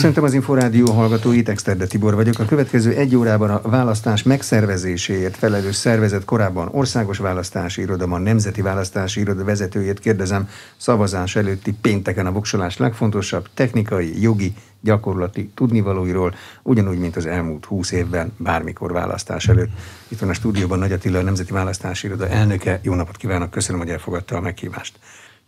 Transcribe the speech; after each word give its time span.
Köszöntöm 0.00 0.24
az 0.24 0.34
Inforádió 0.34 0.90
hallgatóit, 0.92 1.48
Exterde 1.48 1.86
Tibor 1.86 2.14
vagyok. 2.14 2.38
A 2.38 2.44
következő 2.44 2.94
egy 2.94 3.16
órában 3.16 3.50
a 3.50 3.60
választás 3.68 4.22
megszervezéséért 4.22 5.36
felelős 5.36 5.74
szervezet 5.74 6.24
korábban 6.24 6.68
Országos 6.72 7.18
Választási 7.18 7.80
Iroda, 7.80 8.04
a 8.04 8.18
Nemzeti 8.18 8.62
Választási 8.62 9.20
Iroda 9.20 9.44
vezetőjét 9.44 9.98
kérdezem 9.98 10.48
szavazás 10.76 11.36
előtti 11.36 11.72
pénteken 11.72 12.26
a 12.26 12.32
voksolás 12.32 12.76
legfontosabb 12.76 13.48
technikai, 13.54 14.22
jogi, 14.22 14.54
gyakorlati 14.80 15.50
tudnivalóiról, 15.54 16.34
ugyanúgy, 16.62 16.98
mint 16.98 17.16
az 17.16 17.26
elmúlt 17.26 17.64
húsz 17.64 17.90
évben, 17.90 18.32
bármikor 18.36 18.92
választás 18.92 19.48
előtt. 19.48 19.70
Itt 20.08 20.18
van 20.18 20.28
a 20.28 20.34
stúdióban 20.34 20.78
Nagy 20.78 20.92
Attila, 20.92 21.18
a 21.18 21.22
Nemzeti 21.22 21.52
Választási 21.52 22.06
Iroda 22.06 22.28
elnöke. 22.28 22.80
Jó 22.82 22.94
napot 22.94 23.16
kívánok, 23.16 23.50
köszönöm, 23.50 23.80
hogy 23.80 23.90
elfogadta 23.90 24.36
a 24.36 24.40
meghívást. 24.40 24.98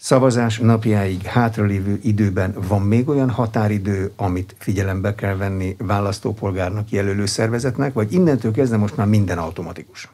Szavazás 0.04 0.58
napjáig 0.58 1.22
hátralévő 1.22 1.98
időben 2.02 2.54
van 2.68 2.82
még 2.82 3.08
olyan 3.08 3.30
határidő, 3.30 4.12
amit 4.16 4.54
figyelembe 4.58 5.14
kell 5.14 5.36
venni 5.36 5.76
választópolgárnak 5.78 6.90
jelölő 6.90 7.26
szervezetnek, 7.26 7.92
vagy 7.92 8.12
innentől 8.12 8.52
kezdve 8.52 8.76
most 8.76 8.96
már 8.96 9.06
minden 9.06 9.38
automatikus? 9.38 10.08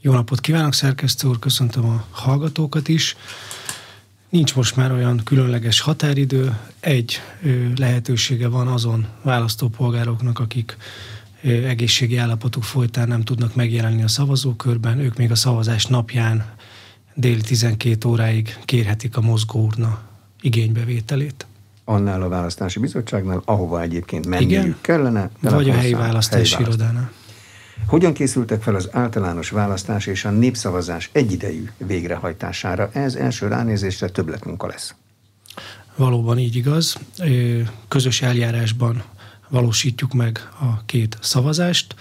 Jó 0.00 0.12
napot 0.12 0.40
kívánok, 0.40 0.74
szerkesztő 0.74 1.28
úr, 1.28 1.38
köszöntöm 1.38 1.84
a 1.84 2.04
hallgatókat 2.10 2.88
is. 2.88 3.16
Nincs 4.28 4.54
most 4.54 4.76
már 4.76 4.92
olyan 4.92 5.20
különleges 5.24 5.80
határidő, 5.80 6.58
egy 6.80 7.20
lehetősége 7.76 8.48
van 8.48 8.66
azon 8.66 9.06
választópolgároknak, 9.22 10.38
akik 10.38 10.76
egészségi 11.42 12.16
állapotuk 12.16 12.62
folytán 12.62 13.08
nem 13.08 13.22
tudnak 13.22 13.54
megjelenni 13.54 14.02
a 14.02 14.08
szavazókörben, 14.08 14.98
ők 14.98 15.16
még 15.16 15.30
a 15.30 15.34
szavazás 15.34 15.86
napján 15.86 16.58
déli 17.14 17.40
12 17.40 18.08
óráig 18.08 18.56
kérhetik 18.64 19.16
a 19.16 19.20
mozgóurna 19.20 20.00
igénybevételét. 20.40 21.46
Annál 21.84 22.22
a 22.22 22.28
választási 22.28 22.78
bizottságnál, 22.78 23.42
ahova 23.44 23.80
egyébként 23.80 24.26
menniük 24.26 24.50
Igen, 24.50 24.76
kellene. 24.80 25.30
Vagy 25.40 25.70
a 25.70 25.74
helyi 25.74 25.92
választási 25.92 26.54
helyi 26.54 26.66
irodánál. 26.66 27.12
Hogyan 27.86 28.12
készültek 28.12 28.62
fel 28.62 28.74
az 28.74 28.88
általános 28.92 29.50
választás 29.50 30.06
és 30.06 30.24
a 30.24 30.30
népszavazás 30.30 31.10
egyidejű 31.12 31.70
végrehajtására? 31.76 32.90
Ez 32.92 33.14
első 33.14 33.48
ránézésre 33.48 34.08
többletmunka 34.08 34.66
lesz. 34.66 34.94
Valóban 35.96 36.38
így 36.38 36.56
igaz. 36.56 36.98
Közös 37.88 38.22
eljárásban 38.22 39.02
valósítjuk 39.48 40.12
meg 40.12 40.48
a 40.60 40.84
két 40.86 41.18
szavazást. 41.20 41.94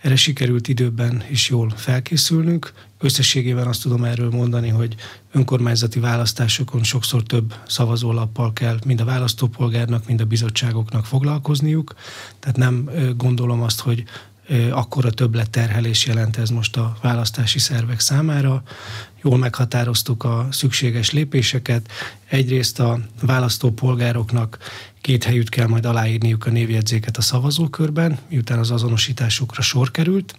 Erre 0.00 0.16
sikerült 0.16 0.68
időben 0.68 1.24
is 1.30 1.48
jól 1.48 1.72
felkészülnünk. 1.76 2.72
Összességében 2.98 3.66
azt 3.66 3.82
tudom 3.82 4.04
erről 4.04 4.30
mondani, 4.30 4.68
hogy 4.68 4.94
önkormányzati 5.32 6.00
választásokon 6.00 6.82
sokszor 6.82 7.22
több 7.22 7.54
szavazólappal 7.66 8.52
kell 8.52 8.78
mind 8.84 9.00
a 9.00 9.04
választópolgárnak, 9.04 10.06
mind 10.06 10.20
a 10.20 10.24
bizottságoknak 10.24 11.06
foglalkozniuk. 11.06 11.94
Tehát 12.38 12.56
nem 12.56 12.90
gondolom 13.16 13.62
azt, 13.62 13.80
hogy 13.80 14.04
akkora 14.70 15.10
többlet 15.10 15.50
terhelés 15.50 16.06
jelent 16.06 16.36
ez 16.36 16.50
most 16.50 16.76
a 16.76 16.96
választási 17.02 17.58
szervek 17.58 18.00
számára. 18.00 18.62
Jól 19.22 19.38
meghatároztuk 19.38 20.24
a 20.24 20.48
szükséges 20.50 21.10
lépéseket. 21.10 21.90
Egyrészt 22.28 22.80
a 22.80 22.98
választópolgároknak 23.22 24.58
két 25.00 25.24
helyütt 25.24 25.48
kell 25.48 25.66
majd 25.66 25.84
aláírniuk 25.84 26.46
a 26.46 26.50
névjegyzéket 26.50 27.16
a 27.16 27.22
szavazókörben, 27.22 28.18
miután 28.28 28.58
az 28.58 28.70
azonosításukra 28.70 29.62
sor 29.62 29.90
került 29.90 30.34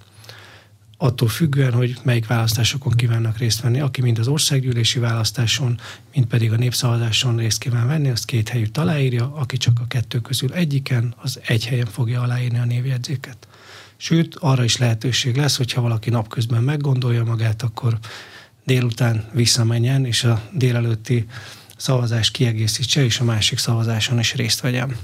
attól 0.97 1.27
függően, 1.27 1.73
hogy 1.73 1.97
melyik 2.03 2.27
választásokon 2.27 2.93
kívánnak 2.93 3.37
részt 3.37 3.61
venni. 3.61 3.79
Aki 3.79 4.01
mind 4.01 4.19
az 4.19 4.27
országgyűlési 4.27 4.99
választáson, 4.99 5.79
mind 6.13 6.25
pedig 6.25 6.51
a 6.51 6.55
népszavazáson 6.55 7.37
részt 7.37 7.59
kíván 7.59 7.87
venni, 7.87 8.09
azt 8.09 8.25
két 8.25 8.49
helyütt 8.49 8.77
aláírja, 8.77 9.33
aki 9.35 9.57
csak 9.57 9.79
a 9.79 9.87
kettő 9.87 10.19
közül 10.19 10.53
egyiken, 10.53 11.15
az 11.17 11.39
egy 11.47 11.65
helyen 11.65 11.85
fogja 11.85 12.21
aláírni 12.21 12.59
a 12.59 12.65
névjegyzéket. 12.65 13.47
Sőt, 13.97 14.35
arra 14.35 14.63
is 14.63 14.77
lehetőség 14.77 15.35
lesz, 15.35 15.57
hogyha 15.57 15.81
valaki 15.81 16.09
napközben 16.09 16.63
meggondolja 16.63 17.23
magát, 17.23 17.61
akkor 17.61 17.97
délután 18.65 19.29
visszamenjen, 19.33 20.05
és 20.05 20.23
a 20.23 20.41
délelőtti 20.51 21.25
szavazást 21.77 22.31
kiegészítse, 22.31 23.03
és 23.03 23.19
a 23.19 23.23
másik 23.23 23.57
szavazáson 23.57 24.19
is 24.19 24.33
részt 24.33 24.59
vegyen. 24.59 24.95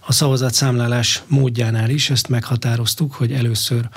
A 0.00 0.12
szavazatszámlálás 0.12 1.22
módjánál 1.26 1.90
is 1.90 2.10
ezt 2.10 2.28
meghatároztuk, 2.28 3.12
hogy 3.12 3.32
először 3.32 3.88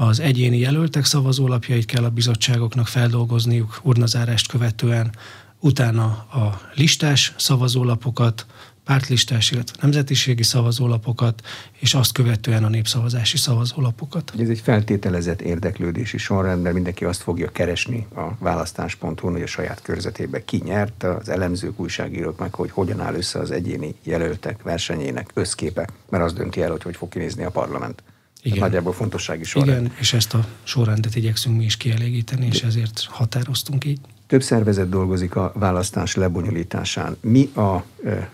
az 0.00 0.20
egyéni 0.20 0.58
jelöltek 0.58 1.04
szavazólapjait 1.04 1.84
kell 1.84 2.04
a 2.04 2.10
bizottságoknak 2.10 2.86
feldolgozniuk 2.86 3.80
urnazárást 3.82 4.48
követően, 4.50 5.14
utána 5.60 6.04
a 6.32 6.60
listás 6.74 7.34
szavazólapokat, 7.36 8.46
pártlistás, 8.84 9.50
illetve 9.50 9.76
nemzetiségi 9.80 10.42
szavazólapokat, 10.42 11.42
és 11.78 11.94
azt 11.94 12.12
követően 12.12 12.64
a 12.64 12.68
népszavazási 12.68 13.36
szavazólapokat. 13.36 14.32
Ez 14.38 14.48
egy 14.48 14.60
feltételezett 14.60 15.40
érdeklődési 15.40 16.18
sorrend, 16.18 16.62
mert 16.62 16.74
mindenki 16.74 17.04
azt 17.04 17.22
fogja 17.22 17.50
keresni 17.50 18.06
a 18.14 18.28
választás.hu, 18.38 19.30
hogy 19.30 19.42
a 19.42 19.46
saját 19.46 19.82
körzetében 19.82 20.44
ki 20.44 20.60
nyert, 20.64 21.02
az 21.02 21.28
elemzők, 21.28 21.80
újságírók 21.80 22.38
meg, 22.38 22.54
hogy 22.54 22.70
hogyan 22.70 23.00
áll 23.00 23.14
össze 23.14 23.38
az 23.38 23.50
egyéni 23.50 23.94
jelöltek 24.02 24.62
versenyének 24.62 25.30
összképek, 25.34 25.92
mert 26.08 26.24
az 26.24 26.32
dönti 26.32 26.62
el, 26.62 26.70
hogy 26.70 26.82
hogy 26.82 26.96
fog 26.96 27.08
kinézni 27.08 27.44
a 27.44 27.50
parlament. 27.50 28.02
Igen. 28.42 28.58
nagyjából 28.58 28.92
fontossági 28.92 29.44
sorrend. 29.44 29.84
Igen, 29.84 29.96
és 29.98 30.12
ezt 30.12 30.34
a 30.34 30.46
sorrendet 30.62 31.16
igyekszünk 31.16 31.56
mi 31.56 31.64
is 31.64 31.76
kielégíteni, 31.76 32.46
és 32.46 32.62
ezért 32.62 33.06
határoztunk 33.08 33.84
így. 33.84 33.98
Több 34.26 34.42
szervezet 34.42 34.88
dolgozik 34.88 35.36
a 35.36 35.52
választás 35.54 36.14
lebonyolításán. 36.14 37.16
Mi 37.20 37.50
a 37.54 37.84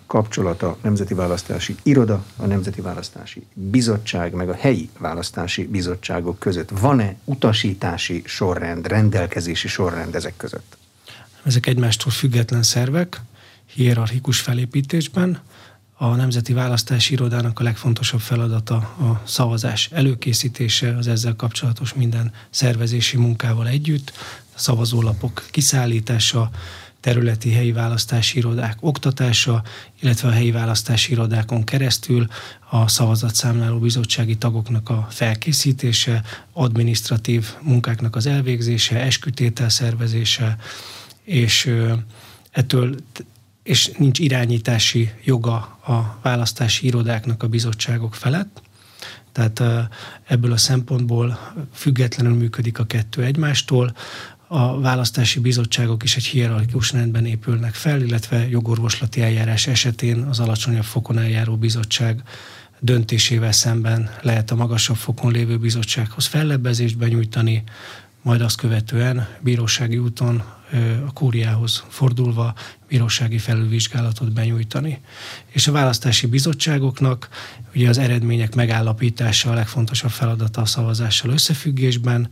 kapcsolata 0.07 0.79
Nemzeti 0.83 1.15
Választási 1.15 1.77
Iroda, 1.83 2.25
a 2.37 2.47
Nemzeti 2.47 2.81
Választási 2.81 3.47
Bizottság, 3.55 4.33
meg 4.33 4.49
a 4.49 4.55
helyi 4.55 4.89
választási 4.99 5.67
bizottságok 5.67 6.39
között? 6.39 6.71
Van-e 6.79 7.17
utasítási 7.25 8.23
sorrend, 8.25 8.87
rendelkezési 8.87 9.69
sorrend 9.69 10.15
ezek 10.15 10.37
között? 10.37 10.77
Ezek 11.43 11.67
egymástól 11.67 12.13
független 12.13 12.63
szervek, 12.63 13.21
hierarchikus 13.67 14.41
felépítésben. 14.41 15.41
A 16.05 16.15
Nemzeti 16.15 16.53
Választási 16.53 17.13
Irodának 17.13 17.61
a 17.61 17.63
legfontosabb 17.63 18.21
feladata 18.21 18.75
a 18.77 19.21
szavazás 19.25 19.89
előkészítése, 19.93 20.97
az 20.97 21.07
ezzel 21.09 21.37
kapcsolatos 21.37 21.95
minden 21.95 22.33
szervezési 22.51 23.17
munkával 23.17 23.69
együtt, 23.69 24.13
a 24.55 24.59
szavazólapok 24.59 25.45
kiszállítása, 25.51 26.51
területi 27.01 27.53
helyi 27.53 27.73
választási 27.73 28.39
irodák 28.39 28.77
oktatása, 28.81 29.63
illetve 30.01 30.29
a 30.29 30.33
helyi 30.33 30.51
választási 30.51 31.13
irodákon 31.13 31.65
keresztül 31.65 32.27
a 32.71 32.89
szavazatszámláló 32.89 33.79
bizottsági 33.79 34.37
tagoknak 34.37 34.89
a 34.89 35.07
felkészítése, 35.11 36.23
administratív 36.53 37.55
munkáknak 37.63 38.17
az 38.17 38.27
elvégzése, 38.27 39.01
eskütétel 39.01 39.69
szervezése, 39.69 40.57
és 41.23 41.71
ettől 42.51 42.95
és 43.65 43.91
nincs 43.99 44.19
irányítási 44.19 45.11
joga 45.25 45.55
a 45.87 46.19
választási 46.23 46.87
irodáknak 46.87 47.43
a 47.43 47.49
bizottságok 47.49 48.15
felett. 48.15 48.63
Tehát 49.33 49.91
ebből 50.25 50.53
a 50.53 50.57
szempontból 50.57 51.39
függetlenül 51.73 52.35
működik 52.35 52.79
a 52.79 52.85
kettő 52.85 53.23
egymástól 53.23 53.95
a 54.47 54.81
választási 54.81 55.41
bizottságok 55.41 56.03
is 56.03 56.17
egy 56.17 56.25
hierarchikus 56.25 56.93
rendben 56.93 57.27
épülnek 57.27 57.75
fel, 57.75 58.03
illetve 58.03 58.49
jogorvoslati 58.49 59.23
eljárás 59.23 59.67
esetén 59.67 60.23
az 60.23 60.41
alacsonyabb 60.41 60.85
fokon 60.85 61.19
eljáró 61.19 61.57
bizottság 61.57 62.23
döntésével 62.81 63.53
szemben 63.53 64.11
lehet 64.23 64.51
a 64.51 64.55
magasabb 64.55 64.97
fokon 64.97 65.33
lévő 65.33 65.59
bizottsághoz 65.59 66.27
fellebbezést 66.27 66.99
benyújtani, 66.99 67.63
majd 68.25 68.41
azt 68.41 68.57
követően 68.57 69.29
bírósági 69.41 69.99
úton 69.99 70.43
a 71.07 71.13
kúriához 71.13 71.85
fordulva 71.89 72.55
bírósági 72.89 73.39
felülvizsgálatot 73.39 74.33
benyújtani. 74.33 75.01
És 75.47 75.67
a 75.67 75.73
választási 75.73 76.27
bizottságoknak 76.27 77.29
ugye 77.75 77.89
az 77.89 77.99
eredmények 77.99 78.55
megállapítása 78.55 79.51
a 79.51 79.55
legfontosabb 79.55 80.11
feladata 80.11 80.61
a 80.61 80.67
szavazással 80.67 81.31
összefüggésben, 81.31 82.31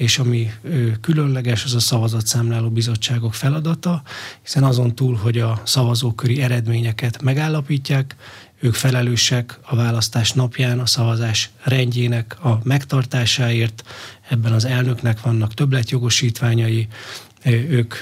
és 0.00 0.18
ami 0.18 0.50
különleges, 1.00 1.64
az 1.64 1.74
a 1.74 1.80
szavazatszámláló 1.80 2.70
bizottságok 2.70 3.34
feladata, 3.34 4.02
hiszen 4.42 4.64
azon 4.64 4.94
túl, 4.94 5.14
hogy 5.14 5.38
a 5.38 5.60
szavazóköri 5.64 6.42
eredményeket 6.42 7.22
megállapítják, 7.22 8.16
ők 8.60 8.74
felelősek 8.74 9.58
a 9.62 9.76
választás 9.76 10.32
napján 10.32 10.78
a 10.78 10.86
szavazás 10.86 11.50
rendjének 11.62 12.44
a 12.44 12.60
megtartásáért, 12.62 13.84
ebben 14.28 14.52
az 14.52 14.64
elnöknek 14.64 15.20
vannak 15.20 15.54
többletjogosítványai, 15.54 16.88
ők 17.68 17.94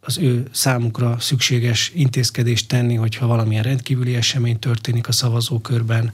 az 0.00 0.18
ő 0.18 0.48
számukra 0.50 1.16
szükséges 1.20 1.90
intézkedést 1.94 2.68
tenni, 2.68 2.94
hogyha 2.94 3.26
valamilyen 3.26 3.62
rendkívüli 3.62 4.14
esemény 4.14 4.58
történik 4.58 5.08
a 5.08 5.12
szavazókörben, 5.12 6.12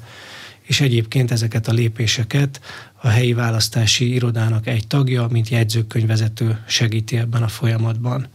és 0.69 0.81
egyébként 0.81 1.31
ezeket 1.31 1.69
a 1.69 1.73
lépéseket 1.73 2.61
a 3.01 3.09
helyi 3.09 3.33
választási 3.33 4.13
irodának 4.13 4.67
egy 4.67 4.87
tagja, 4.87 5.27
mint 5.31 5.49
jegyzőkönyvvezető 5.49 6.59
segíti 6.67 7.17
ebben 7.17 7.43
a 7.43 7.49
folyamatban. 7.49 8.27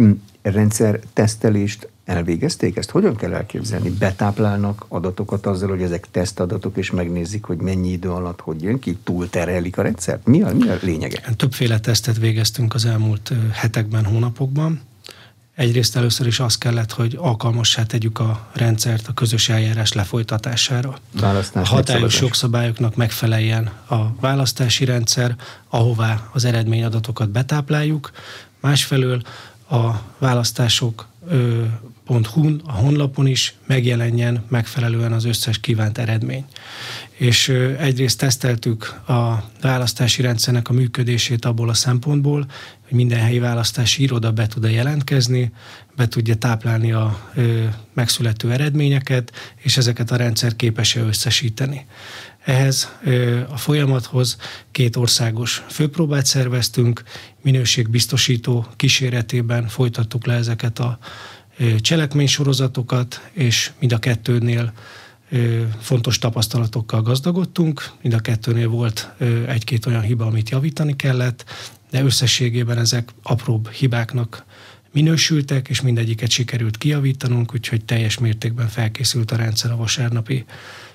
Mm, 0.00 0.12
rendszer 0.42 1.00
tesztelést 1.12 1.88
elvégezték 2.04 2.76
ezt? 2.76 2.90
Hogyan 2.90 3.16
kell 3.16 3.32
elképzelni? 3.32 3.90
Betáplálnak 3.90 4.84
adatokat 4.88 5.46
azzal, 5.46 5.68
hogy 5.68 5.82
ezek 5.82 6.06
tesztadatok, 6.10 6.76
és 6.76 6.90
megnézik, 6.90 7.44
hogy 7.44 7.58
mennyi 7.58 7.90
idő 7.90 8.10
alatt 8.10 8.40
hogy 8.40 8.62
jön 8.62 8.78
ki? 8.78 8.98
Túlterelik 9.04 9.78
a 9.78 9.82
rendszert? 9.82 10.26
Mi 10.26 10.42
a, 10.42 10.54
mi 10.54 10.68
a 10.68 10.78
lényege? 10.82 11.20
Többféle 11.36 11.80
tesztet 11.80 12.18
végeztünk 12.18 12.74
az 12.74 12.84
elmúlt 12.84 13.32
hetekben, 13.52 14.04
hónapokban. 14.04 14.80
Egyrészt 15.56 15.96
először 15.96 16.26
is 16.26 16.40
az 16.40 16.58
kellett, 16.58 16.92
hogy 16.92 17.16
alkalmassá 17.20 17.82
tegyük 17.82 18.18
a 18.18 18.46
rendszert 18.52 19.08
a 19.08 19.12
közös 19.12 19.48
eljárás 19.48 19.92
lefolytatására. 19.92 20.98
Választás 21.20 21.70
a 21.70 21.74
hatályos 21.74 22.20
jogszabályoknak 22.20 22.96
megfeleljen 22.96 23.70
a 23.88 24.20
választási 24.20 24.84
rendszer, 24.84 25.36
ahová 25.68 26.28
az 26.32 26.44
eredményadatokat 26.44 27.30
betápláljuk. 27.30 28.10
Másfelől 28.60 29.22
a 29.70 29.90
választások 30.18 31.06
hu 32.06 32.56
a 32.64 32.72
honlapon 32.72 33.26
is 33.26 33.54
megjelenjen 33.66 34.44
megfelelően 34.48 35.12
az 35.12 35.24
összes 35.24 35.60
kívánt 35.60 35.98
eredmény. 35.98 36.44
És 37.10 37.48
egyrészt 37.78 38.18
teszteltük 38.18 38.84
a 39.08 39.44
választási 39.60 40.22
rendszernek 40.22 40.68
a 40.68 40.72
működését 40.72 41.44
abból 41.44 41.68
a 41.68 41.74
szempontból, 41.74 42.46
hogy 42.88 42.96
minden 42.96 43.18
helyi 43.18 43.38
választási 43.38 44.02
iroda 44.02 44.32
be 44.32 44.46
tud-e 44.46 44.70
jelentkezni, 44.70 45.52
be 45.96 46.08
tudja 46.08 46.34
táplálni 46.34 46.92
a 46.92 47.30
ö, 47.34 47.64
megszülető 47.94 48.52
eredményeket, 48.52 49.32
és 49.56 49.76
ezeket 49.76 50.10
a 50.10 50.16
rendszer 50.16 50.56
képes-e 50.56 51.00
összesíteni. 51.00 51.86
Ehhez 52.44 52.96
ö, 53.04 53.40
a 53.48 53.56
folyamathoz 53.56 54.36
két 54.70 54.96
országos 54.96 55.62
főpróbát 55.68 56.26
szerveztünk, 56.26 57.02
minőségbiztosító 57.42 58.66
kíséretében 58.76 59.68
folytattuk 59.68 60.26
le 60.26 60.34
ezeket 60.34 60.78
a 60.78 60.98
cselekménysorozatokat, 61.80 63.30
és 63.32 63.72
mind 63.78 63.92
a 63.92 63.98
kettőnél 63.98 64.72
fontos 65.80 66.18
tapasztalatokkal 66.18 67.02
gazdagodtunk. 67.02 67.90
Mind 68.02 68.14
a 68.14 68.18
kettőnél 68.18 68.68
volt 68.68 69.10
egy-két 69.46 69.86
olyan 69.86 70.02
hiba, 70.02 70.26
amit 70.26 70.50
javítani 70.50 70.96
kellett, 70.96 71.44
de 71.90 72.02
összességében 72.02 72.78
ezek 72.78 73.10
apróbb 73.22 73.70
hibáknak 73.70 74.44
minősültek, 74.92 75.68
és 75.68 75.80
mindegyiket 75.80 76.30
sikerült 76.30 76.76
kijavítanunk, 76.76 77.54
úgyhogy 77.54 77.84
teljes 77.84 78.18
mértékben 78.18 78.68
felkészült 78.68 79.30
a 79.30 79.36
rendszer 79.36 79.70
a 79.70 79.76
vasárnapi 79.76 80.44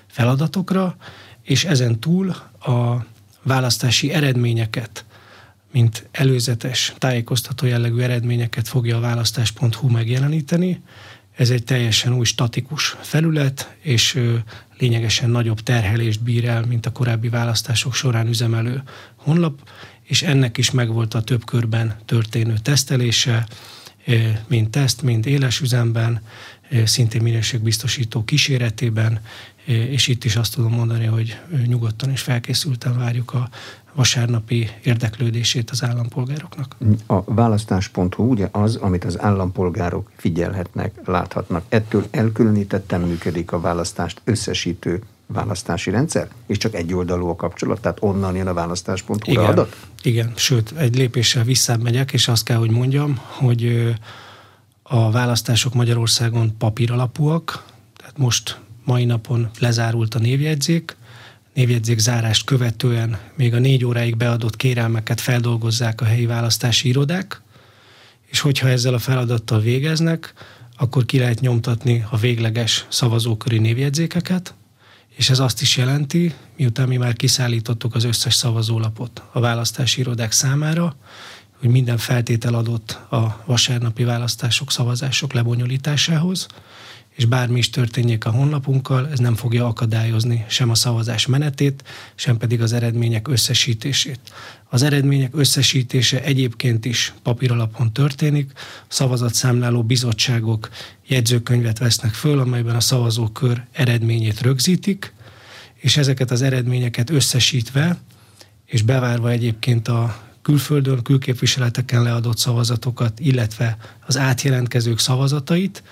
feladatokra, 0.06 0.96
és 1.42 1.64
ezen 1.64 2.00
túl 2.00 2.28
a 2.60 3.04
választási 3.42 4.12
eredményeket 4.12 5.04
mint 5.72 6.08
előzetes 6.10 6.94
tájékoztató 6.98 7.66
jellegű 7.66 8.00
eredményeket 8.00 8.68
fogja 8.68 8.96
a 8.96 9.00
választás.hu 9.00 9.88
megjeleníteni. 9.88 10.82
Ez 11.36 11.50
egy 11.50 11.64
teljesen 11.64 12.14
új 12.14 12.24
statikus 12.24 12.96
felület, 13.00 13.76
és 13.80 14.20
lényegesen 14.78 15.30
nagyobb 15.30 15.60
terhelést 15.60 16.22
bír 16.22 16.44
el, 16.44 16.64
mint 16.66 16.86
a 16.86 16.92
korábbi 16.92 17.28
választások 17.28 17.94
során 17.94 18.28
üzemelő 18.28 18.82
honlap, 19.16 19.70
és 20.02 20.22
ennek 20.22 20.58
is 20.58 20.70
megvolt 20.70 21.14
a 21.14 21.22
több 21.22 21.44
körben 21.44 21.96
történő 22.04 22.54
tesztelése, 22.62 23.46
mind 24.46 24.70
teszt, 24.70 25.02
mind 25.02 25.26
éles 25.26 25.60
üzemben, 25.60 26.22
szintén 26.84 27.22
minőségbiztosító 27.22 28.24
kíséretében, 28.24 29.20
és 29.64 30.08
itt 30.08 30.24
is 30.24 30.36
azt 30.36 30.54
tudom 30.54 30.72
mondani, 30.72 31.04
hogy 31.04 31.40
nyugodtan 31.66 32.10
és 32.10 32.20
felkészülten 32.20 32.98
várjuk 32.98 33.34
a 33.34 33.48
vasárnapi 33.92 34.70
érdeklődését 34.82 35.70
az 35.70 35.84
állampolgároknak. 35.84 36.76
A 37.06 37.22
választás.hu 37.24 38.24
ugye 38.24 38.48
az, 38.52 38.76
amit 38.76 39.04
az 39.04 39.20
állampolgárok 39.20 40.10
figyelhetnek, 40.16 40.92
láthatnak. 41.04 41.64
Ettől 41.68 42.06
elkülönítettem 42.10 43.02
működik 43.02 43.52
a 43.52 43.60
választást 43.60 44.20
összesítő 44.24 45.02
választási 45.26 45.90
rendszer, 45.90 46.28
és 46.46 46.56
csak 46.56 46.74
egy 46.74 46.94
oldalú 46.94 47.26
a 47.28 47.36
kapcsolat, 47.36 47.80
tehát 47.80 47.98
onnan 48.00 48.36
jön 48.36 48.46
a 48.46 48.54
választás.hu 48.54 49.40
adat? 49.40 49.76
Igen, 50.02 50.32
sőt, 50.36 50.72
egy 50.76 50.96
lépéssel 50.96 51.44
visszább 51.44 51.82
megyek, 51.82 52.12
és 52.12 52.28
azt 52.28 52.44
kell, 52.44 52.56
hogy 52.56 52.70
mondjam, 52.70 53.20
hogy 53.22 53.92
a 54.82 55.10
választások 55.10 55.74
Magyarországon 55.74 56.56
papír 56.56 56.92
alapúak, 56.92 57.64
tehát 57.96 58.18
most 58.18 58.60
mai 58.84 59.04
napon 59.04 59.50
lezárult 59.58 60.14
a 60.14 60.18
névjegyzék, 60.18 60.96
névjegyzék 61.54 61.98
zárást 61.98 62.44
követően 62.44 63.18
még 63.36 63.54
a 63.54 63.58
négy 63.58 63.84
óráig 63.84 64.16
beadott 64.16 64.56
kérelmeket 64.56 65.20
feldolgozzák 65.20 66.00
a 66.00 66.04
helyi 66.04 66.26
választási 66.26 66.88
irodák, 66.88 67.42
és 68.26 68.40
hogyha 68.40 68.68
ezzel 68.68 68.94
a 68.94 68.98
feladattal 68.98 69.60
végeznek, 69.60 70.32
akkor 70.76 71.04
ki 71.04 71.18
lehet 71.18 71.40
nyomtatni 71.40 72.04
a 72.10 72.16
végleges 72.16 72.86
szavazóköri 72.88 73.58
névjegyzékeket, 73.58 74.54
és 75.16 75.30
ez 75.30 75.38
azt 75.38 75.60
is 75.62 75.76
jelenti, 75.76 76.34
miután 76.56 76.88
mi 76.88 76.96
már 76.96 77.12
kiszállítottuk 77.12 77.94
az 77.94 78.04
összes 78.04 78.34
szavazólapot 78.34 79.22
a 79.32 79.40
választási 79.40 80.00
irodák 80.00 80.32
számára, 80.32 80.96
hogy 81.60 81.70
minden 81.70 81.98
feltétel 81.98 82.54
adott 82.54 82.98
a 83.10 83.42
vasárnapi 83.44 84.04
választások, 84.04 84.72
szavazások 84.72 85.32
lebonyolításához, 85.32 86.46
és 87.16 87.24
bármi 87.24 87.58
is 87.58 87.70
történjék 87.70 88.24
a 88.24 88.30
honlapunkkal, 88.30 89.08
ez 89.08 89.18
nem 89.18 89.34
fogja 89.34 89.66
akadályozni 89.66 90.44
sem 90.48 90.70
a 90.70 90.74
szavazás 90.74 91.26
menetét, 91.26 91.84
sem 92.14 92.36
pedig 92.36 92.62
az 92.62 92.72
eredmények 92.72 93.28
összesítését. 93.28 94.20
Az 94.68 94.82
eredmények 94.82 95.36
összesítése 95.36 96.22
egyébként 96.22 96.84
is 96.84 97.14
papíralapon 97.22 97.92
történik, 97.92 98.52
szavazatszámláló 98.88 99.82
bizottságok 99.82 100.68
jegyzőkönyvet 101.06 101.78
vesznek 101.78 102.12
föl, 102.12 102.38
amelyben 102.38 102.76
a 102.76 102.80
szavazókör 102.80 103.64
eredményét 103.72 104.40
rögzítik, 104.40 105.12
és 105.74 105.96
ezeket 105.96 106.30
az 106.30 106.42
eredményeket 106.42 107.10
összesítve, 107.10 107.98
és 108.66 108.82
bevárva 108.82 109.30
egyébként 109.30 109.88
a 109.88 110.22
külföldön, 110.42 111.02
külképviseleteken 111.02 112.02
leadott 112.02 112.38
szavazatokat, 112.38 113.20
illetve 113.20 113.76
az 114.06 114.18
átjelentkezők 114.18 114.98
szavazatait, 114.98 115.82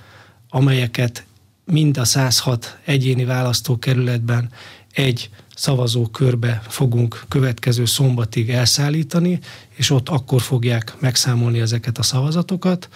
amelyeket 0.50 1.24
mind 1.64 1.96
a 1.96 2.04
106 2.04 2.78
egyéni 2.84 3.24
választókerületben 3.24 4.50
egy 4.92 5.30
szavazókörbe 5.54 6.62
fogunk 6.68 7.24
következő 7.28 7.84
szombatig 7.84 8.50
elszállítani, 8.50 9.38
és 9.74 9.90
ott 9.90 10.08
akkor 10.08 10.42
fogják 10.42 10.94
megszámolni 10.98 11.60
ezeket 11.60 11.98
a 11.98 12.02
szavazatokat. 12.02 12.88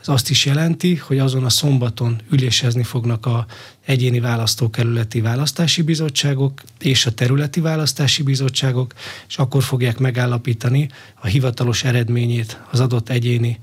Ez 0.00 0.08
azt 0.08 0.30
is 0.30 0.44
jelenti, 0.44 0.94
hogy 0.96 1.18
azon 1.18 1.44
a 1.44 1.48
szombaton 1.48 2.20
ülésezni 2.30 2.82
fognak 2.82 3.26
a 3.26 3.46
egyéni 3.84 4.20
választókerületi 4.20 5.20
választási 5.20 5.82
bizottságok 5.82 6.62
és 6.78 7.06
a 7.06 7.12
területi 7.12 7.60
választási 7.60 8.22
bizottságok, 8.22 8.94
és 9.28 9.38
akkor 9.38 9.62
fogják 9.62 9.98
megállapítani 9.98 10.88
a 11.14 11.26
hivatalos 11.26 11.84
eredményét 11.84 12.60
az 12.70 12.80
adott 12.80 13.08
egyéni 13.08 13.58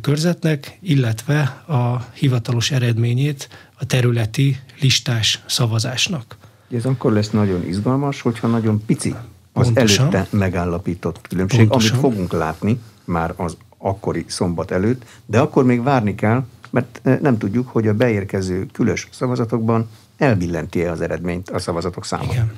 körzetnek, 0.00 0.78
illetve 0.80 1.40
a 1.66 2.06
hivatalos 2.14 2.70
eredményét 2.70 3.48
a 3.78 3.86
területi 3.86 4.56
listás 4.80 5.42
szavazásnak. 5.46 6.36
Ez 6.70 6.84
akkor 6.84 7.12
lesz 7.12 7.30
nagyon 7.30 7.66
izgalmas, 7.66 8.20
hogyha 8.20 8.46
nagyon 8.46 8.84
pici 8.86 9.14
az 9.52 9.64
Pontosan. 9.64 10.14
előtte 10.14 10.36
megállapított 10.36 11.20
különbség, 11.28 11.58
Pontosan. 11.58 11.98
amit 11.98 12.10
fogunk 12.10 12.32
látni 12.32 12.80
már 13.04 13.32
az 13.36 13.56
akkori 13.78 14.24
szombat 14.28 14.70
előtt, 14.70 15.02
de 15.26 15.38
akkor 15.40 15.64
még 15.64 15.82
várni 15.82 16.14
kell, 16.14 16.44
mert 16.70 17.00
nem 17.20 17.38
tudjuk, 17.38 17.68
hogy 17.68 17.88
a 17.88 17.94
beérkező 17.94 18.66
külös 18.72 19.08
szavazatokban 19.10 19.88
elbillenti-e 20.16 20.90
az 20.90 21.00
eredményt 21.00 21.50
a 21.50 21.58
szavazatok 21.58 22.04
száma. 22.04 22.32
Igen. 22.32 22.52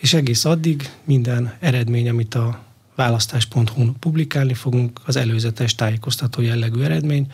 És 0.00 0.14
egész 0.14 0.44
addig 0.44 0.90
minden 1.04 1.54
eredmény, 1.60 2.08
amit 2.08 2.34
a 2.34 2.58
választás.hu-n 2.94 3.96
publikálni 4.00 4.54
fogunk, 4.54 5.00
az 5.04 5.16
előzetes 5.16 5.74
tájékoztató 5.74 6.42
jellegű 6.42 6.82
eredmény, 6.82 7.26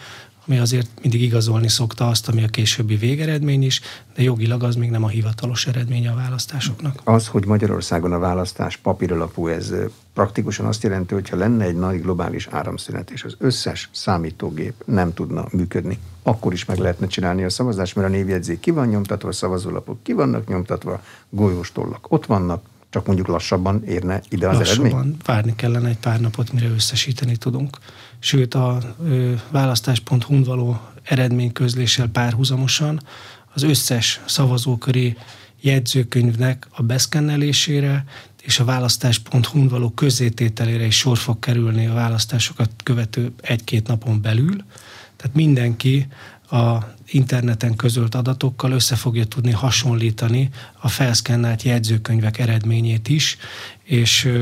ami 0.47 0.59
azért 0.59 0.89
mindig 1.03 1.23
igazolni 1.23 1.69
szokta 1.69 2.09
azt, 2.09 2.29
ami 2.29 2.45
a 2.45 2.49
későbbi 2.49 2.97
végeredmény 2.97 3.63
is, 3.63 3.81
de 4.15 4.23
jogilag 4.23 4.63
az 4.63 4.75
még 4.75 4.91
nem 4.91 5.05
a 5.05 5.09
hivatalos 5.09 5.67
eredmény 5.67 6.09
a 6.09 6.15
választásoknak. 6.15 7.01
Az, 7.05 7.27
hogy 7.27 7.47
Magyarországon 7.47 8.13
a 8.13 8.19
választás 8.19 8.77
papíralapú, 8.77 9.47
ez 9.47 9.73
praktikusan 10.15 10.67
azt 10.67 10.83
jelenti, 10.83 11.15
hogy 11.15 11.29
ha 11.29 11.37
lenne 11.37 11.65
egy 11.65 11.77
nagy 11.77 12.01
globális 12.01 12.47
áramszünet, 12.51 13.11
és 13.11 13.25
az 13.25 13.37
összes 13.39 13.89
számítógép 13.93 14.75
nem 14.85 15.15
tudna 15.15 15.47
működni, 15.53 15.99
akkor 16.23 16.53
is 16.53 16.65
meg 16.65 16.79
lehetne 16.79 17.07
csinálni 17.07 17.45
a 17.45 17.51
szavazást, 17.51 17.97
mert 17.97 18.09
a 18.09 18.11
névjegyzék 18.11 18.61
ki 18.61 18.71
van 18.71 18.89
nyomtatva, 18.89 19.33
szavazólapok 19.33 20.03
ki 20.03 20.13
vannak 20.13 20.49
nyomtatva, 20.49 21.03
golyós 21.29 21.73
tollak 21.73 22.13
ott 22.13 22.27
vannak, 22.27 22.65
csak 22.91 23.07
mondjuk 23.07 23.27
lassabban 23.27 23.85
érne 23.85 24.21
ide 24.29 24.49
az 24.49 24.57
lassabban, 24.57 24.91
eredmény? 24.91 25.17
várni 25.25 25.55
kellene 25.57 25.89
egy 25.89 25.99
pár 25.99 26.21
napot, 26.21 26.53
mire 26.53 26.69
összesíteni 26.69 27.37
tudunk. 27.37 27.79
Sőt, 28.19 28.55
a 28.55 28.79
választás.hu-n 29.51 30.43
való 30.43 30.81
eredményközléssel 31.03 32.09
párhuzamosan 32.09 33.01
az 33.55 33.63
összes 33.63 34.21
szavazóköri 34.27 35.17
jegyzőkönyvnek 35.61 36.67
a 36.71 36.83
beszkennelésére 36.83 38.05
és 38.43 38.59
a 38.59 38.65
választás.hu-n 38.65 39.69
való 39.69 39.91
közzétételére 39.91 40.85
is 40.85 40.97
sor 40.97 41.19
fog 41.19 41.39
kerülni 41.39 41.87
a 41.87 41.93
választásokat 41.93 42.71
követő 42.83 43.33
egy-két 43.41 43.87
napon 43.87 44.21
belül. 44.23 44.65
Tehát 45.17 45.35
mindenki 45.35 46.07
a 46.51 46.79
interneten 47.11 47.77
közölt 47.77 48.15
adatokkal 48.15 48.73
össze 48.73 48.97
fogja 48.97 49.25
tudni 49.25 49.51
hasonlítani 49.51 50.49
a 50.81 50.89
felszkennált 50.89 51.63
jegyzőkönyvek 51.63 52.39
eredményét 52.39 53.09
is, 53.09 53.37
és 53.83 54.33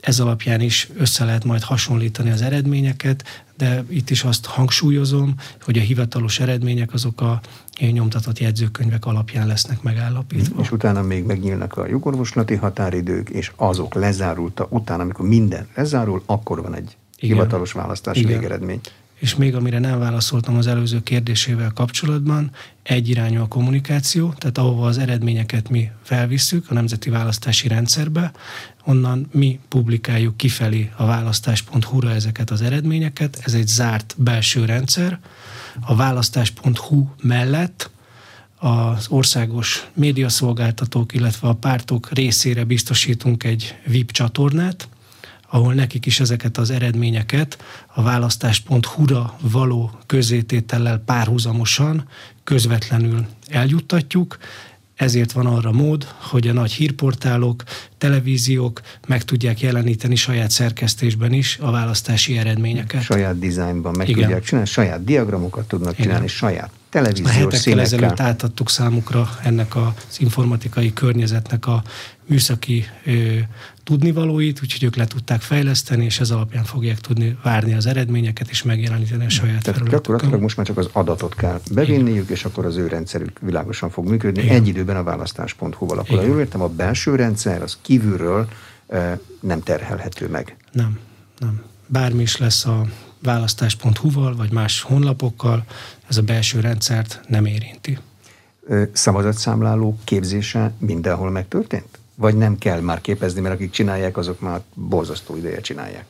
ez 0.00 0.20
alapján 0.20 0.60
is 0.60 0.88
össze 0.96 1.24
lehet 1.24 1.44
majd 1.44 1.62
hasonlítani 1.62 2.30
az 2.30 2.42
eredményeket, 2.42 3.24
de 3.56 3.84
itt 3.88 4.10
is 4.10 4.24
azt 4.24 4.46
hangsúlyozom, 4.46 5.34
hogy 5.62 5.78
a 5.78 5.80
hivatalos 5.80 6.40
eredmények 6.40 6.92
azok 6.92 7.20
a 7.20 7.40
nyomtatott 7.80 8.38
jegyzőkönyvek 8.38 9.06
alapján 9.06 9.46
lesznek 9.46 9.82
megállapítva. 9.82 10.62
És 10.62 10.72
utána 10.72 11.02
még 11.02 11.24
megnyílnak 11.24 11.76
a 11.76 11.86
jogorvoslati 11.86 12.54
határidők, 12.54 13.28
és 13.28 13.52
azok 13.56 13.94
lezárulta 13.94 14.66
utána, 14.70 15.02
amikor 15.02 15.26
minden 15.28 15.68
lezárul, 15.74 16.22
akkor 16.26 16.62
van 16.62 16.74
egy 16.74 16.96
Igen. 17.18 17.36
hivatalos 17.36 17.72
választási 17.72 18.20
Igen. 18.20 18.32
végeredmény. 18.32 18.80
És 19.24 19.34
még 19.34 19.54
amire 19.54 19.78
nem 19.78 19.98
válaszoltam 19.98 20.56
az 20.56 20.66
előző 20.66 21.02
kérdésével 21.02 21.70
kapcsolatban, 21.74 22.50
egyirányú 22.82 23.40
a 23.40 23.48
kommunikáció, 23.48 24.34
tehát 24.38 24.58
ahova 24.58 24.86
az 24.86 24.98
eredményeket 24.98 25.68
mi 25.68 25.90
felvisszük 26.02 26.70
a 26.70 26.74
Nemzeti 26.74 27.10
Választási 27.10 27.68
Rendszerbe, 27.68 28.32
onnan 28.84 29.28
mi 29.32 29.60
publikáljuk 29.68 30.36
kifelé 30.36 30.90
a 30.96 31.06
választás.hu-ra 31.06 32.10
ezeket 32.10 32.50
az 32.50 32.62
eredményeket. 32.62 33.40
Ez 33.44 33.54
egy 33.54 33.66
zárt 33.66 34.14
belső 34.18 34.64
rendszer. 34.64 35.18
A 35.80 35.96
választás.hu 35.96 37.06
mellett 37.22 37.90
az 38.58 39.06
országos 39.08 39.86
médiaszolgáltatók, 39.92 41.14
illetve 41.14 41.48
a 41.48 41.54
pártok 41.54 42.12
részére 42.12 42.64
biztosítunk 42.64 43.44
egy 43.44 43.74
VIP 43.86 44.10
csatornát, 44.10 44.88
ahol 45.54 45.74
nekik 45.74 46.06
is 46.06 46.20
ezeket 46.20 46.58
az 46.58 46.70
eredményeket 46.70 47.58
a 47.94 48.02
választás.hu-ra 48.02 49.36
való 49.40 49.90
közététellel 50.06 50.98
párhuzamosan 50.98 52.08
közvetlenül 52.44 53.26
eljuttatjuk, 53.48 54.38
ezért 54.94 55.32
van 55.32 55.46
arra 55.46 55.72
mód, 55.72 56.04
hogy 56.18 56.48
a 56.48 56.52
nagy 56.52 56.72
hírportálok, 56.72 57.62
televíziók 57.98 58.80
meg 59.06 59.22
tudják 59.22 59.60
jeleníteni 59.60 60.14
saját 60.14 60.50
szerkesztésben 60.50 61.32
is 61.32 61.58
a 61.60 61.70
választási 61.70 62.38
eredményeket. 62.38 63.02
Saját 63.02 63.38
dizájnban 63.38 63.94
meg 63.96 64.08
Igen. 64.08 64.22
tudják 64.22 64.42
csinálni, 64.42 64.68
saját 64.68 65.04
diagramokat 65.04 65.68
tudnak 65.68 65.94
csinálni, 65.94 66.14
Igen. 66.24 66.28
saját 66.28 66.70
televíziós 66.88 67.28
a 67.28 67.32
hetekkel 67.32 67.58
színekkel. 67.58 67.84
ezelőtt 67.84 68.20
átadtuk 68.20 68.70
számukra 68.70 69.28
ennek 69.42 69.76
az 69.76 70.18
informatikai 70.18 70.92
környezetnek 70.92 71.66
a 71.66 71.82
műszaki 72.26 72.84
ö, 73.04 73.38
tudnivalóit, 73.84 74.62
úgyhogy 74.62 74.82
ők 74.82 74.96
le 74.96 75.06
tudták 75.06 75.40
fejleszteni, 75.40 76.04
és 76.04 76.20
ez 76.20 76.30
alapján 76.30 76.64
fogják 76.64 77.00
tudni 77.00 77.38
várni 77.42 77.74
az 77.74 77.86
eredményeket, 77.86 78.50
és 78.50 78.62
megjeleníteni 78.62 79.24
a 79.24 79.28
saját 79.28 79.62
Tehát 79.62 79.88
gyakorlatilag 79.88 80.40
most 80.40 80.56
már 80.56 80.66
csak 80.66 80.76
az 80.76 80.88
adatot 80.92 81.34
kell 81.34 81.60
bevinniük, 81.70 82.08
Igen. 82.08 82.26
és 82.28 82.44
akkor 82.44 82.64
az 82.64 82.76
ő 82.76 82.86
rendszerük 82.86 83.38
világosan 83.40 83.90
fog 83.90 84.08
működni. 84.08 84.42
Igen. 84.42 84.54
Egy 84.54 84.68
időben 84.68 84.96
a 84.96 85.02
választás.hu-val. 85.02 85.98
Akkor, 85.98 86.24
jól 86.24 86.38
értem, 86.38 86.60
a 86.60 86.68
belső 86.68 87.14
rendszer 87.14 87.62
az 87.62 87.78
kívülről 87.82 88.48
e, 88.88 89.20
nem 89.40 89.60
terhelhető 89.60 90.28
meg. 90.28 90.56
Nem, 90.72 90.98
nem. 91.38 91.62
Bármi 91.86 92.22
is 92.22 92.36
lesz 92.36 92.64
a 92.64 92.86
választás.hu-val, 93.22 94.36
vagy 94.36 94.52
más 94.52 94.82
honlapokkal, 94.82 95.64
ez 96.08 96.16
a 96.16 96.22
belső 96.22 96.60
rendszert 96.60 97.20
nem 97.28 97.46
érinti. 97.46 97.98
Szavazatszámláló 98.92 99.98
képzése 100.04 100.72
mindenhol 100.78 101.30
megtörtént? 101.30 101.98
Vagy 102.14 102.36
nem 102.36 102.58
kell 102.58 102.80
már 102.80 103.00
képezni, 103.00 103.40
mert 103.40 103.54
akik 103.54 103.70
csinálják, 103.70 104.16
azok 104.16 104.40
már 104.40 104.60
borzasztó 104.74 105.36
ideje 105.36 105.60
csinálják? 105.60 106.04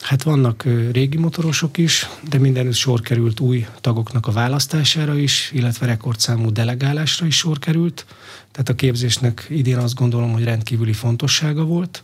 Hát 0.00 0.22
vannak 0.22 0.62
régi 0.92 1.16
motorosok 1.16 1.78
is, 1.78 2.08
de 2.28 2.38
mindenütt 2.38 2.74
sor 2.74 3.00
került 3.00 3.40
új 3.40 3.66
tagoknak 3.80 4.26
a 4.26 4.32
választására 4.32 5.18
is, 5.18 5.50
illetve 5.52 5.86
rekordszámú 5.86 6.52
delegálásra 6.52 7.26
is 7.26 7.36
sor 7.36 7.58
került. 7.58 8.06
Tehát 8.52 8.68
a 8.68 8.74
képzésnek 8.74 9.46
idén 9.48 9.76
azt 9.76 9.94
gondolom, 9.94 10.32
hogy 10.32 10.44
rendkívüli 10.44 10.92
fontossága 10.92 11.64
volt, 11.64 12.02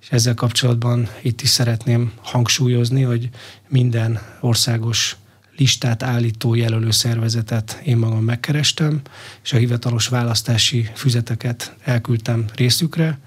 és 0.00 0.10
ezzel 0.10 0.34
kapcsolatban 0.34 1.08
itt 1.22 1.40
is 1.40 1.48
szeretném 1.48 2.12
hangsúlyozni, 2.22 3.02
hogy 3.02 3.28
minden 3.68 4.20
országos 4.40 5.16
listát 5.56 6.02
állító 6.02 6.54
jelölő 6.54 6.90
szervezetet 6.90 7.80
én 7.84 7.96
magam 7.96 8.24
megkerestem, 8.24 9.00
és 9.42 9.52
a 9.52 9.56
hivatalos 9.56 10.08
választási 10.08 10.90
füzeteket 10.94 11.76
elküldtem 11.84 12.44
részükre, 12.54 13.18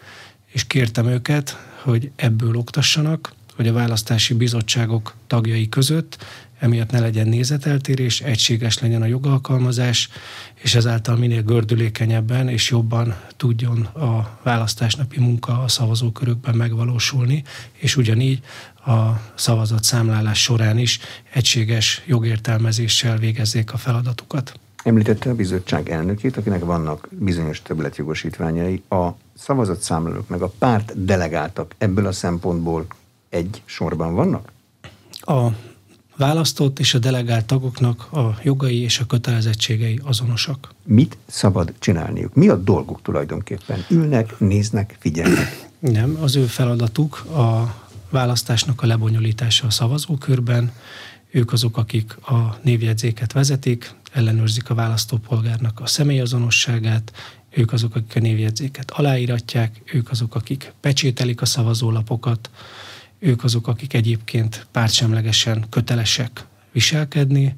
és 0.45 0.67
kértem 0.67 1.07
őket, 1.07 1.57
hogy 1.81 2.11
ebből 2.15 2.55
oktassanak, 2.55 3.33
hogy 3.55 3.67
a 3.67 3.73
választási 3.73 4.33
bizottságok 4.33 5.15
tagjai 5.27 5.69
között 5.69 6.17
emiatt 6.59 6.91
ne 6.91 6.99
legyen 6.99 7.27
nézeteltérés, 7.27 8.21
egységes 8.21 8.79
legyen 8.79 9.01
a 9.01 9.05
jogalkalmazás, 9.05 10.09
és 10.55 10.75
ezáltal 10.75 11.15
minél 11.15 11.41
gördülékenyebben 11.41 12.49
és 12.49 12.69
jobban 12.69 13.15
tudjon 13.37 13.81
a 13.83 14.39
választásnapi 14.43 15.19
munka 15.19 15.63
a 15.63 15.67
szavazókörökben 15.67 16.55
megvalósulni, 16.55 17.43
és 17.73 17.95
ugyanígy 17.95 18.39
a 18.85 19.21
szavazat 19.35 19.83
számlálás 19.83 20.41
során 20.41 20.77
is 20.77 20.99
egységes 21.33 22.03
jogértelmezéssel 22.05 23.17
végezzék 23.17 23.73
a 23.73 23.77
feladatukat. 23.77 24.59
Említette 24.83 25.29
a 25.29 25.35
bizottság 25.35 25.89
elnökét, 25.89 26.37
akinek 26.37 26.63
vannak 26.63 27.07
bizonyos 27.11 27.61
többletjogosítványai. 27.61 28.83
A 28.89 29.07
szavazatszámlálók 29.37 30.27
meg 30.27 30.41
a 30.41 30.53
párt 30.57 31.05
delegáltak 31.05 31.75
ebből 31.77 32.05
a 32.05 32.11
szempontból 32.11 32.85
egy 33.29 33.61
sorban 33.65 34.13
vannak? 34.13 34.51
A 35.21 35.47
választott 36.17 36.79
és 36.79 36.93
a 36.93 36.99
delegált 36.99 37.45
tagoknak 37.45 38.11
a 38.11 38.37
jogai 38.43 38.81
és 38.81 38.99
a 38.99 39.05
kötelezettségei 39.05 39.99
azonosak. 40.03 40.73
Mit 40.83 41.17
szabad 41.25 41.73
csinálniuk? 41.79 42.33
Mi 42.33 42.49
a 42.49 42.55
dolguk 42.55 43.01
tulajdonképpen? 43.01 43.85
Ülnek, 43.89 44.39
néznek, 44.39 44.95
figyelnek? 44.99 45.67
Nem, 45.79 46.17
az 46.21 46.35
ő 46.35 46.45
feladatuk 46.45 47.25
a 47.25 47.75
választásnak 48.09 48.81
a 48.81 48.85
lebonyolítása 48.85 49.67
a 49.67 49.69
szavazókörben. 49.69 50.71
Ők 51.31 51.51
azok, 51.51 51.77
akik 51.77 52.17
a 52.17 52.57
névjegyzéket 52.63 53.31
vezetik, 53.31 53.93
ellenőrzik 54.11 54.69
a 54.69 54.73
választópolgárnak 54.73 55.79
a 55.79 55.87
személyazonosságát, 55.87 57.11
ők 57.49 57.71
azok, 57.71 57.95
akik 57.95 58.15
a 58.15 58.19
névjegyzéket 58.19 58.91
aláíratják, 58.91 59.81
ők 59.93 60.11
azok, 60.11 60.35
akik 60.35 60.73
pecsételik 60.79 61.41
a 61.41 61.45
szavazólapokat, 61.45 62.49
ők 63.19 63.43
azok, 63.43 63.67
akik 63.67 63.93
egyébként 63.93 64.67
pártsemlegesen 64.71 65.65
kötelesek 65.69 66.45
viselkedni, 66.71 67.55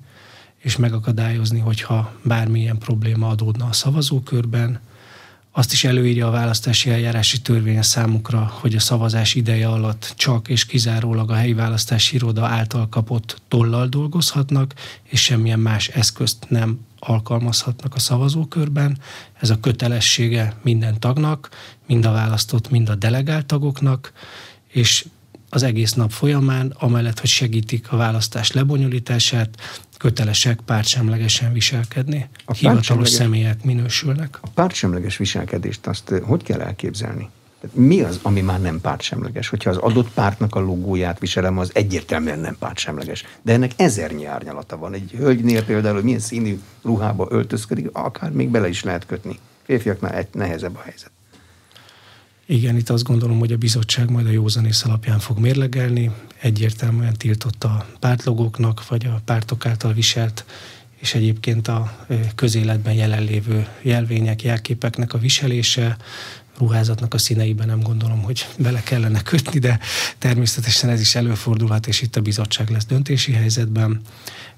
és 0.57 0.77
megakadályozni, 0.77 1.59
hogyha 1.59 2.13
bármilyen 2.23 2.77
probléma 2.77 3.27
adódna 3.27 3.65
a 3.65 3.73
szavazókörben. 3.73 4.79
Azt 5.57 5.71
is 5.71 5.83
előírja 5.83 6.27
a 6.27 6.31
választási 6.31 6.89
eljárási 6.89 7.41
törvény 7.41 7.77
a 7.77 7.83
számukra, 7.83 8.51
hogy 8.53 8.75
a 8.75 8.79
szavazás 8.79 9.35
ideje 9.35 9.67
alatt 9.67 10.13
csak 10.15 10.47
és 10.47 10.65
kizárólag 10.65 11.31
a 11.31 11.33
helyi 11.33 11.53
választási 11.53 12.15
iroda 12.15 12.45
által 12.45 12.89
kapott 12.89 13.41
tollal 13.47 13.87
dolgozhatnak, 13.87 14.73
és 15.03 15.23
semmilyen 15.23 15.59
más 15.59 15.87
eszközt 15.87 16.45
nem 16.49 16.79
alkalmazhatnak 16.99 17.95
a 17.95 17.99
szavazókörben. 17.99 18.97
Ez 19.39 19.49
a 19.49 19.59
kötelessége 19.59 20.55
minden 20.61 20.99
tagnak, 20.99 21.49
mind 21.87 22.05
a 22.05 22.11
választott, 22.11 22.69
mind 22.69 22.89
a 22.89 22.95
delegált 22.95 23.45
tagoknak, 23.45 24.11
és 24.67 25.05
az 25.49 25.63
egész 25.63 25.93
nap 25.93 26.11
folyamán, 26.11 26.73
amellett, 26.79 27.19
hogy 27.19 27.29
segítik 27.29 27.91
a 27.91 27.97
választás 27.97 28.51
lebonyolítását, 28.51 29.57
kötelesek 29.97 30.59
pártsemlegesen 30.65 31.53
viselkedni. 31.53 32.29
A 32.45 32.53
Hivatalos 32.53 33.09
személyek 33.09 33.63
minősülnek. 33.63 34.37
A 34.41 34.47
pártsemleges 34.53 35.17
viselkedést 35.17 35.87
azt 35.87 36.11
eh, 36.11 36.19
hogy 36.19 36.43
kell 36.43 36.61
elképzelni? 36.61 37.29
Mi 37.73 38.01
az, 38.01 38.19
ami 38.21 38.41
már 38.41 38.61
nem 38.61 38.81
pártsemleges? 38.81 39.49
Hogyha 39.49 39.69
az 39.69 39.77
adott 39.77 40.09
pártnak 40.09 40.55
a 40.55 40.59
logóját 40.59 41.19
viselem, 41.19 41.57
az 41.57 41.71
egyértelműen 41.73 42.39
nem 42.39 42.57
pártsemleges. 42.59 43.23
De 43.41 43.53
ennek 43.53 43.71
ezernyi 43.75 44.25
árnyalata 44.25 44.77
van. 44.77 44.93
Egy 44.93 45.11
hölgynél 45.17 45.65
például, 45.65 45.95
hogy 45.95 46.03
milyen 46.03 46.19
színű 46.19 46.59
ruhába 46.83 47.27
öltözködik, 47.29 47.89
akár 47.91 48.31
még 48.31 48.49
bele 48.49 48.67
is 48.67 48.83
lehet 48.83 49.05
kötni. 49.05 49.39
Férfiaknál 49.63 50.27
nehezebb 50.31 50.75
a 50.75 50.81
helyzet. 50.81 51.11
Igen, 52.49 52.75
itt 52.75 52.89
azt 52.89 53.03
gondolom, 53.03 53.39
hogy 53.39 53.51
a 53.51 53.57
bizottság 53.57 54.09
majd 54.09 54.25
a 54.27 54.31
józanész 54.31 54.83
alapján 54.83 55.19
fog 55.19 55.39
mérlegelni. 55.39 56.11
Egyértelműen 56.41 57.13
tiltott 57.13 57.63
a 57.63 57.85
pártlogóknak, 57.99 58.87
vagy 58.87 59.05
a 59.05 59.21
pártok 59.25 59.65
által 59.65 59.93
viselt, 59.93 60.45
és 60.95 61.13
egyébként 61.13 61.67
a 61.67 62.05
közéletben 62.35 62.93
jelenlévő 62.93 63.67
jelvények, 63.81 64.43
jelképeknek 64.43 65.13
a 65.13 65.17
viselése, 65.17 65.97
ruházatnak 66.57 67.13
a 67.13 67.17
színeiben 67.17 67.67
nem 67.67 67.79
gondolom, 67.79 68.21
hogy 68.21 68.47
bele 68.57 68.83
kellene 68.83 69.21
kötni, 69.21 69.59
de 69.59 69.79
természetesen 70.17 70.89
ez 70.89 70.99
is 70.99 71.15
előfordulhat, 71.15 71.87
és 71.87 72.01
itt 72.01 72.15
a 72.15 72.21
bizottság 72.21 72.69
lesz 72.69 72.85
döntési 72.85 73.31
helyzetben. 73.31 74.01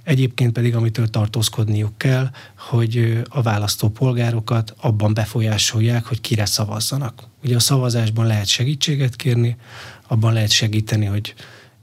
Egyébként 0.04 0.52
pedig, 0.52 0.76
amitől 0.76 1.10
tartózkodniuk 1.10 1.98
kell, 1.98 2.30
hogy 2.58 3.22
a 3.30 3.42
választópolgárokat 3.42 4.74
abban 4.78 5.14
befolyásolják, 5.14 6.06
hogy 6.06 6.22
kire 6.22 6.46
szavazzanak. 6.46 7.24
Ugye 7.44 7.56
a 7.56 7.60
szavazásban 7.60 8.26
lehet 8.26 8.48
segítséget 8.48 9.16
kérni, 9.16 9.56
abban 10.08 10.34
lehet 10.34 10.52
segíteni, 10.52 11.06
hogy 11.06 11.34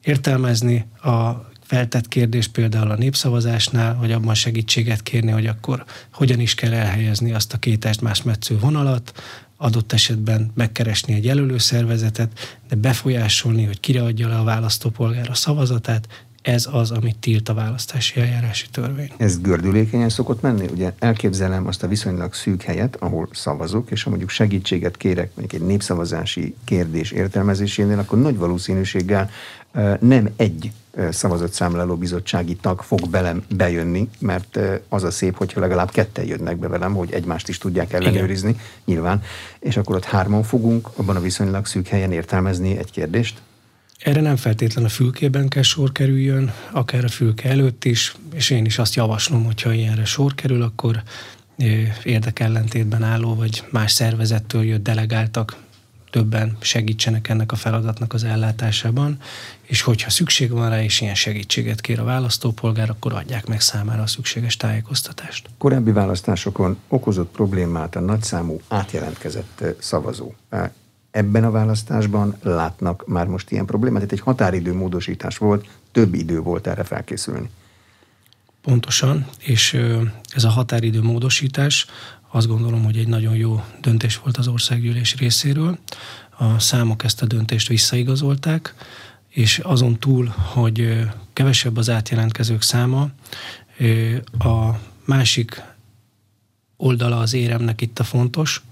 értelmezni 0.02 0.86
a 1.02 1.46
feltett 1.66 2.08
kérdés 2.08 2.48
például 2.48 2.90
a 2.90 2.96
népszavazásnál, 2.96 3.94
hogy 3.94 4.12
abban 4.12 4.34
segítséget 4.34 5.02
kérni, 5.02 5.30
hogy 5.30 5.46
akkor 5.46 5.84
hogyan 6.12 6.40
is 6.40 6.54
kell 6.54 6.72
elhelyezni 6.72 7.32
azt 7.32 7.52
a 7.52 7.58
két 7.58 8.00
más 8.00 8.22
metsző 8.22 8.58
vonalat, 8.58 9.12
adott 9.56 9.92
esetben 9.92 10.50
megkeresni 10.54 11.14
egy 11.14 11.24
jelölőszervezetet, 11.24 12.58
de 12.68 12.76
befolyásolni, 12.76 13.64
hogy 13.64 13.80
kire 13.80 14.02
adja 14.02 14.28
le 14.28 14.38
a 14.38 14.44
választópolgár 14.44 15.30
a 15.30 15.34
szavazatát, 15.34 16.08
ez 16.46 16.68
az, 16.70 16.90
amit 16.90 17.16
tilt 17.18 17.48
a 17.48 17.54
választási 17.54 18.20
eljárási 18.20 18.66
törvény. 18.70 19.10
Ez 19.16 19.40
gördülékenyen 19.40 20.08
szokott 20.08 20.40
menni? 20.42 20.66
Ugye 20.72 20.92
elképzelem 20.98 21.66
azt 21.66 21.82
a 21.82 21.88
viszonylag 21.88 22.34
szűk 22.34 22.62
helyet, 22.62 22.96
ahol 22.96 23.28
szavazok, 23.32 23.90
és 23.90 24.02
ha 24.02 24.08
mondjuk 24.08 24.30
segítséget 24.30 24.96
kérek 24.96 25.30
mondjuk 25.36 25.60
egy 25.60 25.66
népszavazási 25.66 26.54
kérdés 26.64 27.10
értelmezésénél, 27.10 27.98
akkor 27.98 28.20
nagy 28.20 28.36
valószínűséggel 28.36 29.30
nem 30.00 30.28
egy 30.36 30.72
szavazatszámláló 31.10 31.96
bizottsági 31.96 32.56
tag 32.56 32.82
fog 32.82 33.08
belem 33.08 33.44
bejönni, 33.48 34.08
mert 34.18 34.58
az 34.88 35.04
a 35.04 35.10
szép, 35.10 35.36
hogyha 35.36 35.60
legalább 35.60 35.90
ketten 35.90 36.26
jönnek 36.26 36.56
be 36.56 36.68
velem, 36.68 36.94
hogy 36.94 37.12
egymást 37.12 37.48
is 37.48 37.58
tudják 37.58 37.92
ellenőrizni, 37.92 38.48
Igen. 38.48 38.62
nyilván, 38.84 39.22
és 39.58 39.76
akkor 39.76 39.96
ott 39.96 40.04
hárman 40.04 40.42
fogunk 40.42 40.88
abban 40.96 41.16
a 41.16 41.20
viszonylag 41.20 41.66
szűk 41.66 41.86
helyen 41.86 42.12
értelmezni 42.12 42.78
egy 42.78 42.90
kérdést. 42.90 43.40
Erre 43.98 44.20
nem 44.20 44.36
feltétlen 44.36 44.84
a 44.84 44.88
fülkében 44.88 45.48
kell 45.48 45.62
sor 45.62 45.92
kerüljön, 45.92 46.52
akár 46.70 47.04
a 47.04 47.08
fülke 47.08 47.48
előtt 47.48 47.84
is, 47.84 48.14
és 48.34 48.50
én 48.50 48.64
is 48.64 48.78
azt 48.78 48.94
javaslom, 48.94 49.44
hogyha 49.44 49.72
ilyenre 49.72 50.04
sor 50.04 50.34
kerül, 50.34 50.62
akkor 50.62 51.02
érdekellentétben 52.02 53.02
álló 53.02 53.34
vagy 53.34 53.64
más 53.70 53.92
szervezettől 53.92 54.64
jött 54.64 54.82
delegáltak 54.82 55.56
többen 56.16 56.56
segítsenek 56.60 57.28
ennek 57.28 57.52
a 57.52 57.56
feladatnak 57.56 58.12
az 58.12 58.24
ellátásában, 58.24 59.18
és 59.62 59.80
hogyha 59.80 60.10
szükség 60.10 60.50
van 60.50 60.70
rá, 60.70 60.82
és 60.82 61.00
ilyen 61.00 61.14
segítséget 61.14 61.80
kér 61.80 62.00
a 62.00 62.04
választópolgár, 62.04 62.90
akkor 62.90 63.12
adják 63.12 63.46
meg 63.46 63.60
számára 63.60 64.02
a 64.02 64.06
szükséges 64.06 64.56
tájékoztatást. 64.56 65.48
Korábbi 65.58 65.92
választásokon 65.92 66.76
okozott 66.88 67.30
problémát 67.30 67.96
a 67.96 68.00
nagyszámú 68.00 68.60
átjelentkezett 68.68 69.64
szavazó. 69.78 70.32
Ebben 71.10 71.44
a 71.44 71.50
választásban 71.50 72.36
látnak 72.42 73.06
már 73.06 73.26
most 73.26 73.50
ilyen 73.50 73.66
problémát? 73.66 74.02
Itt 74.02 74.12
egy 74.12 74.20
határidő 74.20 74.74
módosítás 74.74 75.38
volt, 75.38 75.68
több 75.92 76.14
idő 76.14 76.40
volt 76.40 76.66
erre 76.66 76.84
felkészülni. 76.84 77.50
Pontosan, 78.62 79.26
és 79.38 79.80
ez 80.34 80.44
a 80.44 80.48
határidő 80.48 81.02
módosítás 81.02 81.86
azt 82.36 82.46
gondolom, 82.46 82.84
hogy 82.84 82.96
egy 82.96 83.08
nagyon 83.08 83.36
jó 83.36 83.64
döntés 83.80 84.18
volt 84.18 84.36
az 84.36 84.48
országgyűlés 84.48 85.16
részéről. 85.16 85.78
A 86.38 86.58
számok 86.58 87.04
ezt 87.04 87.22
a 87.22 87.26
döntést 87.26 87.68
visszaigazolták, 87.68 88.74
és 89.28 89.58
azon 89.58 89.98
túl, 89.98 90.26
hogy 90.26 90.98
kevesebb 91.32 91.76
az 91.76 91.90
átjelentkezők 91.90 92.62
száma, 92.62 93.08
a 94.38 94.70
másik 95.04 95.62
oldala 96.76 97.18
az 97.18 97.32
éremnek 97.32 97.80
itt 97.80 97.98
a 97.98 98.04
fontos, 98.04 98.62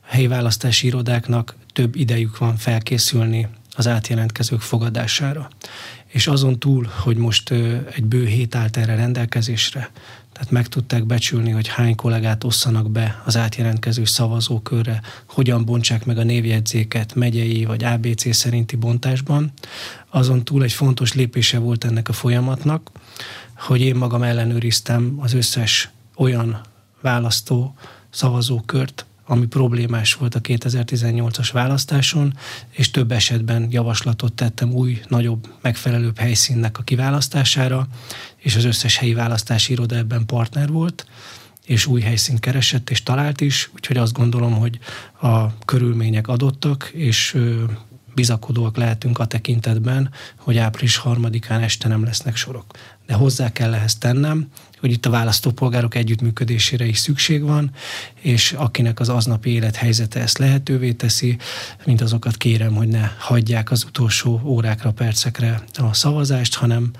a 0.00 0.06
helyi 0.06 0.26
választási 0.26 0.86
irodáknak 0.86 1.54
több 1.72 1.94
idejük 1.96 2.38
van 2.38 2.56
felkészülni 2.56 3.48
az 3.76 3.86
átjelentkezők 3.86 4.60
fogadására. 4.60 5.48
És 6.06 6.26
azon 6.26 6.58
túl, 6.58 6.88
hogy 7.02 7.16
most 7.16 7.50
egy 7.94 8.04
bő 8.04 8.26
hét 8.26 8.54
állt 8.54 8.76
erre 8.76 8.94
rendelkezésre, 8.94 9.90
tehát 10.32 10.50
meg 10.50 10.66
tudták 10.66 11.04
becsülni, 11.04 11.50
hogy 11.50 11.68
hány 11.68 11.94
kollégát 11.94 12.44
osszanak 12.44 12.90
be 12.90 13.22
az 13.24 13.36
átjelentkező 13.36 14.04
szavazókörre, 14.04 15.00
hogyan 15.26 15.64
bontsák 15.64 16.04
meg 16.04 16.18
a 16.18 16.22
névjegyzéket 16.22 17.14
megyei 17.14 17.64
vagy 17.64 17.84
ABC 17.84 18.34
szerinti 18.34 18.76
bontásban. 18.76 19.52
Azon 20.10 20.44
túl 20.44 20.62
egy 20.62 20.72
fontos 20.72 21.14
lépése 21.14 21.58
volt 21.58 21.84
ennek 21.84 22.08
a 22.08 22.12
folyamatnak, 22.12 22.90
hogy 23.56 23.80
én 23.80 23.94
magam 23.94 24.22
ellenőriztem 24.22 25.14
az 25.20 25.32
összes 25.32 25.90
olyan 26.16 26.60
választó 27.00 27.74
szavazókört, 28.10 29.06
ami 29.26 29.46
problémás 29.46 30.14
volt 30.14 30.34
a 30.34 30.40
2018-as 30.40 31.48
választáson, 31.52 32.36
és 32.70 32.90
több 32.90 33.12
esetben 33.12 33.66
javaslatot 33.70 34.32
tettem 34.32 34.72
új, 34.72 35.00
nagyobb, 35.08 35.48
megfelelőbb 35.60 36.18
helyszínnek 36.18 36.78
a 36.78 36.82
kiválasztására, 36.82 37.86
és 38.36 38.56
az 38.56 38.64
összes 38.64 38.96
helyi 38.96 39.14
választási 39.14 39.72
iroda 39.72 39.96
ebben 39.96 40.26
partner 40.26 40.68
volt, 40.68 41.06
és 41.66 41.86
új 41.86 42.00
helyszínt 42.00 42.40
keresett 42.40 42.90
és 42.90 43.02
talált 43.02 43.40
is, 43.40 43.70
úgyhogy 43.74 43.96
azt 43.96 44.12
gondolom, 44.12 44.52
hogy 44.52 44.78
a 45.20 45.58
körülmények 45.64 46.28
adottak, 46.28 46.90
és 46.94 47.36
bizakodóak 48.14 48.76
lehetünk 48.76 49.18
a 49.18 49.24
tekintetben, 49.24 50.10
hogy 50.36 50.56
április 50.56 50.96
harmadikán 50.96 51.60
este 51.60 51.88
nem 51.88 52.04
lesznek 52.04 52.36
sorok. 52.36 52.64
De 53.06 53.14
hozzá 53.14 53.52
kell 53.52 53.74
ehhez 53.74 53.94
tennem, 53.96 54.48
hogy 54.82 54.90
itt 54.90 55.06
a 55.06 55.10
választópolgárok 55.10 55.94
együttműködésére 55.94 56.84
is 56.84 56.98
szükség 56.98 57.42
van, 57.42 57.70
és 58.20 58.52
akinek 58.52 59.00
az 59.00 59.08
aznapi 59.08 59.50
élethelyzete 59.50 60.20
ezt 60.20 60.38
lehetővé 60.38 60.92
teszi, 60.92 61.36
mint 61.84 62.00
azokat 62.00 62.36
kérem, 62.36 62.74
hogy 62.74 62.88
ne 62.88 63.10
hagyják 63.18 63.70
az 63.70 63.84
utolsó 63.84 64.40
órákra, 64.44 64.90
percekre 64.90 65.62
a 65.74 65.92
szavazást, 65.92 66.54
hanem 66.54 66.90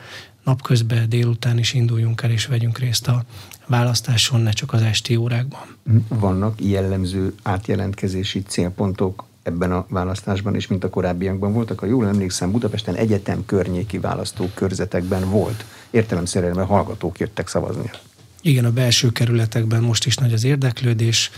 napközben, 0.45 1.09
délután 1.09 1.59
is 1.59 1.73
induljunk 1.73 2.23
el 2.23 2.31
és 2.31 2.47
vegyünk 2.47 2.79
részt 2.79 3.09
a 3.09 3.25
választáson, 3.67 4.41
ne 4.41 4.51
csak 4.51 4.73
az 4.73 4.83
esti 4.83 5.17
órákban. 5.17 5.77
Vannak 6.09 6.61
jellemző 6.61 7.35
átjelentkezési 7.43 8.43
célpontok 8.43 9.25
ebben 9.43 9.73
a 9.73 9.87
választásban 9.89 10.55
is, 10.55 10.67
mint 10.67 10.85
a 10.85 10.91
korábbiakban 10.91 11.53
voltak. 11.53 11.79
Ha 11.79 11.87
jól 11.87 12.07
emlékszem, 12.07 12.51
Budapesten 12.51 12.95
egyetem 12.95 13.45
környéki 13.47 13.99
választókörzetekben 13.99 15.31
volt. 15.31 15.65
Értelemszerűen, 15.91 16.67
hallgatók 16.67 17.19
jöttek 17.19 17.49
szavazni. 17.49 17.91
Igen, 18.45 18.65
a 18.65 18.73
belső 18.73 19.13
kerületekben 19.13 19.83
most 19.83 20.07
is 20.07 20.17
nagy 20.17 20.33
az 20.33 20.45
érdeklődés, 20.45 21.31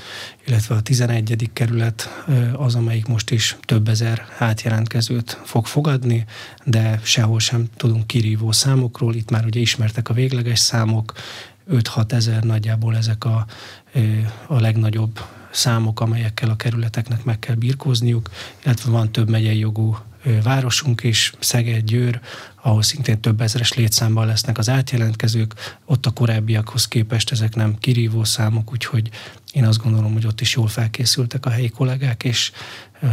illetve 0.46 0.74
a 0.74 0.80
11. 0.80 1.50
kerület 1.52 2.24
az, 2.56 2.74
amelyik 2.74 3.06
most 3.06 3.30
is 3.30 3.56
több 3.62 3.88
ezer 3.88 4.26
átjelentkezőt 4.38 5.40
fog 5.44 5.66
fogadni, 5.66 6.24
de 6.64 7.00
sehol 7.02 7.40
sem 7.40 7.66
tudunk 7.76 8.06
kirívó 8.06 8.52
számokról. 8.52 9.14
Itt 9.14 9.30
már 9.30 9.44
ugye 9.44 9.60
ismertek 9.60 10.08
a 10.08 10.14
végleges 10.14 10.58
számok, 10.58 11.12
5-6 11.70 12.12
ezer 12.12 12.42
nagyjából 12.42 12.96
ezek 12.96 13.24
a, 13.24 13.46
a 14.46 14.60
legnagyobb 14.60 15.20
számok, 15.54 16.00
amelyekkel 16.00 16.50
a 16.50 16.56
kerületeknek 16.56 17.24
meg 17.24 17.38
kell 17.38 17.54
birkózniuk, 17.54 18.30
illetve 18.64 18.90
van 18.90 19.12
több 19.12 19.30
megyei 19.30 19.58
jogú 19.58 19.96
városunk 20.42 21.02
is, 21.02 21.32
Szeged, 21.38 21.84
Győr, 21.84 22.20
ahol 22.62 22.82
szintén 22.82 23.20
több 23.20 23.40
ezeres 23.40 23.72
létszámban 23.72 24.26
lesznek 24.26 24.58
az 24.58 24.68
átjelentkezők, 24.68 25.54
ott 25.84 26.06
a 26.06 26.10
korábbiakhoz 26.10 26.88
képest 26.88 27.30
ezek 27.30 27.54
nem 27.54 27.78
kirívó 27.78 28.24
számok, 28.24 28.72
úgyhogy 28.72 29.10
én 29.54 29.64
azt 29.64 29.82
gondolom, 29.82 30.12
hogy 30.12 30.26
ott 30.26 30.40
is 30.40 30.54
jól 30.54 30.66
felkészültek 30.66 31.46
a 31.46 31.50
helyi 31.50 31.68
kollégák, 31.68 32.24
és 32.24 32.52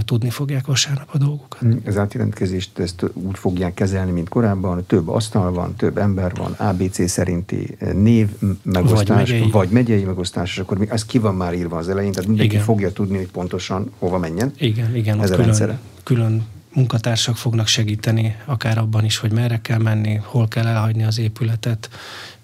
tudni 0.06 0.30
fogják 0.30 0.66
vasárnap 0.66 1.10
a 1.12 1.18
dolgokat. 1.18 1.66
Mm, 1.66 1.72
az 1.86 1.98
átjelentkezést 1.98 2.80
ezt 2.80 3.06
úgy 3.14 3.38
fogják 3.38 3.74
kezelni, 3.74 4.12
mint 4.12 4.30
korábban, 4.30 4.86
több 4.86 5.10
asztal 5.10 5.52
van, 5.52 5.76
több 5.76 5.98
ember 5.98 6.36
van, 6.36 6.52
ABC 6.52 7.10
szerinti 7.10 7.78
név 7.94 8.30
megosztás, 8.64 9.08
vagy 9.08 9.18
megyei, 9.18 9.50
vagy 9.52 9.70
megyei 9.70 10.04
megosztás, 10.04 10.52
és 10.52 10.58
akkor 10.58 10.88
az 10.90 11.06
ki 11.06 11.18
van 11.18 11.36
már 11.36 11.54
írva 11.54 11.78
az 11.78 11.90
elején, 11.90 12.12
tehát 12.12 12.28
mindenki 12.28 12.54
igen. 12.54 12.66
fogja 12.66 12.92
tudni, 12.92 13.18
hogy 13.18 13.32
pontosan 13.32 13.92
hova 14.00 14.18
menjen. 14.18 14.52
Igen, 14.58 14.96
igen, 14.96 15.22
ez 15.22 15.32
a 15.32 15.36
külön, 15.36 15.80
külön 16.04 16.46
munkatársak 16.74 17.38
fognak 17.38 17.68
segíteni, 17.68 18.36
akár 18.46 18.78
abban 18.78 19.06
is, 19.06 19.18
hogy 19.18 19.32
merre 19.32 19.62
kell 19.62 19.80
menni, 19.80 20.20
hol 20.24 20.48
kell 20.48 20.66
elhagyni 20.66 21.04
az 21.04 21.20
épületet, 21.20 21.90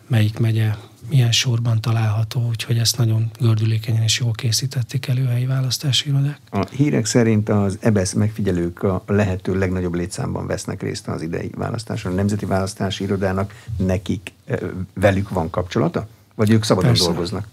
melyik 0.07 0.39
megye 0.39 0.75
milyen 1.09 1.31
sorban 1.31 1.81
található, 1.81 2.47
úgyhogy 2.47 2.77
ezt 2.77 2.97
nagyon 2.97 3.31
gördülékenyen 3.39 4.01
és 4.01 4.19
jól 4.19 4.31
készítették 4.31 5.07
elő 5.07 5.25
a 5.25 5.29
helyi 5.29 5.45
választási 5.45 6.09
irodák. 6.09 6.39
A 6.49 6.65
hírek 6.65 7.05
szerint 7.05 7.49
az 7.49 7.77
EBESZ 7.81 8.13
megfigyelők 8.13 8.83
a 8.83 9.03
lehető 9.05 9.57
legnagyobb 9.57 9.95
létszámban 9.95 10.47
vesznek 10.47 10.81
részt 10.81 11.07
az 11.07 11.21
idei 11.21 11.51
választáson. 11.55 12.11
A 12.11 12.15
Nemzeti 12.15 12.45
Választási 12.45 13.03
Irodának 13.03 13.63
nekik 13.77 14.33
velük 14.93 15.29
van 15.29 15.49
kapcsolata? 15.49 16.07
Vagy 16.35 16.49
ők 16.49 16.63
szabadon 16.63 16.89
Persze. 16.89 17.05
dolgoznak? 17.05 17.47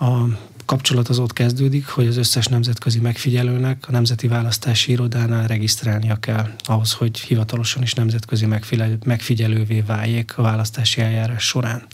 A 0.00 0.24
kapcsolat 0.68 1.08
az 1.08 1.18
ott 1.18 1.32
kezdődik, 1.32 1.86
hogy 1.86 2.06
az 2.06 2.16
összes 2.16 2.46
nemzetközi 2.46 3.00
megfigyelőnek 3.00 3.88
a 3.88 3.90
Nemzeti 3.90 4.28
Választási 4.28 4.92
Irodánál 4.92 5.46
regisztrálnia 5.46 6.16
kell 6.16 6.50
ahhoz, 6.62 6.92
hogy 6.92 7.20
hivatalosan 7.20 7.82
is 7.82 7.92
nemzetközi 7.92 8.46
megfigyelővé 9.04 9.80
váljék 9.80 10.38
a 10.38 10.42
választási 10.42 11.00
eljárás 11.00 11.46
során. 11.46 11.86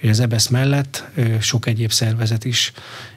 És 0.00 0.08
az 0.08 0.20
EBESZ 0.20 0.48
mellett 0.48 1.04
sok 1.40 1.66
egyéb 1.66 1.90
szervezet 1.90 2.44
is 2.44 2.72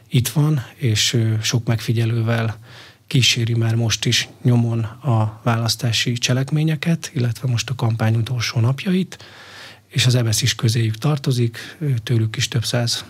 itt 0.09 0.27
van, 0.27 0.65
és 0.75 1.17
sok 1.41 1.67
megfigyelővel 1.67 2.59
kíséri 3.07 3.53
már 3.53 3.75
most 3.75 4.05
is 4.05 4.29
nyomon 4.43 4.79
a 4.83 5.39
választási 5.43 6.13
cselekményeket, 6.13 7.11
illetve 7.13 7.47
most 7.47 7.69
a 7.69 7.75
kampány 7.75 8.15
utolsó 8.15 8.59
napjait, 8.59 9.17
és 9.87 10.05
az 10.05 10.15
EBESZ 10.15 10.41
is 10.41 10.55
közéjük 10.55 10.97
tartozik, 10.97 11.77
tőlük 12.03 12.35
is 12.35 12.47
több 12.47 12.65
száz 12.65 13.05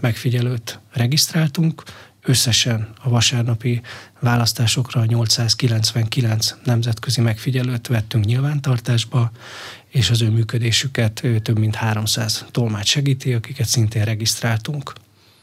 megfigyelőt 0.00 0.78
regisztráltunk, 0.92 1.82
összesen 2.24 2.88
a 3.02 3.08
vasárnapi 3.08 3.80
választásokra 4.20 5.04
899 5.04 6.54
nemzetközi 6.64 7.20
megfigyelőt 7.20 7.86
vettünk 7.86 8.24
nyilvántartásba, 8.24 9.30
és 9.88 10.10
az 10.10 10.22
ő 10.22 10.30
működésüket 10.30 11.22
több 11.42 11.58
mint 11.58 11.74
300 11.74 12.46
tolmács 12.50 12.88
segíti, 12.88 13.32
akiket 13.32 13.66
szintén 13.66 14.04
regisztráltunk. 14.04 14.92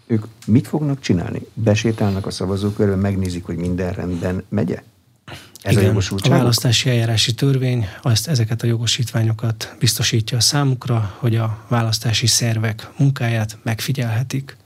Ők 0.08 0.26
mit 0.46 0.68
fognak 0.68 1.00
csinálni? 1.00 1.42
Besétálnak 1.54 2.26
a 2.26 2.32
szavazókörbe, 2.32 2.96
megnézik, 2.96 3.46
hogy 3.46 3.56
minden 3.56 3.94
rendben 3.94 4.44
megye? 4.50 4.84
Ez 5.62 5.78
Igen, 5.78 5.96
a 5.96 6.16
A 6.18 6.30
választási 6.30 6.90
eljárási 6.90 7.34
törvény 7.34 7.88
azt, 8.02 8.28
ezeket 8.28 8.62
a 8.62 8.68
jogosítványokat 8.68 9.76
biztosítja 9.80 10.38
a 10.38 10.42
számukra, 10.42 11.16
hogy 11.18 11.36
a 11.36 11.66
választási 11.68 12.28
szervek 12.28 12.90
munkáját 12.98 13.58
megfigyelhetik. 13.64 14.58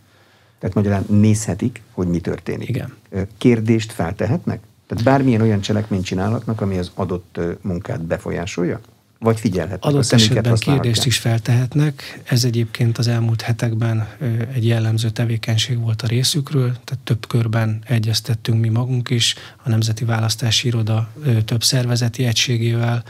Tehát 0.59 0.75
magyarán 0.75 1.05
nézhetik, 1.07 1.81
hogy 1.91 2.07
mi 2.07 2.19
történik. 2.19 2.69
Igen. 2.69 2.93
Kérdést 3.37 3.91
feltehetnek? 3.91 4.59
Tehát 4.87 5.03
bármilyen 5.03 5.41
olyan 5.41 5.61
cselekményt 5.61 6.05
csinálhatnak, 6.05 6.61
ami 6.61 6.77
az 6.77 6.91
adott 6.93 7.39
munkát 7.61 8.01
befolyásolja? 8.01 8.79
Vagy 9.23 9.39
figyelhetnek? 9.39 9.83
Adott 9.83 10.11
esetben 10.11 10.55
kérdést 10.55 11.05
is 11.05 11.17
feltehetnek. 11.17 12.21
Ez 12.23 12.43
egyébként 12.43 12.97
az 12.97 13.07
elmúlt 13.07 13.41
hetekben 13.41 14.07
egy 14.53 14.67
jellemző 14.67 15.09
tevékenység 15.09 15.79
volt 15.79 16.01
a 16.01 16.07
részükről, 16.07 16.71
tehát 16.83 17.03
több 17.03 17.27
körben 17.27 17.83
egyeztettünk 17.87 18.59
mi 18.59 18.69
magunk 18.69 19.09
is, 19.09 19.35
a 19.63 19.69
Nemzeti 19.69 20.05
Választási 20.05 20.67
Iroda 20.67 21.09
több 21.45 21.63
szervezeti 21.63 22.25
egységével 22.25 23.03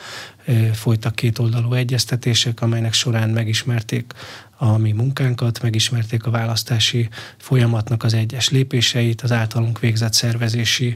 folytak 0.73 1.15
kétoldalú 1.15 1.73
egyeztetések, 1.73 2.62
amelynek 2.62 2.93
során 2.93 3.30
megismerték 3.30 4.13
a 4.58 4.78
mi 4.78 4.91
munkánkat, 4.91 5.62
megismerték 5.62 6.26
a 6.26 6.32
választási 6.32 7.10
folyamatnak 7.38 8.04
az 8.04 8.13
egyes 8.13 8.49
lépéseit, 8.49 9.21
az 9.21 9.32
általunk 9.32 9.80
végzett 9.80 10.13
szervezési 10.13 10.95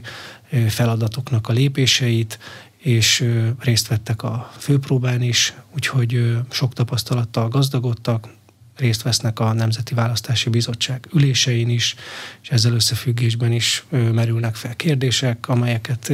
feladatoknak 0.68 1.48
a 1.48 1.52
lépéseit, 1.52 2.38
és 2.78 3.24
részt 3.58 3.88
vettek 3.88 4.22
a 4.22 4.50
főpróbán 4.58 5.22
is, 5.22 5.54
úgyhogy 5.74 6.36
sok 6.50 6.72
tapasztalattal 6.72 7.48
gazdagodtak, 7.48 8.28
részt 8.76 9.02
vesznek 9.02 9.40
a 9.40 9.52
Nemzeti 9.52 9.94
Választási 9.94 10.50
Bizottság 10.50 11.08
ülésein 11.12 11.68
is, 11.68 11.94
és 12.42 12.48
ezzel 12.48 12.72
összefüggésben 12.72 13.52
is 13.52 13.84
merülnek 13.90 14.54
fel 14.54 14.76
kérdések, 14.76 15.48
amelyeket 15.48 16.12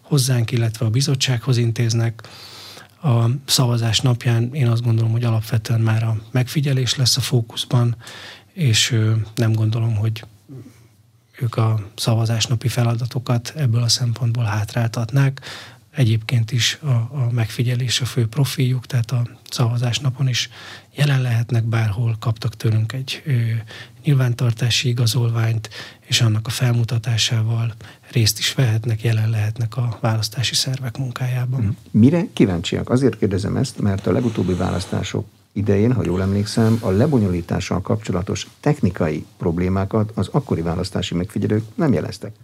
hozzánk, 0.00 0.50
illetve 0.50 0.86
a 0.86 0.90
bizottsághoz 0.90 1.56
intéznek. 1.56 2.22
A 3.02 3.24
szavazás 3.44 4.00
napján 4.00 4.54
én 4.54 4.68
azt 4.68 4.82
gondolom, 4.82 5.12
hogy 5.12 5.24
alapvetően 5.24 5.80
már 5.80 6.02
a 6.02 6.16
megfigyelés 6.30 6.96
lesz 6.96 7.16
a 7.16 7.20
fókuszban, 7.20 7.96
és 8.52 8.98
nem 9.34 9.52
gondolom, 9.52 9.94
hogy 9.94 10.24
ők 11.40 11.56
a 11.56 11.80
szavazásnapi 11.96 12.68
feladatokat 12.68 13.52
ebből 13.56 13.82
a 13.82 13.88
szempontból 13.88 14.44
hátráltatnák 14.44 15.40
egyébként 15.94 16.52
is 16.52 16.78
a, 16.82 16.88
a 16.90 17.28
megfigyelés 17.30 18.00
a 18.00 18.04
fő 18.04 18.26
profiljuk, 18.26 18.86
tehát 18.86 19.10
a 19.10 19.26
szavazásnapon 19.50 20.28
is 20.28 20.48
jelen 20.94 21.22
lehetnek 21.22 21.64
bárhol, 21.64 22.16
kaptak 22.18 22.56
tőlünk 22.56 22.92
egy 22.92 23.22
ö, 23.26 23.32
nyilvántartási 24.04 24.88
igazolványt, 24.88 25.68
és 26.00 26.20
annak 26.20 26.46
a 26.46 26.50
felmutatásával 26.50 27.74
részt 28.10 28.38
is 28.38 28.54
vehetnek, 28.54 29.02
jelen 29.02 29.30
lehetnek 29.30 29.76
a 29.76 29.98
választási 30.00 30.54
szervek 30.54 30.98
munkájában. 30.98 31.60
Mhm. 31.60 31.70
Mire 31.90 32.26
kíváncsiak? 32.32 32.90
Azért 32.90 33.18
kérdezem 33.18 33.56
ezt, 33.56 33.78
mert 33.78 34.06
a 34.06 34.12
legutóbbi 34.12 34.54
választások 34.54 35.26
idején, 35.52 35.92
ha 35.92 36.04
jól 36.04 36.22
emlékszem, 36.22 36.78
a 36.80 36.90
lebonyolítással 36.90 37.80
kapcsolatos 37.80 38.46
technikai 38.60 39.26
problémákat 39.36 40.10
az 40.14 40.28
akkori 40.30 40.62
választási 40.62 41.14
megfigyelők 41.14 41.64
nem 41.74 41.92
jeleztek. 41.92 42.34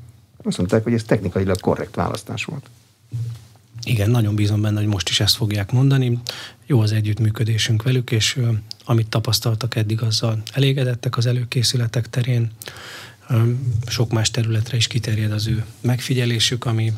Azt 0.42 0.58
mondták, 0.58 0.82
hogy 0.82 0.92
ez 0.92 1.04
technikailag 1.04 1.60
korrekt 1.60 1.94
választás 1.94 2.44
volt. 2.44 2.70
Igen, 3.88 4.10
nagyon 4.10 4.34
bízom 4.34 4.60
benne, 4.60 4.78
hogy 4.78 4.88
most 4.88 5.08
is 5.08 5.20
ezt 5.20 5.36
fogják 5.36 5.72
mondani. 5.72 6.18
Jó 6.66 6.80
az 6.80 6.92
együttműködésünk 6.92 7.82
velük, 7.82 8.10
és 8.10 8.40
amit 8.84 9.08
tapasztaltak 9.08 9.76
eddig, 9.76 10.02
azzal 10.02 10.42
elégedettek 10.52 11.16
az 11.16 11.26
előkészületek 11.26 12.10
terén. 12.10 12.50
Sok 13.86 14.12
más 14.12 14.30
területre 14.30 14.76
is 14.76 14.86
kiterjed 14.86 15.32
az 15.32 15.46
ő 15.46 15.64
megfigyelésük, 15.80 16.64
ami 16.64 16.92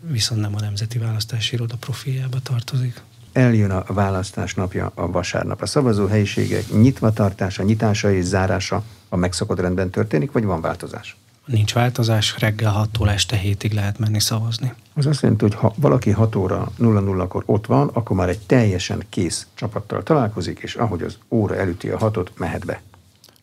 viszont 0.00 0.40
nem 0.40 0.54
a 0.54 0.60
Nemzeti 0.60 0.98
Választási 0.98 1.54
Iroda 1.54 1.76
profiljába 1.76 2.38
tartozik. 2.42 3.00
Eljön 3.32 3.70
a 3.70 3.92
választás 3.92 4.54
napja 4.54 4.92
a 4.94 5.10
vasárnap. 5.10 5.62
A 5.62 5.66
szavazóhelyiségek 5.66 6.70
nyitva 6.70 7.12
tartása, 7.12 7.62
nyitása 7.62 8.12
és 8.12 8.24
zárása 8.24 8.84
a 9.08 9.16
megszokott 9.16 9.60
rendben 9.60 9.90
történik, 9.90 10.32
vagy 10.32 10.44
van 10.44 10.60
változás? 10.60 11.16
Nincs 11.48 11.72
változás, 11.72 12.34
reggel 12.38 12.88
6-tól 12.92 13.08
este 13.08 13.40
7-ig 13.44 13.74
lehet 13.74 13.98
menni 13.98 14.20
szavazni. 14.20 14.72
Az 14.94 15.06
azt 15.06 15.22
jelenti, 15.22 15.44
hogy 15.44 15.54
ha 15.54 15.74
valaki 15.76 16.10
6 16.10 16.36
óra 16.36 16.72
0-0-kor 16.78 17.42
ott 17.46 17.66
van, 17.66 17.90
akkor 17.92 18.16
már 18.16 18.28
egy 18.28 18.38
teljesen 18.38 19.04
kész 19.08 19.46
csapattal 19.54 20.02
találkozik, 20.02 20.58
és 20.58 20.74
ahogy 20.74 21.02
az 21.02 21.18
óra 21.28 21.56
elüti 21.56 21.88
a 21.88 21.98
hatot, 21.98 22.32
mehet 22.36 22.64
be. 22.64 22.80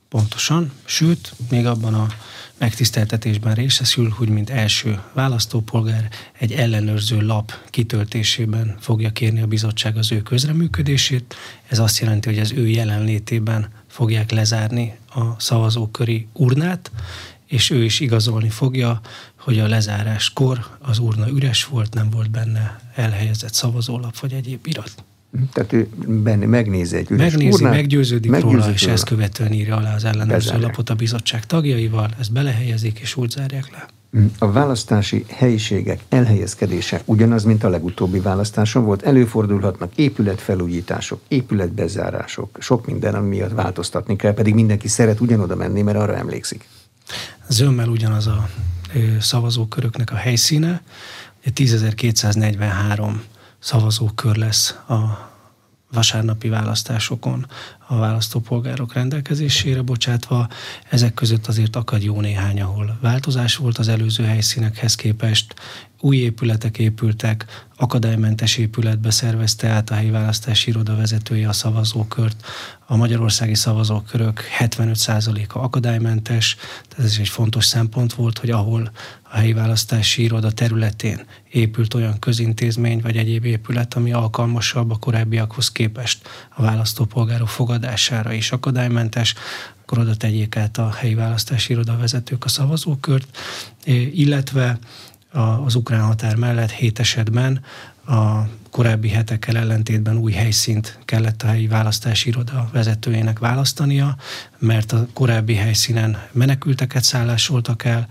Pontosan, 0.10 0.72
sőt, 0.84 1.34
még 1.50 1.66
abban 1.66 1.94
a 1.94 2.08
megtiszteltetésben 2.58 3.54
részesül, 3.54 4.10
hogy 4.10 4.30
mint 4.30 4.50
első 4.50 5.02
választópolgár 5.14 6.10
egy 6.40 6.52
ellenőrző 6.52 7.22
lap 7.22 7.52
kitöltésében 7.70 8.76
fogja 8.80 9.10
kérni 9.10 9.42
a 9.42 9.48
bizottság 9.48 9.98
az 9.98 10.12
ő 10.12 10.22
közreműködését. 10.22 11.36
Ez 11.68 11.80
azt 11.80 12.00
jelenti, 12.00 12.30
hogy 12.30 12.40
az 12.40 12.52
ő 12.52 12.68
jelenlétében 12.68 13.68
fogják 13.88 14.32
lezárni 14.32 14.96
a 15.16 15.40
szavazóköri 15.40 16.28
urnát, 16.34 16.92
és 17.56 17.70
ő 17.70 17.84
is 17.84 18.00
igazolni 18.00 18.50
fogja, 18.50 19.00
hogy 19.40 19.60
a 19.60 19.68
lezáráskor 19.68 20.66
az 20.80 21.00
urna 21.00 21.30
üres 21.30 21.66
volt, 21.66 21.94
nem 21.94 22.10
volt 22.10 22.32
benne 22.32 22.80
elhelyezett 22.96 23.54
szavazólap 23.54 24.18
vagy 24.20 24.34
egyéb 24.34 24.68
irat. 24.68 24.92
Tehát 25.54 25.74
ő 25.74 25.90
benne 26.08 26.46
megnézi 26.46 26.96
egy 26.96 27.12
üres 27.12 27.32
Megnézi, 27.32 27.54
urnát, 27.54 27.72
meggyőződik, 27.74 28.32
meggyőződik 28.32 28.62
róla, 28.62 28.74
és 28.74 28.88
ezt 28.88 29.04
követően 29.04 29.54
írja 29.54 29.76
alá 29.76 29.96
az 29.96 30.04
ellenőrző 30.04 30.60
lapot 30.60 30.90
a 30.90 30.96
bizottság 30.96 31.46
tagjaival, 31.46 32.10
ezt 32.20 32.32
belehelyezik, 32.32 33.00
és 33.00 33.16
úgy 33.16 33.30
zárják 33.30 33.72
le. 33.72 33.86
A 34.40 34.52
választási 34.52 35.26
helyiségek 35.30 36.00
elhelyezkedése 36.10 37.02
ugyanaz, 37.06 37.44
mint 37.44 37.64
a 37.64 37.70
legutóbbi 37.70 38.20
választáson 38.20 38.86
volt. 38.86 39.02
Előfordulhatnak 39.02 39.92
épületfelújítások, 39.96 41.22
épületbezárások, 41.28 42.58
sok 42.60 42.86
minden, 42.86 43.16
ami 43.16 43.28
miatt 43.28 43.54
változtatni 43.54 44.16
kell, 44.16 44.34
pedig 44.34 44.54
mindenki 44.54 44.88
szeret 44.88 45.20
ugyanoda 45.20 45.56
menni, 45.56 45.82
mert 45.82 45.98
arra 45.98 46.16
emlékszik. 46.16 46.68
Zömmel 47.48 47.88
ugyanaz 47.88 48.28
a 48.28 48.50
szavazóköröknek 49.20 50.12
a 50.12 50.16
helyszíne. 50.16 50.82
10.243 51.46 53.12
szavazókör 53.60 54.36
lesz 54.36 54.70
a 54.88 55.30
vasárnapi 55.92 56.50
választásokon 56.50 57.48
a 57.88 57.96
választópolgárok 57.98 58.94
rendelkezésére 58.94 59.82
bocsátva. 59.82 60.48
Ezek 60.90 61.14
között 61.14 61.48
azért 61.48 61.76
akad 61.76 62.04
jó 62.04 62.22
néhány, 62.22 62.62
ahol 62.62 62.98
változás 63.02 63.56
volt 63.56 63.78
az 63.78 63.88
előző 63.88 64.24
helyszínekhez 64.24 64.96
képest, 64.96 65.56
új 66.06 66.18
épületek 66.18 66.78
épültek, 66.78 67.46
akadálymentes 67.78 68.58
épületbe 68.58 69.12
szervezte 69.12 69.68
át 69.68 69.90
a 69.90 69.94
helyi 69.94 70.10
választási 70.10 70.70
iroda 70.70 70.96
vezetője 70.96 71.48
a 71.48 71.54
szavazókört. 71.54 72.46
A 72.86 72.96
magyarországi 72.96 73.56
szavazókörök 73.56 74.44
75%-a 74.60 75.60
akadálymentes, 75.60 76.56
tehát 76.88 77.06
ez 77.06 77.18
egy 77.20 77.28
fontos 77.28 77.66
szempont 77.66 78.14
volt, 78.14 78.38
hogy 78.38 78.50
ahol 78.50 78.92
a 79.24 79.38
helyi 79.38 79.54
választási 79.54 80.24
iroda 80.24 80.52
területén 80.52 81.26
épült 81.52 81.94
olyan 81.94 82.20
közintézmény 82.20 83.02
vagy 83.02 83.18
egyéb 83.18 83.46
épület, 83.46 83.94
ami 83.94 84.14
alkalmasabb 84.14 84.92
a 84.92 84.96
korábbiakhoz 84.96 85.72
képest 85.72 86.28
a 86.56 86.62
választópolgárok 86.62 87.50
fogadására 87.50 88.34
is 88.34 88.52
akadálymentes, 88.52 89.34
akkor 89.82 90.00
oda 90.00 90.16
tegyék 90.16 90.56
át 90.56 90.78
a 90.78 90.92
helyi 90.92 91.14
választási 91.14 91.74
iroda 91.74 91.98
vezetők 91.98 92.46
a 92.46 92.50
szavazókört, 92.50 93.38
illetve 94.14 94.80
az 95.36 95.76
ukrán 95.76 96.02
határ 96.02 96.36
mellett. 96.36 96.72
Hét 96.72 97.00
esetben 97.00 97.62
a 98.08 98.42
korábbi 98.70 99.10
hetekkel 99.10 99.58
ellentétben 99.58 100.18
új 100.18 100.32
helyszínt 100.32 101.00
kellett 101.06 101.42
a 101.42 101.48
helyi 101.48 101.68
választási 101.68 102.30
iroda 102.30 102.70
vezetőjének 102.72 103.40
választania, 103.40 104.16
mert 104.60 104.92
a 104.92 105.08
korábbi 105.14 105.56
helyszínen 105.56 106.22
menekülteket 106.32 107.04
szállásoltak 107.04 107.84
el, 107.84 108.08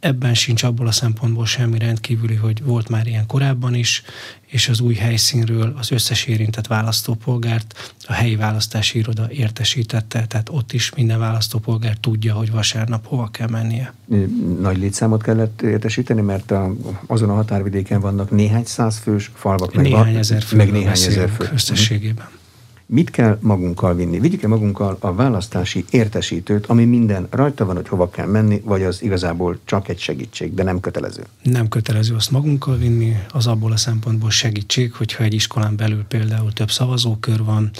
ebben 0.00 0.34
sincs 0.34 0.62
abból 0.62 0.86
a 0.86 0.92
szempontból 0.92 1.46
semmi 1.46 1.78
rendkívüli, 1.78 2.34
hogy 2.34 2.62
volt 2.64 2.88
már 2.88 3.06
ilyen 3.06 3.26
korábban 3.26 3.74
is, 3.74 4.02
és 4.46 4.68
az 4.68 4.80
új 4.80 4.94
helyszínről 4.94 5.74
az 5.78 5.90
összes 5.90 6.24
érintett 6.24 6.66
választópolgárt 6.66 7.94
a 8.06 8.12
helyi 8.12 8.36
választási 8.36 8.98
iroda 8.98 9.30
értesítette, 9.30 10.26
tehát 10.26 10.48
ott 10.48 10.72
is 10.72 10.94
minden 10.94 11.18
választópolgár 11.18 11.96
tudja, 12.00 12.34
hogy 12.34 12.50
vasárnap 12.50 13.06
hova 13.06 13.28
kell 13.28 13.48
mennie. 13.48 13.92
Nagy 14.60 14.78
létszámot 14.78 15.22
kellett 15.22 15.62
értesíteni, 15.62 16.20
mert 16.20 16.50
a, 16.50 16.74
azon 17.06 17.30
a 17.30 17.34
határvidéken 17.34 18.00
vannak 18.00 18.30
néhány 18.30 18.64
száz 18.64 18.98
fős 18.98 19.30
falvak, 19.34 19.74
néhány 19.74 20.04
meg, 20.04 20.16
ezer 20.16 20.42
fő, 20.42 20.56
meg 20.56 20.70
néhány 20.72 20.92
ezer 20.92 21.30
fő. 21.30 21.50
összességében. 21.52 22.28
Mit 22.90 23.10
kell 23.10 23.38
magunkkal 23.40 23.94
vinni? 23.94 24.20
Vigyük-e 24.20 24.48
magunkkal 24.48 24.96
a 25.00 25.14
választási 25.14 25.84
értesítőt, 25.90 26.66
ami 26.66 26.84
minden 26.84 27.26
rajta 27.30 27.64
van, 27.64 27.76
hogy 27.76 27.88
hova 27.88 28.10
kell 28.10 28.26
menni, 28.26 28.62
vagy 28.64 28.82
az 28.82 29.02
igazából 29.02 29.58
csak 29.64 29.88
egy 29.88 29.98
segítség, 29.98 30.54
de 30.54 30.62
nem 30.62 30.80
kötelező? 30.80 31.22
Nem 31.42 31.68
kötelező 31.68 32.14
azt 32.14 32.30
magunkkal 32.30 32.76
vinni, 32.76 33.16
az 33.32 33.46
abból 33.46 33.72
a 33.72 33.76
szempontból 33.76 34.30
segítség, 34.30 34.92
hogyha 34.92 35.24
egy 35.24 35.34
iskolán 35.34 35.76
belül 35.76 36.04
például 36.04 36.52
több 36.52 36.70
szavazókör 36.70 37.44
van, 37.44 37.70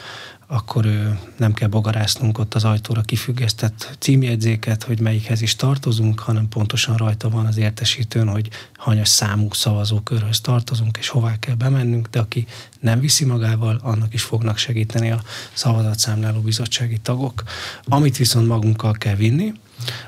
akkor 0.51 0.89
nem 1.37 1.53
kell 1.55 1.69
bogarásznunk 1.69 2.39
ott 2.39 2.55
az 2.55 2.65
ajtóra 2.65 3.01
kifüggesztett 3.01 3.97
címjegyzéket, 3.99 4.83
hogy 4.83 5.01
melyikhez 5.01 5.43
is 5.43 5.57
tartozunk, 5.57 6.21
hanem 6.21 6.49
pontosan 6.49 6.97
rajta 6.97 7.29
van 7.29 7.47
az 7.47 7.57
értesítőn, 7.57 8.29
hogy 8.29 8.49
hanyas 8.77 9.09
számú 9.09 9.49
szavazókörhöz 9.53 10.41
tartozunk, 10.41 10.97
és 10.97 11.09
hová 11.09 11.39
kell 11.39 11.55
bemennünk, 11.55 12.09
de 12.11 12.19
aki 12.19 12.47
nem 12.81 13.01
viszi 13.01 13.25
magával, 13.25 13.81
annak 13.83 14.15
is 14.15 14.23
fognak 14.23 14.59
segíteni 14.59 15.11
a 15.11 15.23
szavazatszámláló 15.53 16.41
bizottsági 16.41 16.99
tagok. 16.99 17.43
Amit 17.85 18.17
viszont 18.17 18.47
magunkkal 18.47 18.93
kell 18.93 19.15
vinni, 19.15 19.53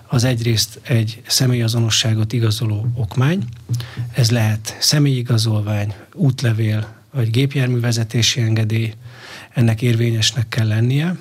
az 0.06 0.24
egyrészt 0.24 0.80
egy 0.82 1.22
személyazonosságot 1.26 2.32
igazoló 2.32 2.86
okmány, 2.94 3.44
ez 4.12 4.30
lehet 4.30 4.76
személyigazolvány, 4.80 5.94
útlevél, 6.14 6.98
vagy 7.12 7.30
gépjárművezetési 7.30 8.40
engedély, 8.40 8.94
ennek 9.60 9.82
érvényesnek 9.82 10.48
kell 10.48 10.66
lennie, 10.66 11.16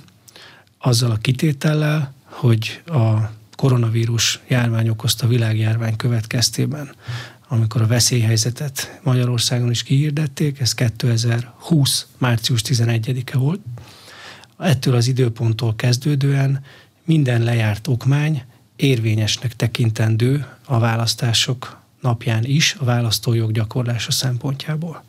azzal 0.78 1.12
a 1.12 1.18
kitétellel, 1.18 2.14
hogy 2.24 2.82
a 2.86 3.32
koronavírus 3.56 4.40
járvány 4.48 4.90
okozta 4.90 5.28
világjárvány 5.28 5.96
következtében, 5.96 6.96
amikor 7.48 7.82
a 7.82 7.88
veszélyhelyzetet 7.88 9.00
Magyarországon 9.04 9.70
is 9.70 9.84
kihirdették, 9.84 10.60
ez 10.60 10.74
2020. 10.74 12.08
március 12.18 12.62
11-e 12.66 13.38
volt. 13.38 13.60
Ettől 14.58 14.96
az 14.96 15.08
időponttól 15.08 15.76
kezdődően 15.76 16.64
minden 17.04 17.44
lejárt 17.44 17.88
okmány 17.88 18.44
érvényesnek 18.76 19.56
tekintendő 19.56 20.46
a 20.66 20.80
választások 20.80 21.82
napján 22.02 22.44
is 22.44 22.76
a 22.80 22.84
választójog 22.84 23.52
gyakorlása 23.52 24.12
szempontjából 24.12 25.04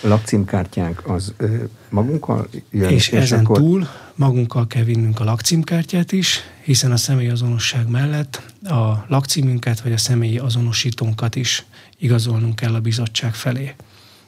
lakcímkártyánk 0.00 1.08
az 1.08 1.34
ö, 1.36 1.56
magunkkal 1.88 2.48
jön? 2.70 2.90
És, 2.90 3.08
és 3.08 3.18
ezen 3.18 3.44
akkor... 3.44 3.56
túl 3.56 3.88
magunkkal 4.14 4.66
kell 4.66 4.82
vinnünk 4.82 5.20
a 5.20 5.24
lakcímkártyát 5.24 6.12
is, 6.12 6.40
hiszen 6.62 6.92
a 6.92 6.96
személyi 6.96 7.28
azonosság 7.28 7.88
mellett 7.88 8.42
a 8.64 9.04
lakcímünket 9.08 9.80
vagy 9.80 9.92
a 9.92 9.98
személyi 9.98 10.38
azonosítónkat 10.38 11.36
is 11.36 11.64
igazolnunk 11.98 12.54
kell 12.54 12.74
a 12.74 12.80
bizottság 12.80 13.34
felé. 13.34 13.74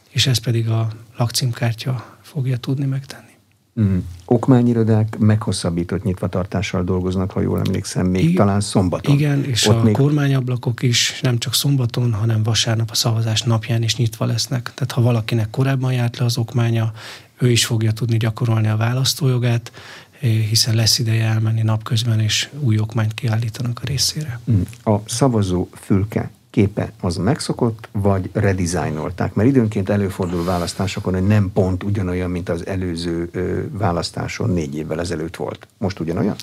És 0.09 0.27
ez 0.27 0.39
pedig 0.39 0.69
a 0.69 0.89
lakcímkártya 1.17 2.19
fogja 2.23 2.57
tudni 2.57 2.85
megtenni. 2.85 3.32
Mm. 3.81 3.99
Okmányirodák 4.25 5.19
meghosszabbított 5.19 6.03
nyitvatartással 6.03 6.85
dolgoznak, 6.85 7.31
ha 7.31 7.41
jól 7.41 7.59
emlékszem, 7.67 8.07
még 8.07 8.25
I- 8.25 8.33
talán 8.33 8.61
szombaton. 8.61 9.15
Igen, 9.15 9.45
és 9.45 9.67
Ott 9.69 9.77
a 9.77 9.83
még... 9.83 9.95
kormányablakok 9.95 10.83
is 10.83 11.21
nem 11.21 11.39
csak 11.39 11.55
szombaton, 11.55 12.13
hanem 12.13 12.43
vasárnap 12.43 12.91
a 12.91 12.95
szavazás 12.95 13.43
napján 13.43 13.83
is 13.83 13.97
nyitva 13.97 14.25
lesznek. 14.25 14.63
Tehát 14.75 14.93
ha 14.93 15.03
valakinek 15.03 15.51
korábban 15.51 15.93
járt 15.93 16.19
le 16.19 16.25
az 16.25 16.39
okmánya, 16.39 16.93
ő 17.39 17.51
is 17.51 17.67
fogja 17.67 17.93
tudni 17.93 18.17
gyakorolni 18.17 18.69
a 18.69 18.77
választójogát, 18.77 19.73
eh, 20.21 20.31
hiszen 20.31 20.75
lesz 20.75 20.99
ideje 20.99 21.25
elmenni 21.25 21.63
napközben, 21.63 22.21
és 22.21 22.49
új 22.59 22.79
okmányt 22.79 23.15
kiállítanak 23.15 23.81
a 23.83 23.87
részére. 23.87 24.41
Mm. 24.51 24.61
A 24.85 25.01
szavazó 25.07 25.69
fülke 25.73 26.31
képe 26.53 26.93
az 27.01 27.17
megszokott, 27.17 27.89
vagy 27.93 28.31
redesignolták? 28.33 29.35
Mert 29.35 29.49
időnként 29.49 29.89
előfordul 29.89 30.45
választásokon, 30.45 31.13
hogy 31.13 31.27
nem 31.27 31.51
pont 31.53 31.83
ugyanolyan, 31.83 32.31
mint 32.31 32.49
az 32.49 32.67
előző 32.67 33.31
választáson 33.73 34.51
négy 34.51 34.77
évvel 34.77 35.01
ezelőtt 35.01 35.37
volt. 35.37 35.67
Most 35.79 36.01
ugyanolyan? 36.01 36.37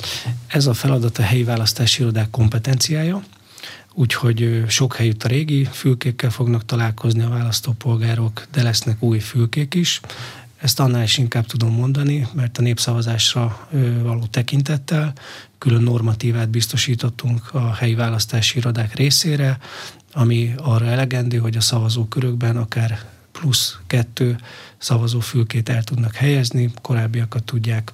Ez 0.47 0.67
a 0.67 0.73
feladat 0.73 1.17
a 1.17 1.21
helyi 1.21 1.43
választási 1.43 2.01
irodák 2.01 2.29
kompetenciája, 2.29 3.23
úgyhogy 3.93 4.63
sok 4.67 4.95
helyütt 4.95 5.23
a 5.23 5.27
régi 5.27 5.67
fülkékkel 5.71 6.29
fognak 6.29 6.65
találkozni 6.65 7.21
a 7.21 7.29
választópolgárok, 7.29 8.47
de 8.51 8.63
lesznek 8.63 9.03
új 9.03 9.19
fülkék 9.19 9.73
is. 9.73 10.01
Ezt 10.61 10.79
annál 10.79 11.03
is 11.03 11.17
inkább 11.17 11.45
tudom 11.45 11.73
mondani, 11.73 12.27
mert 12.33 12.57
a 12.57 12.61
népszavazásra 12.61 13.67
való 14.03 14.25
tekintettel 14.31 15.13
külön 15.57 15.81
normatívát 15.81 16.49
biztosítottunk 16.49 17.49
a 17.53 17.73
helyi 17.73 17.95
választási 17.95 18.57
irodák 18.57 18.95
részére, 18.95 19.57
ami 20.13 20.53
arra 20.57 20.85
elegendő, 20.85 21.37
hogy 21.37 21.57
a 21.57 21.61
szavazókörökben 21.61 22.57
akár 22.57 22.99
plusz 23.31 23.77
kettő 23.87 24.37
szavazófülkét 24.77 25.69
el 25.69 25.83
tudnak 25.83 26.13
helyezni, 26.13 26.71
korábbiakat 26.81 27.43
tudják 27.43 27.91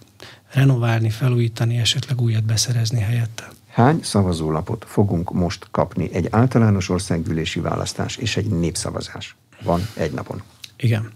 renoválni, 0.54 1.10
felújítani, 1.10 1.78
esetleg 1.78 2.22
újat 2.22 2.44
beszerezni 2.44 3.00
helyette. 3.00 3.50
Hány 3.70 4.00
szavazólapot 4.04 4.86
fogunk 4.88 5.34
most 5.34 5.68
kapni? 5.72 6.10
Egy 6.14 6.28
általános 6.32 6.90
országgyűlési 6.90 7.60
választás 7.60 8.16
és 8.16 8.38
egy 8.38 8.46
népszavazás 8.46 9.36
van 9.64 9.88
egy 9.94 10.12
napon. 10.12 10.42
Igen. 10.78 11.12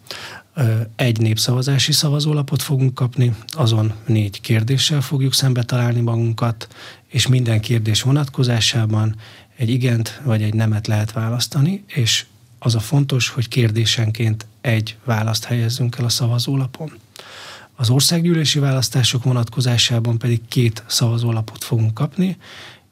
Egy 0.96 1.20
népszavazási 1.20 1.92
szavazólapot 1.92 2.62
fogunk 2.62 2.94
kapni, 2.94 3.36
azon 3.48 3.94
négy 4.06 4.42
kérdéssel 4.42 5.02
fogjuk 5.02 5.34
szembe 5.34 5.64
találni 5.64 6.00
magunkat, 6.02 6.68
és 7.08 7.28
minden 7.28 7.62
kérdés 7.62 8.02
vonatkozásában 8.02 9.16
egy 9.60 9.70
igent 9.70 10.22
vagy 10.24 10.44
egy 10.44 10.54
nemet 10.54 10.88
lehet 10.88 11.12
választani, 11.12 11.84
és 11.88 12.26
az 12.60 12.76
a 12.76 12.80
fontos, 12.80 13.30
hogy 13.30 13.48
kérdésenként 13.48 14.46
egy 14.62 14.98
választ 15.04 15.44
helyezzünk 15.44 15.98
el 15.98 16.06
a 16.06 16.10
szavazólapon. 16.10 16.92
Az 17.76 17.90
országgyűlési 17.90 18.60
választások 18.60 19.24
vonatkozásában 19.24 20.18
pedig 20.18 20.42
két 20.48 20.84
szavazólapot 20.88 21.64
fogunk 21.64 21.94
kapni, 21.94 22.38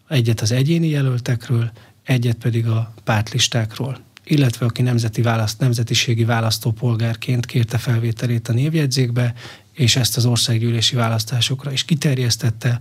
egyet 0.08 0.42
az 0.42 0.52
egyéni 0.52 0.88
jelöltekről, 0.88 1.72
egyet 2.04 2.38
pedig 2.38 2.68
a 2.68 2.94
pártlistákról 3.04 4.06
illetve 4.30 4.66
aki 4.66 4.82
nemzeti 4.82 5.22
választ, 5.22 5.60
nemzetiségi 5.60 6.26
választópolgárként 6.26 7.46
kérte 7.46 7.78
felvételét 7.78 8.48
a 8.48 8.54
névjegyzékbe, 8.54 9.34
és 9.74 9.96
ezt 9.96 10.18
az 10.18 10.26
országgyűlési 10.26 10.96
választásokra 10.96 11.72
is 11.72 11.86
kiterjesztette, 11.86 12.80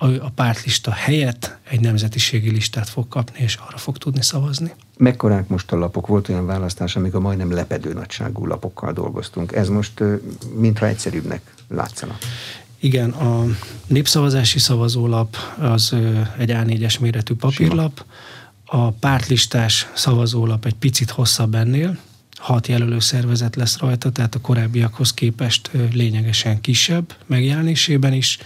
a 0.00 0.30
pártlista 0.34 0.90
helyett 0.90 1.58
egy 1.68 1.80
nemzetiségi 1.80 2.50
listát 2.50 2.88
fog 2.88 3.08
kapni, 3.08 3.38
és 3.38 3.58
arra 3.66 3.76
fog 3.76 3.98
tudni 3.98 4.22
szavazni. 4.22 4.72
Mekkorák 4.96 5.48
most 5.48 5.72
a 5.72 5.76
lapok? 5.76 6.06
Volt 6.06 6.28
olyan 6.28 6.46
választás, 6.46 6.96
amikor 6.96 7.20
majdnem 7.20 7.52
lepedő 7.52 7.92
nagyságú 7.92 8.46
lapokkal 8.46 8.92
dolgoztunk. 8.92 9.52
Ez 9.52 9.68
most 9.68 10.02
mintha 10.54 10.86
egyszerűbbnek 10.86 11.54
látszana. 11.68 12.16
Igen, 12.78 13.10
a 13.10 13.44
népszavazási 13.86 14.58
szavazólap 14.58 15.36
az 15.58 15.94
egy 16.38 16.50
A4-es 16.52 17.00
méretű 17.00 17.34
papírlap, 17.34 18.04
a 18.64 18.90
pártlistás 18.90 19.86
szavazólap 19.94 20.64
egy 20.64 20.74
picit 20.74 21.10
hosszabb 21.10 21.54
ennél, 21.54 21.98
hat 22.40 22.66
jelölő 22.66 22.98
szervezet 22.98 23.56
lesz 23.56 23.78
rajta, 23.78 24.10
tehát 24.10 24.34
a 24.34 24.40
korábbiakhoz 24.40 25.14
képest 25.14 25.70
lényegesen 25.92 26.60
kisebb 26.60 27.14
megjelenésében 27.26 28.12
is. 28.12 28.38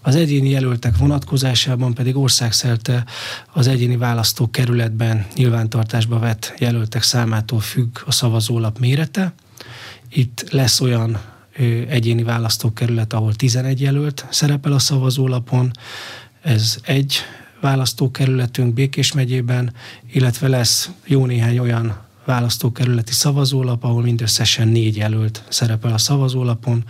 Az 0.00 0.16
egyéni 0.16 0.48
jelöltek 0.48 0.96
vonatkozásában 0.96 1.94
pedig 1.94 2.16
országszerte 2.16 3.04
az 3.52 3.66
egyéni 3.66 3.96
választókerületben 3.96 5.26
nyilvántartásba 5.34 6.18
vett 6.18 6.54
jelöltek 6.58 7.02
számától 7.02 7.60
függ 7.60 7.98
a 8.06 8.12
szavazólap 8.12 8.78
mérete. 8.78 9.34
Itt 10.08 10.50
lesz 10.50 10.80
olyan 10.80 11.20
egyéni 11.88 12.22
választókerület, 12.22 13.12
ahol 13.12 13.34
11 13.34 13.80
jelölt 13.80 14.26
szerepel 14.30 14.72
a 14.72 14.78
szavazólapon. 14.78 15.70
Ez 16.42 16.78
egy 16.82 17.16
választókerületünk 17.60 18.74
Békés 18.74 19.12
megyében, 19.12 19.72
illetve 20.12 20.48
lesz 20.48 20.90
jó 21.06 21.26
néhány 21.26 21.58
olyan 21.58 22.04
választókerületi 22.24 23.12
szavazólap, 23.12 23.84
ahol 23.84 24.02
mindösszesen 24.02 24.68
négy 24.68 24.96
jelölt 24.96 25.42
szerepel 25.48 25.92
a 25.92 25.98
szavazólapon, 25.98 26.84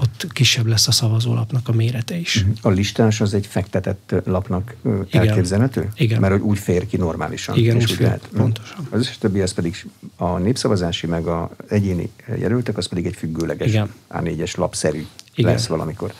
ott 0.00 0.26
kisebb 0.32 0.66
lesz 0.66 0.88
a 0.88 0.92
szavazólapnak 0.92 1.68
a 1.68 1.72
mérete 1.72 2.16
is. 2.16 2.44
Mhm. 2.44 2.50
A 2.62 2.68
listás 2.68 3.20
az 3.20 3.34
egy 3.34 3.46
fektetett 3.46 4.14
lapnak 4.24 4.74
Igen. 4.82 5.06
elképzelhető? 5.28 5.88
Igen. 5.96 6.20
Mert 6.20 6.32
hogy 6.32 6.42
úgy 6.42 6.58
fér 6.58 6.86
ki 6.86 6.96
normálisan. 6.96 7.56
Igen, 7.56 7.76
úgy 7.76 7.90
fér, 7.90 8.06
lehet. 8.06 8.28
Mhm. 8.30 8.40
pontosan. 8.40 8.86
Az 8.90 8.98
összes 8.98 9.18
többi, 9.18 9.40
az 9.40 9.52
pedig 9.52 9.86
a 10.16 10.38
népszavazási, 10.38 11.06
meg 11.06 11.26
a 11.26 11.50
egyéni 11.68 12.10
jelöltek, 12.38 12.76
az 12.76 12.86
pedig 12.86 13.06
egy 13.06 13.14
függőleges 13.14 13.68
Igen. 13.68 13.90
A4-es 14.10 14.56
lapszerű 14.56 15.06
Igen. 15.34 15.50
lesz 15.50 15.66
valamikor. 15.66 16.12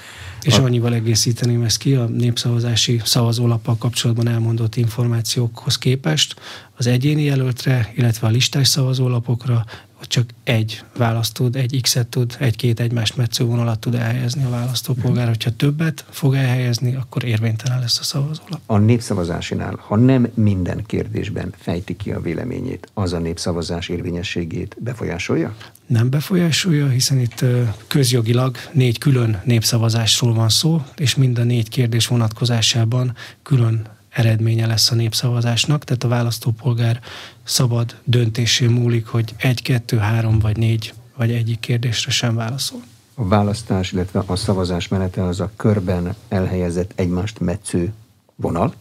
És 0.46 0.58
a... 0.58 0.62
annyival 0.62 0.94
egészíteném 0.94 1.62
ezt 1.62 1.78
ki, 1.78 1.94
a 1.94 2.04
népszavazási 2.04 3.00
szavazólappal 3.04 3.76
kapcsolatban 3.76 4.28
elmondott 4.28 4.76
információkhoz 4.76 5.78
képest. 5.78 6.40
Az 6.76 6.86
egyéni 6.86 7.22
jelöltre, 7.22 7.92
illetve 7.96 8.26
a 8.26 8.30
listás 8.30 8.68
szavazólapokra 8.68 9.64
csak 10.08 10.30
egy 10.44 10.82
választ 10.96 11.34
tud, 11.34 11.56
egy 11.56 11.80
X-et 11.82 12.06
tud, 12.06 12.36
egy-két 12.38 12.80
egymást 12.80 13.16
metsző 13.16 13.44
vonalat 13.44 13.78
tud 13.78 13.94
elhelyezni 13.94 14.44
a 14.44 14.48
választópolgár. 14.48 15.26
Hogyha 15.28 15.56
többet 15.56 16.04
fog 16.10 16.34
elhelyezni, 16.34 16.94
akkor 16.94 17.24
érvénytelen 17.24 17.80
lesz 17.80 17.98
a 17.98 18.02
szavazólap. 18.02 18.60
A 18.66 18.78
népszavazásinál, 18.78 19.76
ha 19.86 19.96
nem 19.96 20.28
minden 20.34 20.84
kérdésben 20.86 21.54
fejti 21.58 21.96
ki 21.96 22.10
a 22.10 22.20
véleményét, 22.20 22.88
az 22.94 23.12
a 23.12 23.18
népszavazás 23.18 23.88
érvényességét 23.88 24.76
befolyásolja? 24.80 25.56
Nem 25.86 26.10
befolyásolja, 26.10 26.88
hiszen 26.88 27.18
itt 27.18 27.44
közjogilag 27.86 28.56
négy 28.72 28.98
külön 28.98 29.40
népszavazásról 29.44 30.34
van 30.34 30.48
szó, 30.48 30.82
és 30.96 31.14
mind 31.14 31.38
a 31.38 31.44
négy 31.44 31.68
kérdés 31.68 32.06
vonatkozásában 32.06 33.14
külön 33.42 33.86
eredménye 34.16 34.66
lesz 34.66 34.90
a 34.90 34.94
népszavazásnak, 34.94 35.84
tehát 35.84 36.04
a 36.04 36.08
választópolgár 36.08 37.00
szabad 37.44 37.96
döntésé 38.04 38.66
múlik, 38.66 39.06
hogy 39.06 39.34
egy, 39.36 39.62
kettő, 39.62 39.96
három 39.96 40.38
vagy 40.38 40.56
négy 40.56 40.94
vagy 41.16 41.30
egyik 41.30 41.60
kérdésre 41.60 42.10
sem 42.10 42.34
válaszol. 42.34 42.80
A 43.14 43.28
választás, 43.28 43.92
illetve 43.92 44.22
a 44.26 44.36
szavazás 44.36 44.88
menete 44.88 45.24
az 45.24 45.40
a 45.40 45.50
körben 45.56 46.14
elhelyezett 46.28 46.92
egymást 46.94 47.40
metsző 47.40 47.92
vonal? 48.34 48.74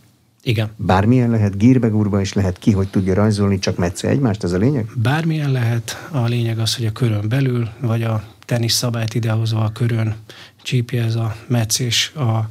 Igen. 0.44 0.70
Bármilyen 0.76 1.30
lehet, 1.30 1.58
gírbegúrba 1.58 2.22
is 2.22 2.34
lehet, 2.34 2.58
ki 2.58 2.72
hogy 2.72 2.88
tudja 2.88 3.14
rajzolni, 3.14 3.60
csak 3.60 3.78
metsző 3.78 4.08
egymást, 4.08 4.44
ez 4.44 4.52
a 4.52 4.58
lényeg? 4.58 4.86
Bármilyen 4.96 5.52
lehet, 5.52 6.08
a 6.12 6.26
lényeg 6.26 6.60
az, 6.60 6.76
hogy 6.76 6.86
a 6.86 6.92
körön 6.92 7.30
belül, 7.30 7.70
vagy 7.80 8.04
a 8.04 8.24
tenisz 8.46 8.74
szabályt 8.74 9.14
idehozva 9.14 9.64
a 9.64 9.72
körön 9.72 10.16
csípje 10.64 11.04
ez 11.04 11.16
a 11.16 11.36
metszés 11.48 12.12
a 12.16 12.48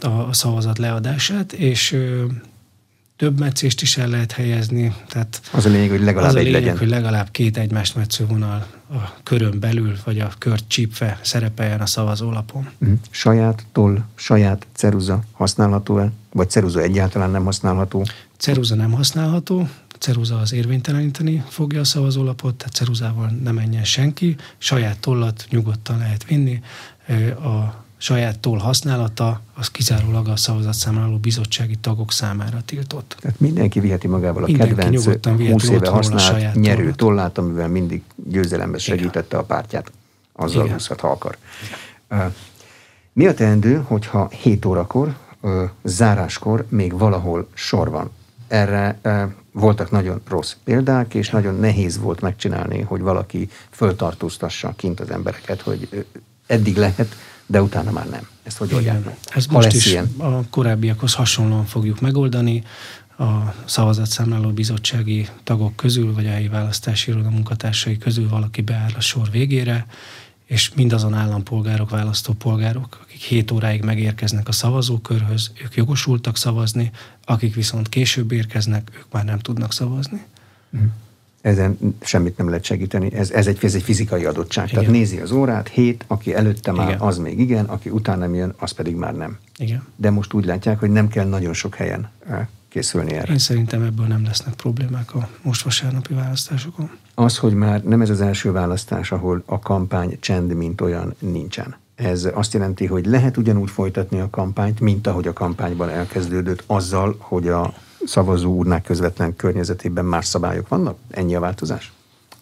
a 0.00 0.32
szavazat 0.32 0.78
leadását, 0.78 1.52
és 1.52 1.96
több 3.16 3.38
meccést 3.38 3.82
is 3.82 3.96
el 3.96 4.08
lehet 4.08 4.32
helyezni. 4.32 4.94
Tehát 5.08 5.40
az 5.52 5.66
a 5.66 5.68
lényeg, 5.68 5.90
hogy 5.90 6.00
legalább 6.00 6.28
az 6.28 6.34
a 6.34 6.38
egy 6.38 6.44
lényeg, 6.44 6.60
legyen. 6.60 6.78
hogy 6.78 6.88
legalább 6.88 7.30
két 7.30 7.56
egymást 7.56 7.96
metsző 7.96 8.26
vonal 8.26 8.66
a 8.90 9.12
körön 9.22 9.60
belül, 9.60 9.96
vagy 10.04 10.18
a 10.18 10.30
kört 10.38 10.64
csípve 10.66 11.18
szerepeljen 11.22 11.80
a 11.80 11.86
szavazólapon. 11.86 12.68
Uh-huh. 12.78 12.98
Saját 13.10 13.66
toll, 13.72 13.98
saját 14.14 14.66
ceruza 14.72 15.22
használható-e? 15.32 16.12
Vagy 16.32 16.50
ceruza 16.50 16.80
egyáltalán 16.80 17.30
nem 17.30 17.44
használható? 17.44 18.06
Ceruza 18.36 18.74
nem 18.74 18.92
használható, 18.92 19.68
ceruza 19.98 20.38
az 20.38 20.52
érvényteleníteni 20.52 21.44
fogja 21.48 21.80
a 21.80 21.84
szavazólapot, 21.84 22.54
tehát 22.54 22.74
ceruzával 22.74 23.30
nem 23.42 23.54
menjen 23.54 23.84
senki, 23.84 24.36
saját 24.58 24.98
tollat 24.98 25.46
nyugodtan 25.50 25.98
lehet 25.98 26.24
vinni, 26.24 26.62
a 27.42 27.83
saját 28.04 28.38
toll 28.38 28.58
használata 28.58 29.40
az 29.54 29.70
kizárólag 29.70 30.28
a 30.28 30.36
szavazatszámláló 30.36 31.16
bizottsági 31.16 31.76
tagok 31.76 32.12
számára 32.12 32.62
tiltott. 32.64 33.16
Tehát 33.20 33.40
mindenki 33.40 33.80
viheti 33.80 34.06
magával 34.06 34.42
a 34.42 34.46
mindenki 34.46 34.74
kedvenc 34.74 35.52
20 35.52 35.68
éve 35.68 35.88
használt 35.88 36.54
nyerő 36.54 36.76
tollat. 36.76 36.96
tollát, 36.96 37.38
amivel 37.38 37.68
mindig 37.68 38.02
győzelembe 38.16 38.78
segítette 38.78 39.26
Igen. 39.26 39.40
a 39.40 39.42
pártját. 39.42 39.92
Azzal 40.32 40.68
húzhat, 40.68 41.00
ha 41.00 41.08
akar. 41.08 41.36
Igen. 42.10 42.34
Mi 43.12 43.26
a 43.26 43.34
teendő, 43.34 43.84
hogyha 43.86 44.28
7 44.28 44.64
órakor, 44.64 45.16
záráskor 45.82 46.66
még 46.68 46.98
valahol 46.98 47.48
sor 47.54 47.90
van? 47.90 48.10
Erre 48.48 48.98
voltak 49.52 49.90
nagyon 49.90 50.20
rossz 50.28 50.54
példák, 50.64 51.14
és 51.14 51.30
nagyon 51.30 51.54
nehéz 51.54 51.98
volt 51.98 52.20
megcsinálni, 52.20 52.80
hogy 52.80 53.00
valaki 53.00 53.48
föltartóztassa 53.70 54.72
kint 54.76 55.00
az 55.00 55.10
embereket, 55.10 55.60
hogy 55.60 56.06
eddig 56.46 56.76
lehet, 56.76 57.16
de 57.46 57.62
utána 57.62 57.90
már 57.90 58.08
nem. 58.08 58.28
Ezt 58.42 58.56
hogy 58.56 58.74
oldják 58.74 59.04
meg? 59.04 59.16
Ez 59.34 59.46
most 59.46 59.72
is 59.72 59.86
ilyen? 59.86 60.14
a 60.18 60.48
korábbiakhoz 60.50 61.14
hasonlóan 61.14 61.64
fogjuk 61.64 62.00
megoldani. 62.00 62.62
A 63.18 63.54
szavazatszámláló 63.64 64.50
bizottsági 64.50 65.28
tagok 65.44 65.76
közül, 65.76 66.14
vagy 66.14 66.26
a 66.26 66.30
helyi 66.30 66.48
választási 66.48 67.10
iroda 67.10 67.30
munkatársai 67.30 67.98
közül 67.98 68.28
valaki 68.28 68.60
beáll 68.60 68.90
a 68.96 69.00
sor 69.00 69.30
végére, 69.30 69.86
és 70.44 70.70
mindazon 70.74 71.14
állampolgárok, 71.14 71.90
választópolgárok, 71.90 72.98
akik 73.02 73.20
7 73.20 73.50
óráig 73.50 73.82
megérkeznek 73.82 74.48
a 74.48 74.52
szavazókörhöz, 74.52 75.52
ők 75.64 75.74
jogosultak 75.74 76.36
szavazni, 76.36 76.90
akik 77.24 77.54
viszont 77.54 77.88
később 77.88 78.32
érkeznek, 78.32 78.90
ők 78.98 79.12
már 79.12 79.24
nem 79.24 79.38
tudnak 79.38 79.72
szavazni. 79.72 80.24
Mm 80.76 80.84
ezen 81.44 81.78
semmit 82.00 82.36
nem 82.36 82.48
lehet 82.48 82.64
segíteni. 82.64 83.14
Ez, 83.14 83.30
ez, 83.30 83.46
egy, 83.46 83.58
ez 83.62 83.74
egy 83.74 83.82
fizikai 83.82 84.24
adottság. 84.24 84.68
Igen. 84.68 84.78
Tehát 84.78 84.94
nézi 84.94 85.18
az 85.18 85.30
órát, 85.30 85.68
hét, 85.68 86.04
aki 86.06 86.34
előtte 86.34 86.72
már, 86.72 86.88
igen. 86.88 87.00
az 87.00 87.18
még 87.18 87.38
igen, 87.38 87.64
aki 87.64 87.88
utána 87.90 88.34
jön, 88.34 88.54
az 88.58 88.70
pedig 88.70 88.94
már 88.94 89.14
nem. 89.14 89.38
Igen. 89.58 89.82
De 89.96 90.10
most 90.10 90.32
úgy 90.32 90.44
látják, 90.44 90.78
hogy 90.78 90.90
nem 90.90 91.08
kell 91.08 91.26
nagyon 91.26 91.52
sok 91.52 91.74
helyen 91.74 92.10
eh, 92.28 92.46
készülni 92.68 93.12
erre. 93.12 93.32
Én 93.32 93.38
szerintem 93.38 93.82
ebből 93.82 94.06
nem 94.06 94.24
lesznek 94.24 94.54
problémák 94.54 95.14
a 95.14 95.28
most 95.42 95.62
vasárnapi 95.62 96.14
választásokon. 96.14 96.90
Az, 97.14 97.38
hogy 97.38 97.54
már 97.54 97.82
nem 97.82 98.00
ez 98.00 98.10
az 98.10 98.20
első 98.20 98.52
választás, 98.52 99.12
ahol 99.12 99.42
a 99.46 99.58
kampány 99.58 100.16
csend, 100.20 100.54
mint 100.54 100.80
olyan 100.80 101.14
nincsen. 101.18 101.76
Ez 101.94 102.28
azt 102.34 102.52
jelenti, 102.52 102.86
hogy 102.86 103.06
lehet 103.06 103.36
ugyanúgy 103.36 103.70
folytatni 103.70 104.20
a 104.20 104.30
kampányt, 104.30 104.80
mint 104.80 105.06
ahogy 105.06 105.26
a 105.26 105.32
kampányban 105.32 105.88
elkezdődött, 105.88 106.64
azzal, 106.66 107.16
hogy 107.18 107.48
a 107.48 107.74
szavazó 108.06 108.56
urnák 108.56 108.82
közvetlen 108.82 109.36
környezetében 109.36 110.04
más 110.04 110.26
szabályok 110.26 110.68
vannak? 110.68 110.96
Ennyi 111.10 111.34
a 111.34 111.40
változás? 111.40 111.92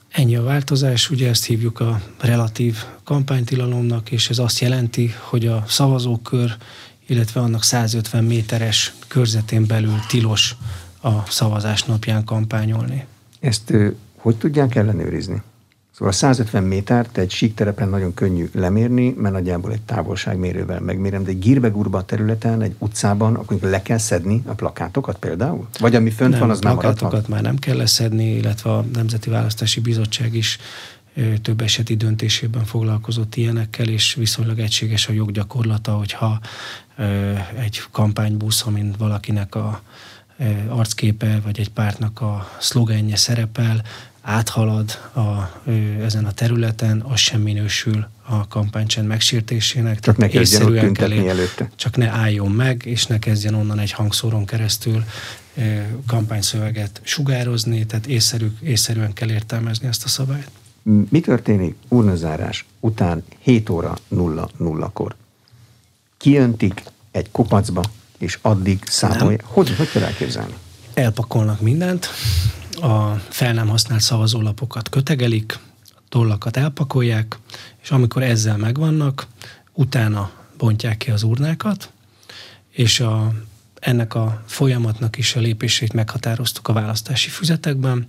Ennyi 0.08 0.36
a 0.36 0.42
változás, 0.42 1.10
ugye 1.10 1.28
ezt 1.28 1.44
hívjuk 1.44 1.80
a 1.80 2.00
relatív 2.20 2.76
kampánytilalomnak, 3.04 4.10
és 4.10 4.30
ez 4.30 4.38
azt 4.38 4.58
jelenti, 4.58 5.10
hogy 5.20 5.46
a 5.46 5.64
szavazókör, 5.66 6.56
illetve 7.06 7.40
annak 7.40 7.62
150 7.62 8.24
méteres 8.24 8.94
körzetén 9.08 9.66
belül 9.66 9.98
tilos 10.08 10.56
a 11.02 11.30
szavazás 11.30 11.82
napján 11.82 12.24
kampányolni. 12.24 13.06
Ezt 13.40 13.72
hogy 14.16 14.36
tudják 14.36 14.74
ellenőrizni? 14.74 15.42
Szóval 15.96 16.12
150 16.12 16.62
métert 16.62 17.18
egy 17.18 17.30
síkterepen 17.30 17.88
nagyon 17.88 18.14
könnyű 18.14 18.48
lemérni, 18.52 19.14
mert 19.18 19.34
nagyjából 19.34 19.72
egy 19.72 19.80
távolságmérővel 19.80 20.80
megmérem, 20.80 21.24
de 21.24 21.30
egy 21.30 21.38
Girbegurba 21.38 22.04
területen, 22.04 22.62
egy 22.62 22.74
utcában, 22.78 23.34
akkor 23.34 23.58
le 23.60 23.82
kell 23.82 23.98
szedni 23.98 24.42
a 24.46 24.54
plakátokat 24.54 25.18
például? 25.18 25.68
Vagy 25.78 25.94
ami 25.94 26.10
fönt 26.10 26.30
nem, 26.30 26.40
van, 26.40 26.50
az 26.50 26.60
már 26.60 26.72
plakátokat 26.72 27.28
már 27.28 27.42
nem 27.42 27.56
kell 27.56 27.76
leszedni, 27.76 28.34
illetve 28.34 28.70
a 28.70 28.84
Nemzeti 28.92 29.30
Választási 29.30 29.80
Bizottság 29.80 30.34
is 30.34 30.58
több 31.42 31.60
eseti 31.60 31.96
döntésében 31.96 32.64
foglalkozott 32.64 33.36
ilyenekkel, 33.36 33.88
és 33.88 34.14
viszonylag 34.14 34.58
egységes 34.58 35.08
a 35.08 35.12
joggyakorlata, 35.12 35.92
hogyha 35.92 36.40
egy 37.58 37.82
kampánybusz, 37.90 38.66
amin 38.66 38.94
valakinek 38.98 39.54
a 39.54 39.82
arcképe, 40.68 41.40
vagy 41.44 41.60
egy 41.60 41.70
pártnak 41.70 42.20
a 42.20 42.48
szlogenje 42.58 43.16
szerepel, 43.16 43.82
áthalad 44.22 44.90
a, 45.14 45.60
ezen 46.00 46.24
a 46.24 46.32
területen, 46.32 47.00
az 47.08 47.18
sem 47.18 47.40
minősül 47.40 48.06
a 48.22 48.48
kampánycsend 48.48 49.06
megsértésének. 49.06 50.00
Csak 50.00 50.16
ne 50.16 50.28
kezdjen 50.28 50.62
ott 50.62 50.78
tüntetni 50.78 51.28
előtte. 51.28 51.70
Csak 51.76 51.96
ne 51.96 52.08
álljon 52.08 52.50
meg, 52.50 52.82
és 52.84 53.06
ne 53.06 53.18
kezdjen 53.18 53.54
onnan 53.54 53.78
egy 53.78 53.92
hangszóron 53.92 54.44
keresztül 54.44 55.04
kampányszöveget 56.06 57.00
sugározni, 57.02 57.86
tehát 57.86 58.06
észszerű, 58.06 58.46
észszerűen 58.62 59.12
kell 59.12 59.30
értelmezni 59.30 59.86
ezt 59.86 60.04
a 60.04 60.08
szabályt. 60.08 60.50
Mi 61.10 61.20
történik 61.20 61.74
urnazárás 61.88 62.66
után 62.80 63.24
7 63.38 63.70
óra 63.70 63.96
0-0-kor? 64.14 65.14
Kiöntik 66.16 66.82
egy 67.10 67.30
kupacba, 67.30 67.82
és 68.18 68.38
addig 68.42 68.78
számolja. 68.84 69.38
Hogy, 69.44 69.76
hogy 69.76 69.90
kell 69.90 70.02
elképzelni? 70.02 70.54
Elpakolnak 70.94 71.60
mindent, 71.60 72.08
a 72.80 73.14
fel 73.28 73.52
nem 73.52 73.68
használt 73.68 74.00
szavazólapokat 74.00 74.88
kötegelik, 74.88 75.58
tollakat 76.08 76.56
elpakolják, 76.56 77.38
és 77.82 77.90
amikor 77.90 78.22
ezzel 78.22 78.56
megvannak, 78.56 79.26
utána 79.72 80.30
bontják 80.58 80.96
ki 80.96 81.10
az 81.10 81.22
urnákat, 81.22 81.90
és 82.70 83.00
a, 83.00 83.32
ennek 83.80 84.14
a 84.14 84.42
folyamatnak 84.46 85.18
is 85.18 85.36
a 85.36 85.40
lépését 85.40 85.92
meghatároztuk 85.92 86.68
a 86.68 86.72
választási 86.72 87.28
füzetekben, 87.28 88.08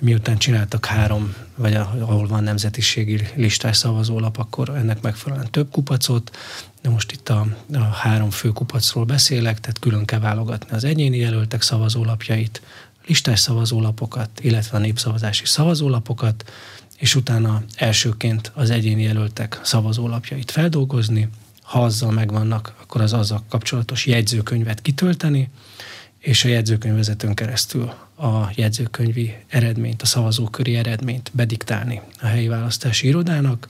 miután 0.00 0.38
csináltak 0.38 0.86
három, 0.86 1.34
vagy 1.54 1.74
ahol 1.74 2.26
van 2.26 2.42
nemzetiségi 2.42 3.20
listás 3.34 3.76
szavazólap, 3.76 4.38
akkor 4.38 4.68
ennek 4.68 5.00
megfelelően 5.00 5.50
több 5.50 5.70
kupacot, 5.70 6.36
de 6.82 6.90
most 6.90 7.12
itt 7.12 7.28
a, 7.28 7.46
a 7.72 7.78
három 7.78 8.30
fő 8.30 8.48
kupacról 8.48 9.04
beszélek, 9.04 9.60
tehát 9.60 9.78
külön 9.78 10.04
kell 10.04 10.20
válogatni 10.20 10.76
az 10.76 10.84
egyéni 10.84 11.16
jelöltek 11.16 11.62
szavazólapjait, 11.62 12.62
listás 13.08 13.40
szavazólapokat, 13.40 14.30
illetve 14.40 14.76
a 14.76 14.80
népszavazási 14.80 15.46
szavazólapokat, 15.46 16.50
és 16.96 17.14
utána 17.14 17.62
elsőként 17.76 18.52
az 18.54 18.70
egyéni 18.70 19.02
jelöltek 19.02 19.60
szavazólapjait 19.62 20.50
feldolgozni, 20.50 21.28
ha 21.62 21.84
azzal 21.84 22.10
megvannak, 22.10 22.74
akkor 22.80 23.00
az 23.00 23.12
azzal 23.12 23.44
kapcsolatos 23.48 24.06
jegyzőkönyvet 24.06 24.82
kitölteni, 24.82 25.50
és 26.18 26.44
a 26.44 26.48
jegyzőkönyvvezetőn 26.48 27.34
keresztül 27.34 27.92
a 28.16 28.50
jegyzőkönyvi 28.54 29.34
eredményt, 29.48 30.02
a 30.02 30.06
szavazóköri 30.06 30.76
eredményt 30.76 31.30
bediktálni 31.34 32.00
a 32.20 32.26
helyi 32.26 32.48
választási 32.48 33.06
irodának, 33.06 33.68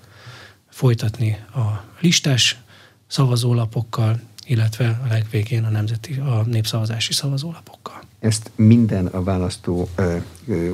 folytatni 0.70 1.38
a 1.54 1.84
listás 2.00 2.58
szavazólapokkal, 3.06 4.20
illetve 4.46 5.00
a 5.04 5.06
legvégén 5.08 5.64
a 5.64 5.68
nemzeti, 5.68 6.14
a 6.14 6.42
népszavazási 6.46 7.12
szavazólapokkal. 7.12 8.07
Ezt 8.20 8.50
minden 8.54 9.06
a 9.06 9.22
választó 9.22 9.88
ö, 9.94 10.16
ö, 10.46 10.70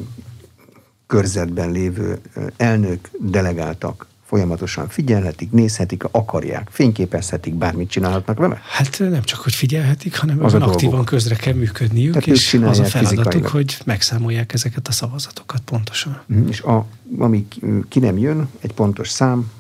körzetben 1.07 1.71
lévő 1.71 2.21
elnök, 2.57 3.11
delegáltak 3.21 4.07
folyamatosan 4.25 4.89
figyelhetik, 4.89 5.51
nézhetik, 5.53 6.05
akarják, 6.11 6.69
fényképezhetik, 6.71 7.55
bármit 7.55 7.91
csinálhatnak 7.91 8.39
vele? 8.39 8.61
Hát 8.71 8.99
nem 8.99 9.23
csak, 9.23 9.41
hogy 9.41 9.55
figyelhetik, 9.55 10.17
hanem 10.17 10.45
az 10.45 10.55
aktívan 10.55 11.05
közre 11.05 11.35
kell 11.35 11.53
működniük, 11.53 12.13
Tehát 12.13 12.29
és 12.29 12.55
az 12.55 12.79
a 12.79 12.85
feladatuk, 12.85 13.17
fizikailag. 13.17 13.51
hogy 13.51 13.79
megszámolják 13.85 14.53
ezeket 14.53 14.89
a 14.89 14.93
szavazatokat 14.93 15.61
pontosan. 15.61 16.21
Mm, 16.33 16.49
és 16.49 16.61
a, 16.61 16.87
ami 17.19 17.49
ki 17.89 17.99
nem 17.99 18.19
jön, 18.19 18.49
egy 18.61 18.73
pontos 18.73 19.09
szám, 19.09 19.51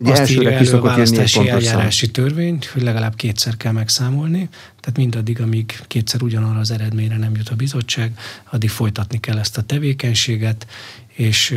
Ugye 0.00 0.12
Azt 0.12 0.30
írja 0.30 0.50
elő 0.50 0.72
a 0.72 0.80
választási 0.80 1.48
eljárási 1.48 2.04
szám. 2.04 2.12
törvény, 2.12 2.58
hogy 2.72 2.82
legalább 2.82 3.14
kétszer 3.14 3.56
kell 3.56 3.72
megszámolni, 3.72 4.48
tehát 4.80 4.96
mindaddig, 4.96 5.40
amíg 5.40 5.80
kétszer 5.86 6.22
ugyanarra 6.22 6.58
az 6.58 6.70
eredményre 6.70 7.16
nem 7.16 7.34
jut 7.36 7.48
a 7.48 7.54
bizottság, 7.54 8.18
addig 8.50 8.70
folytatni 8.70 9.20
kell 9.20 9.38
ezt 9.38 9.58
a 9.58 9.62
tevékenységet, 9.62 10.66
és 11.08 11.54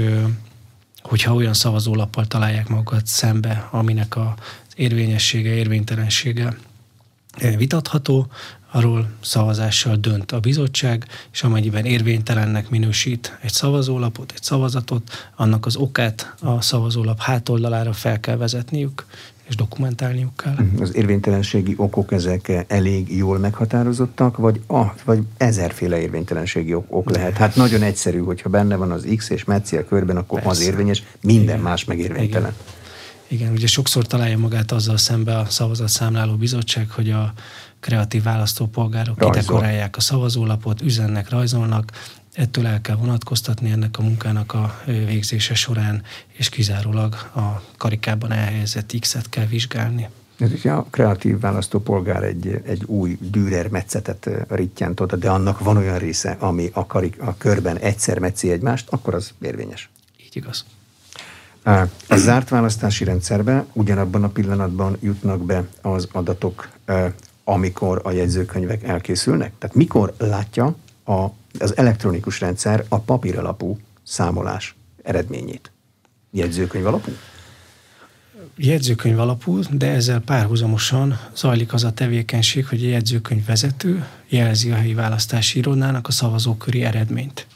hogyha 1.02 1.34
olyan 1.34 1.54
szavazólappal 1.54 2.26
találják 2.26 2.68
magukat 2.68 3.06
szembe, 3.06 3.68
aminek 3.72 4.18
az 4.18 4.34
érvényessége, 4.76 5.54
érvénytelensége 5.54 6.56
vitatható, 7.58 8.28
arról 8.72 9.10
szavazással 9.22 9.96
dönt 9.96 10.32
a 10.32 10.40
bizottság, 10.40 11.06
és 11.32 11.44
amennyiben 11.44 11.86
érvénytelennek 11.86 12.70
minősít 12.70 13.38
egy 13.42 13.52
szavazólapot, 13.52 14.32
egy 14.36 14.44
szavazatot, 14.44 15.32
annak 15.36 15.66
az 15.66 15.76
okát 15.76 16.36
a 16.40 16.62
szavazólap 16.62 17.20
hátoldalára 17.20 17.94
fel 17.94 18.20
kell 18.20 18.38
vezetniük, 18.38 19.06
és 19.48 19.56
dokumentálniuk 19.56 20.36
kell. 20.36 20.54
Mhm. 20.54 20.82
Az 20.82 20.96
érvénytelenségi 20.96 21.74
okok 21.78 22.12
ezek 22.12 22.66
elég 22.68 23.16
jól 23.18 23.38
meghatározottak, 23.38 24.38
vagy, 24.38 24.62
ah, 24.68 24.92
vagy 25.06 25.20
ezerféle 25.38 26.02
érvénytelenségi 26.02 26.74
ok, 26.74 26.86
ok 26.90 27.10
lehet? 27.10 27.38
Hát 27.38 27.56
nagyon 27.56 27.82
egyszerű, 27.82 28.20
hogyha 28.20 28.50
benne 28.50 28.76
van 28.76 28.92
az 28.92 29.08
X 29.16 29.30
és 29.30 29.44
Metzi 29.44 29.78
a 29.78 29.86
körben, 29.86 30.18
akkor 30.18 30.42
Persze. 30.42 30.60
az 30.60 30.68
érvényes, 30.68 31.04
minden 31.22 31.44
Igen. 31.44 31.60
más 31.60 31.86
meg 31.86 32.00
érvénytelen. 32.00 32.52
Igen. 32.52 32.80
Igen, 33.28 33.52
ugye 33.52 33.68
sokszor 33.68 34.08
találja 34.08 34.38
magát 34.38 34.72
azzal 34.72 34.98
szembe 34.98 35.38
a 35.38 35.46
szavazatszámláló 35.50 36.36
bizottság, 36.36 36.90
hogy 36.90 37.10
a 37.10 37.34
kreatív 37.82 38.24
választópolgárok 38.24 39.20
Rajzol. 39.20 39.42
kidekorálják 39.42 39.98
a 39.98 40.02
szavazólapot, 40.02 40.82
üzennek, 40.82 41.30
rajzolnak, 41.30 41.92
ettől 42.34 42.68
el 42.68 42.82
kell 42.82 42.96
vonatkoztatni 42.96 43.72
ennek 43.72 43.98
a 43.98 44.02
munkának 44.02 44.54
a 44.54 44.82
végzése 44.86 45.54
során, 45.54 46.04
és 46.28 46.50
kizárólag 46.50 47.14
a 47.36 47.62
karikában 47.78 48.32
elhelyezett 48.32 48.94
X-et 49.00 49.30
kell 49.30 49.46
vizsgálni. 49.46 50.10
Ez 50.38 50.52
ugye 50.52 50.72
a 50.72 50.86
kreatív 50.90 51.40
választópolgár 51.40 52.24
egy, 52.24 52.62
egy 52.66 52.84
új 52.84 53.18
Dürer 53.22 53.68
metszetet 53.68 54.30
rittyent 54.50 55.00
oda, 55.00 55.16
de 55.16 55.30
annak 55.30 55.60
van 55.60 55.78
olyan 55.78 55.98
része, 55.98 56.36
ami 56.40 56.70
a, 56.74 56.86
karik, 56.86 57.22
a 57.22 57.36
körben 57.38 57.78
egyszer 57.78 58.20
metszi 58.20 58.52
egymást, 58.52 58.88
akkor 58.90 59.14
az 59.14 59.34
érvényes. 59.42 59.90
Így 60.26 60.36
igaz. 60.36 60.66
A 62.08 62.16
zárt 62.16 62.50
választási 62.50 63.04
rendszerbe 63.04 63.66
ugyanabban 63.74 64.24
a 64.24 64.28
pillanatban 64.28 64.98
jutnak 65.00 65.46
be 65.46 65.68
az 65.82 66.08
adatok, 66.12 66.70
amikor 67.52 68.02
a 68.04 68.12
jegyzőkönyvek 68.12 68.84
elkészülnek? 68.84 69.52
Tehát 69.58 69.76
mikor 69.76 70.14
látja 70.18 70.76
a, 71.04 71.26
az 71.60 71.78
elektronikus 71.78 72.40
rendszer 72.40 72.86
a 72.90 73.00
papíralapú 73.00 73.80
számolás 74.04 74.76
eredményét? 75.04 75.72
Jegyzőkönyv 76.32 76.86
alapú? 76.86 77.12
Jegyzőkönyv 78.58 79.20
alapú, 79.20 79.60
de 79.72 79.90
ezzel 79.90 80.20
párhuzamosan 80.20 81.20
zajlik 81.36 81.74
az 81.74 81.84
a 81.84 81.92
tevékenység, 81.92 82.68
hogy 82.68 82.84
a 82.84 82.88
jegyzőkönyv 82.88 83.46
vezető 83.46 84.06
jelzi 84.28 84.72
a 84.72 84.76
helyi 84.76 84.94
választási 84.94 85.58
irodának 85.58 86.08
a 86.08 86.12
szavazóköri 86.12 86.84
eredményt 86.84 87.48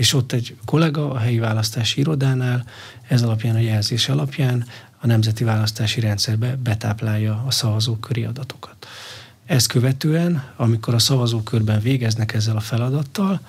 és 0.00 0.14
ott 0.14 0.32
egy 0.32 0.56
kollega 0.64 1.10
a 1.10 1.18
helyi 1.18 1.38
választási 1.38 2.00
irodánál 2.00 2.64
ez 3.08 3.22
alapján, 3.22 3.54
a 3.54 3.58
jelzés 3.58 4.08
alapján 4.08 4.66
a 5.00 5.06
nemzeti 5.06 5.44
választási 5.44 6.00
rendszerbe 6.00 6.56
betáplálja 6.56 7.44
a 7.46 7.50
szavazóköri 7.50 8.24
adatokat. 8.24 8.86
Ezt 9.50 9.66
követően, 9.66 10.44
amikor 10.56 10.94
a 10.94 10.98
szavazókörben 10.98 11.80
végeznek 11.80 12.32
ezzel 12.32 12.56
a 12.56 12.60
feladattal, 12.60 13.40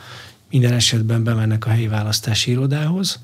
minden 0.50 0.74
esetben 0.74 1.24
bemennek 1.24 1.66
a 1.66 1.70
helyi 1.70 1.88
választási 1.88 2.52
irodához, 2.52 3.20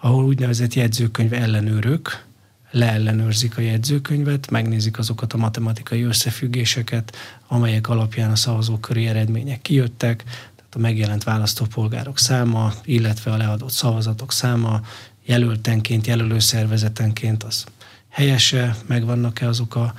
ahol 0.00 0.24
úgynevezett 0.24 0.74
jegyzőkönyv 0.74 1.32
ellenőrök 1.32 2.24
leellenőrzik 2.70 3.56
a 3.56 3.60
jegyzőkönyvet, 3.60 4.50
megnézik 4.50 4.98
azokat 4.98 5.32
a 5.32 5.36
matematikai 5.36 6.02
összefüggéseket, 6.02 7.16
amelyek 7.48 7.88
alapján 7.88 8.30
a 8.30 8.36
szavazóköri 8.36 9.06
eredmények 9.06 9.62
kijöttek, 9.62 10.24
a 10.72 10.78
megjelent 10.78 11.24
választópolgárok 11.24 12.18
száma, 12.18 12.72
illetve 12.84 13.32
a 13.32 13.36
leadott 13.36 13.70
szavazatok 13.70 14.32
száma 14.32 14.80
jelöltenként, 15.24 16.06
jelölőszervezetenként 16.06 17.42
az 17.42 17.64
helyese, 18.08 18.76
megvannak-e 18.86 19.48
azok 19.48 19.74
a 19.74 19.94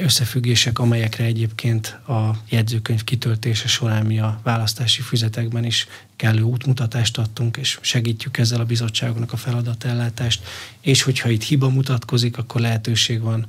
összefüggések, 0.00 0.78
amelyekre 0.78 1.24
egyébként 1.24 1.86
a 1.86 2.30
jegyzőkönyv 2.48 3.04
kitöltése 3.04 3.68
során 3.68 4.06
mi 4.06 4.18
a 4.18 4.40
választási 4.42 5.02
füzetekben 5.02 5.64
is 5.64 5.86
kellő 6.16 6.42
útmutatást 6.42 7.18
adtunk, 7.18 7.56
és 7.56 7.78
segítjük 7.80 8.38
ezzel 8.38 8.60
a 8.60 8.64
bizottságnak 8.64 9.32
a 9.32 9.36
feladatellátást, 9.36 10.44
és 10.80 11.02
hogyha 11.02 11.28
itt 11.28 11.42
hiba 11.42 11.68
mutatkozik, 11.68 12.38
akkor 12.38 12.60
lehetőség 12.60 13.20
van 13.20 13.46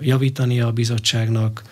javítani 0.00 0.60
a 0.60 0.72
bizottságnak, 0.72 1.62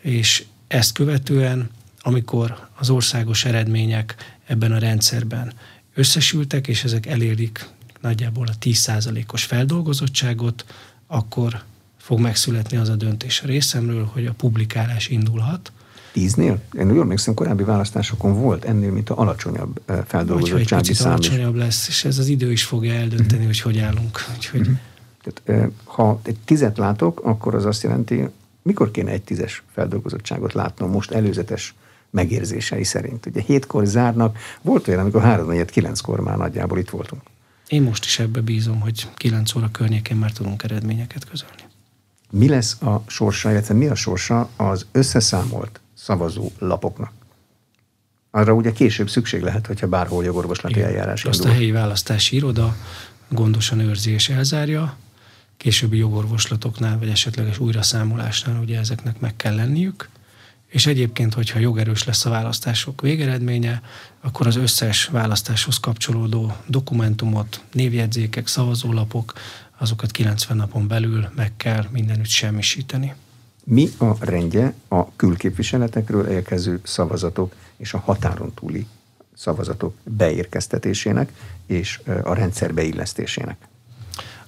és 0.00 0.44
ezt 0.68 0.92
követően 0.92 1.70
amikor 2.00 2.68
az 2.78 2.90
országos 2.90 3.44
eredmények 3.44 4.36
ebben 4.46 4.72
a 4.72 4.78
rendszerben 4.78 5.52
összesültek, 5.94 6.68
és 6.68 6.84
ezek 6.84 7.06
elérik 7.06 7.68
nagyjából 8.00 8.46
a 8.46 8.58
10%-os 8.60 9.44
feldolgozottságot, 9.44 10.64
akkor 11.06 11.62
fog 12.08 12.20
megszületni 12.20 12.76
az 12.76 12.88
a 12.88 12.96
döntés 12.96 13.40
a 13.42 13.46
részemről, 13.46 14.10
hogy 14.12 14.26
a 14.26 14.32
publikálás 14.32 15.08
indulhat. 15.08 15.72
Tíznél? 16.12 16.62
Én 16.78 16.88
jól 16.88 17.00
emlékszem, 17.00 17.34
korábbi 17.34 17.62
választásokon 17.62 18.40
volt 18.40 18.64
ennél, 18.64 18.92
mint 18.92 19.10
a 19.10 19.18
alacsonyabb 19.18 19.80
eh, 19.86 19.98
feldolgozottsági 20.06 20.94
szám. 20.94 21.12
egy 21.12 21.18
alacsonyabb 21.18 21.54
lesz, 21.54 21.88
és 21.88 22.04
ez 22.04 22.18
az 22.18 22.28
idő 22.28 22.52
is 22.52 22.64
fogja 22.64 22.94
eldönteni, 22.94 23.44
hogy 23.44 23.60
hogy 23.60 23.78
állunk. 23.78 24.24
Úgyhogy... 24.36 24.60
Uh-huh. 24.60 24.76
Tehát, 25.22 25.62
eh, 25.62 25.70
ha 25.84 26.20
egy 26.24 26.36
tizet 26.44 26.78
látok, 26.78 27.20
akkor 27.24 27.54
az 27.54 27.64
azt 27.64 27.82
jelenti, 27.82 28.28
mikor 28.62 28.90
kéne 28.90 29.10
egy 29.10 29.22
tízes 29.22 29.62
feldolgozottságot 29.72 30.52
látnom 30.52 30.90
most 30.90 31.10
előzetes 31.10 31.74
megérzései 32.10 32.84
szerint. 32.84 33.26
Ugye 33.26 33.40
hétkor 33.40 33.86
zárnak, 33.86 34.38
volt 34.62 34.88
olyan, 34.88 35.00
amikor 35.00 35.22
három 35.22 35.64
kilenckor 35.66 36.20
már 36.20 36.36
nagyjából 36.36 36.78
itt 36.78 36.90
voltunk. 36.90 37.22
Én 37.68 37.82
most 37.82 38.04
is 38.04 38.18
ebbe 38.18 38.40
bízom, 38.40 38.80
hogy 38.80 39.08
9 39.16 39.54
óra 39.54 39.68
környékén 39.70 40.16
már 40.16 40.32
tudunk 40.32 40.62
eredményeket 40.62 41.28
közölni. 41.28 41.67
Mi 42.30 42.48
lesz 42.48 42.82
a 42.82 43.02
sorsa, 43.06 43.50
illetve 43.50 43.74
mi 43.74 43.86
a 43.86 43.94
sorsa 43.94 44.48
az 44.56 44.86
összeszámolt 44.92 45.80
szavazó 45.94 46.50
lapoknak? 46.58 47.12
Arra 48.30 48.52
ugye 48.52 48.72
később 48.72 49.10
szükség 49.10 49.42
lehet, 49.42 49.66
hogyha 49.66 49.86
bárhol 49.86 50.24
jogorvoslati 50.24 50.82
eljárás 50.82 51.24
Azt 51.24 51.38
indul. 51.38 51.52
a 51.52 51.54
helyi 51.54 51.70
választási 51.70 52.36
iroda 52.36 52.76
gondosan 53.28 53.80
őrzi 53.80 54.10
és 54.10 54.28
elzárja, 54.28 54.96
későbbi 55.56 55.96
jogorvoslatoknál, 55.96 56.98
vagy 56.98 57.08
esetleges 57.08 57.58
újraszámolásnál 57.58 58.60
ugye 58.60 58.78
ezeknek 58.78 59.20
meg 59.20 59.36
kell 59.36 59.54
lenniük, 59.54 60.08
és 60.68 60.86
egyébként, 60.86 61.34
hogyha 61.34 61.58
jogerős 61.58 62.04
lesz 62.04 62.24
a 62.24 62.30
választások 62.30 63.00
végeredménye, 63.00 63.82
akkor 64.20 64.46
az 64.46 64.56
összes 64.56 65.06
választáshoz 65.06 65.78
kapcsolódó 65.78 66.56
dokumentumot, 66.66 67.60
névjegyzékek, 67.72 68.46
szavazólapok, 68.46 69.32
azokat 69.78 70.10
90 70.10 70.56
napon 70.56 70.86
belül 70.86 71.28
meg 71.34 71.52
kell 71.56 71.84
mindenütt 71.90 72.28
semmisíteni. 72.28 73.14
Mi 73.64 73.88
a 73.98 74.24
rendje 74.24 74.74
a 74.88 75.16
külképviseletekről 75.16 76.26
érkező 76.26 76.80
szavazatok 76.82 77.54
és 77.76 77.92
a 77.94 77.98
határon 77.98 78.54
túli 78.54 78.86
szavazatok 79.34 79.94
beérkeztetésének 80.04 81.32
és 81.66 82.00
a 82.22 82.34
rendszer 82.34 82.74
beillesztésének? 82.74 83.68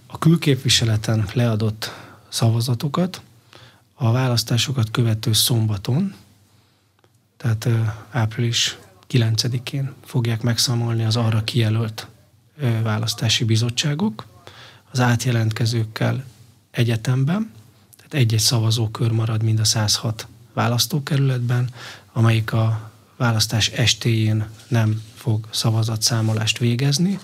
A 0.07 0.19
külképviseleten 0.19 1.29
leadott 1.33 1.91
szavazatokat 2.29 3.23
a 3.95 4.13
választásokat 4.13 4.91
követő 4.91 5.33
szombaton, 5.33 6.15
tehát 7.37 7.69
április 8.11 8.79
9-én 9.11 9.95
fogják 10.05 10.43
megszámolni 10.43 11.05
az 11.05 11.17
arra 11.17 11.45
kijelölt 11.45 12.07
választási 12.83 13.45
bizottságok 13.45 14.27
az 14.91 15.01
átjelentkezőkkel 15.01 16.25
egyetemben, 16.71 17.53
tehát 17.97 18.15
egy-egy 18.15 18.41
szavazókör 18.41 19.11
marad 19.11 19.43
mind 19.43 19.61
a 19.61 19.65
106 19.65 20.27
választókerületben, 20.53 21.71
amelyik 22.13 22.53
a 22.53 22.91
választás 23.17 23.69
estéjén 23.69 24.49
nem 24.69 25.03
fog 25.15 25.49
szavazatszámolást 25.51 26.59
végezni, 26.59 27.19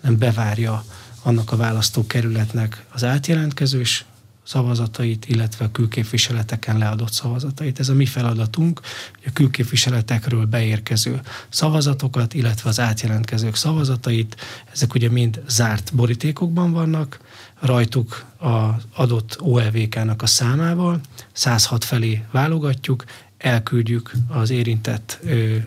hanem 0.00 0.18
bevárja 0.18 0.84
annak 1.22 1.52
a 1.52 1.56
választókerületnek 1.56 2.84
az 2.92 3.04
átjelentkezős 3.04 4.04
szavazatait, 4.42 5.26
illetve 5.28 5.64
a 5.64 5.70
külképviseleteken 5.70 6.78
leadott 6.78 7.12
szavazatait. 7.12 7.78
Ez 7.78 7.88
a 7.88 7.94
mi 7.94 8.06
feladatunk, 8.06 8.80
hogy 9.14 9.24
a 9.26 9.32
külképviseletekről 9.32 10.46
beérkező 10.46 11.20
szavazatokat, 11.48 12.34
illetve 12.34 12.68
az 12.68 12.80
átjelentkezők 12.80 13.54
szavazatait, 13.54 14.36
ezek 14.72 14.94
ugye 14.94 15.10
mind 15.10 15.42
zárt 15.48 15.94
borítékokban 15.94 16.72
vannak, 16.72 17.20
rajtuk 17.60 18.24
az 18.38 18.82
adott 18.94 19.36
OLVK-nak 19.40 20.22
a 20.22 20.26
számával, 20.26 21.00
106 21.32 21.84
felé 21.84 22.24
válogatjuk, 22.30 23.04
elküldjük 23.38 24.12
az 24.28 24.50
érintett 24.50 25.20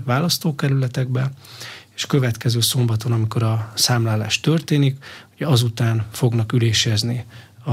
választókerületekbe, 0.06 1.32
és 1.96 2.06
következő 2.06 2.62
szombaton, 2.62 3.12
amikor 3.12 3.44
a 3.44 3.72
számlálás 3.76 4.40
történik, 4.40 5.04
ugye 5.36 5.48
azután 5.48 6.06
fognak 6.12 6.54
ülésezni 6.54 7.26
a, 7.66 7.72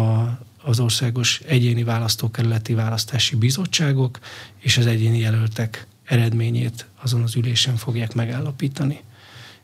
az 0.62 0.80
országos 0.80 1.40
egyéni 1.46 1.84
választókerületi 1.84 2.74
választási 2.74 3.36
bizottságok, 3.36 4.18
és 4.58 4.76
az 4.76 4.86
egyéni 4.86 5.18
jelöltek 5.18 5.86
eredményét 6.04 6.86
azon 7.02 7.22
az 7.22 7.36
ülésen 7.36 7.76
fogják 7.76 8.14
megállapítani. 8.14 9.00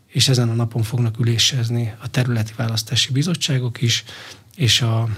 És 0.06 0.28
ezen 0.28 0.48
a 0.48 0.54
napon 0.54 0.82
fognak 0.82 1.18
ülésezni 1.18 1.94
a 2.02 2.08
területi 2.10 2.52
választási 2.56 3.12
bizottságok 3.12 3.82
is, 3.82 4.04
és 4.56 4.80
a 4.80 5.08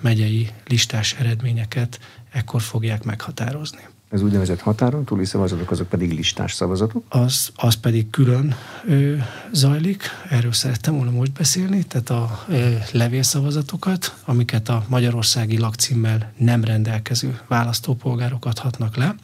megyei 0.00 0.50
listás 0.66 1.12
eredményeket 1.12 2.00
ekkor 2.30 2.62
fogják 2.62 3.02
meghatározni. 3.02 3.80
Ez 4.10 4.22
úgynevezett 4.22 4.60
határon 4.60 5.04
túli 5.04 5.24
szavazatok, 5.24 5.70
azok 5.70 5.88
pedig 5.88 6.12
listás 6.12 6.52
szavazatok? 6.52 7.04
Az, 7.08 7.50
az 7.54 7.74
pedig 7.74 8.10
külön 8.10 8.54
ö, 8.86 9.16
zajlik, 9.52 10.02
erről 10.28 10.52
szerettem 10.52 10.94
volna 10.96 11.10
most 11.10 11.32
beszélni, 11.32 11.82
tehát 11.84 12.10
a 12.10 12.44
ö, 12.48 12.74
levélszavazatokat, 12.92 14.14
amiket 14.24 14.68
a 14.68 14.84
magyarországi 14.88 15.58
lakcímmel 15.58 16.32
nem 16.36 16.64
rendelkező 16.64 17.40
választópolgárok 17.46 18.44
adhatnak 18.44 18.96
le. 18.96 19.14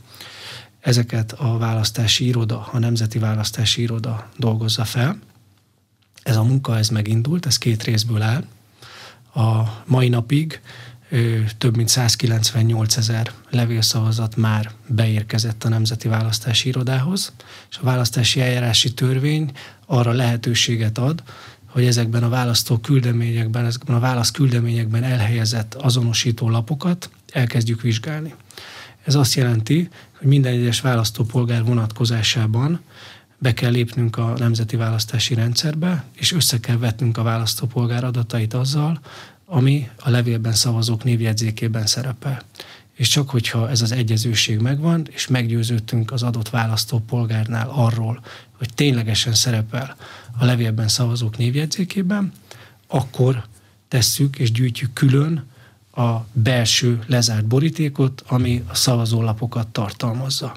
Ezeket 0.81 1.33
a 1.33 1.59
választási 1.59 2.27
iroda, 2.27 2.69
a 2.73 2.79
Nemzeti 2.79 3.19
Választási 3.19 3.83
Iroda 3.83 4.29
dolgozza 4.37 4.85
fel. 4.85 5.19
Ez 6.23 6.37
a 6.37 6.43
munka, 6.43 6.79
ez 6.79 6.89
megindult, 6.89 7.47
ez 7.47 7.59
két 7.59 7.83
részből 7.83 8.23
áll. 8.23 8.45
A 9.35 9.83
mai 9.87 10.09
napig 10.09 10.61
több 11.59 11.77
mint 11.77 11.89
198 11.89 12.97
ezer 12.97 13.33
levélszavazat 13.51 14.37
már 14.37 14.71
beérkezett 14.87 15.65
a 15.65 15.69
Nemzeti 15.69 16.09
Választási 16.09 16.69
Irodához, 16.69 17.33
és 17.71 17.77
a 17.77 17.85
választási 17.85 18.41
eljárási 18.41 18.95
törvény 18.95 19.53
arra 19.87 20.13
lehetőséget 20.13 20.99
ad, 20.99 21.23
hogy 21.67 21.87
ezekben 21.87 22.23
a 22.23 22.29
választó 22.29 22.79
küldeményekben, 22.79 23.65
ezekben 23.65 23.97
a 23.97 24.01
válasz 24.01 24.31
küldeményekben 24.31 25.03
elhelyezett 25.03 25.75
azonosító 25.75 26.51
lapokat 26.51 27.11
elkezdjük 27.33 27.81
vizsgálni. 27.81 28.35
Ez 29.05 29.15
azt 29.15 29.35
jelenti, 29.35 29.89
hogy 30.19 30.27
minden 30.27 30.53
egyes 30.53 30.81
választópolgár 30.81 31.65
vonatkozásában 31.65 32.81
be 33.39 33.53
kell 33.55 33.71
lépnünk 33.71 34.17
a 34.17 34.35
nemzeti 34.39 34.77
választási 34.77 35.35
rendszerbe, 35.35 36.05
és 36.17 36.33
össze 36.33 36.61
kell 36.61 36.77
vetnünk 36.77 37.19
a 37.19 37.23
választópolgár 37.23 38.05
adatait 38.05 38.55
azzal, 38.55 39.01
ami 39.55 39.91
a 39.99 40.11
levélben 40.11 40.53
szavazók 40.53 41.05
névjegyzékében 41.05 41.87
szerepel. 41.87 42.43
És 42.95 43.09
csak 43.09 43.31
hogyha 43.31 43.71
ez 43.71 43.83
az 43.83 43.93
egyezőség 43.93 44.59
megvan, 44.59 45.09
és 45.11 45.27
meggyőződtünk 45.27 46.13
az 46.13 46.23
adott 46.23 46.51
választópolgárnál 46.51 47.69
arról, 47.69 48.25
hogy 48.59 48.69
ténylegesen 48.75 49.35
szerepel 49.35 49.97
a 50.39 50.45
levélben 50.45 50.89
szavazók 50.89 51.37
névjegyzékében, 51.37 52.33
akkor 52.87 53.45
tesszük 53.89 54.39
és 54.39 54.53
gyűjtjük 54.53 54.93
külön 54.93 55.45
a 55.93 56.27
belső 56.33 57.05
lezárt 57.07 57.45
borítékot, 57.45 58.23
ami 58.27 58.65
a 58.69 58.75
szavazólapokat 58.75 59.69
tartalmazza. 59.69 60.57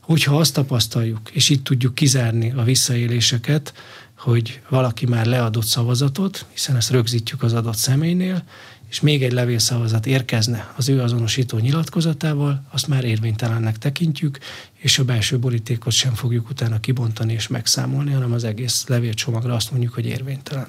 Hogyha 0.00 0.38
azt 0.38 0.54
tapasztaljuk, 0.54 1.30
és 1.30 1.48
itt 1.48 1.64
tudjuk 1.64 1.94
kizárni 1.94 2.52
a 2.52 2.62
visszaéléseket, 2.62 3.72
hogy 4.18 4.60
valaki 4.68 5.06
már 5.06 5.26
leadott 5.26 5.64
szavazatot, 5.64 6.46
hiszen 6.52 6.76
ezt 6.76 6.90
rögzítjük 6.90 7.42
az 7.42 7.52
adott 7.52 7.76
személynél, 7.76 8.42
és 8.88 9.00
még 9.00 9.22
egy 9.22 9.32
levélszavazat 9.32 10.06
érkezne 10.06 10.72
az 10.76 10.88
ő 10.88 11.00
azonosító 11.00 11.58
nyilatkozatával, 11.58 12.62
azt 12.70 12.86
már 12.86 13.04
érvénytelennek 13.04 13.78
tekintjük, 13.78 14.38
és 14.74 14.98
a 14.98 15.04
belső 15.04 15.38
borítékot 15.38 15.92
sem 15.92 16.14
fogjuk 16.14 16.48
utána 16.50 16.80
kibontani 16.80 17.32
és 17.32 17.48
megszámolni, 17.48 18.12
hanem 18.12 18.32
az 18.32 18.44
egész 18.44 18.86
levélcsomagra 18.86 19.54
azt 19.54 19.70
mondjuk, 19.70 19.94
hogy 19.94 20.06
érvénytelen. 20.06 20.68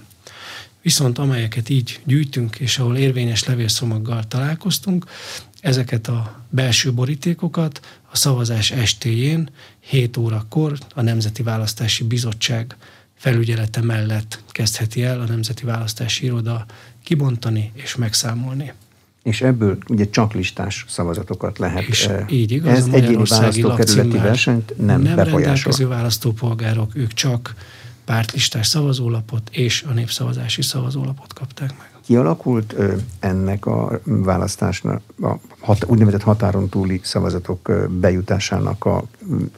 Viszont 0.82 1.18
amelyeket 1.18 1.70
így 1.70 2.00
gyűjtünk, 2.04 2.56
és 2.56 2.78
ahol 2.78 2.98
érvényes 2.98 3.44
levélszomaggal 3.44 4.24
találkoztunk, 4.28 5.06
ezeket 5.62 6.08
a 6.08 6.44
belső 6.50 6.94
borítékokat 6.94 8.00
a 8.12 8.16
szavazás 8.16 8.72
estéjén 8.72 9.50
7 9.80 10.18
órakor 10.18 10.78
a 10.96 11.02
Nemzeti 11.02 11.44
Választási 11.44 12.04
Bizottság 12.04 12.76
felügyelete 13.20 13.82
mellett 13.82 14.44
kezdheti 14.52 15.04
el 15.04 15.20
a 15.22 15.26
Nemzeti 15.26 15.66
Választási 15.66 16.26
Iroda 16.26 16.66
kibontani 17.04 17.72
és 17.74 17.96
megszámolni. 17.96 18.74
És 19.24 19.42
ebből 19.42 19.78
ugye 19.88 20.10
csak 20.10 20.34
listás 20.34 20.86
szavazatokat 20.88 21.58
lehet. 21.58 21.84
És 21.84 22.06
e, 22.08 22.26
így 22.30 22.52
igaz, 22.52 22.78
ez 22.78 22.88
egyéni 22.94 23.24
választókerületi 23.28 24.18
versenyt 24.18 24.74
nem, 24.78 25.02
nem 25.02 25.16
befolyásol. 25.16 25.42
rendelkező 25.42 25.88
választópolgárok, 25.88 26.96
ők 26.96 27.14
csak 27.14 27.56
pártlistás 28.06 28.68
szavazólapot 28.68 29.50
és 29.52 29.84
a 29.90 29.94
népszavazási 29.94 30.62
szavazólapot 30.62 31.34
kapták 31.34 31.78
meg 31.78 31.90
kialakult 32.10 32.76
ennek 33.20 33.66
a 33.66 34.00
választásnak, 34.04 35.02
a 35.22 35.34
hat, 35.60 35.86
úgynevezett 35.86 36.22
határon 36.22 36.70
túli 36.70 37.00
szavazatok 37.04 37.72
bejutásának 37.90 38.86
a 38.86 39.04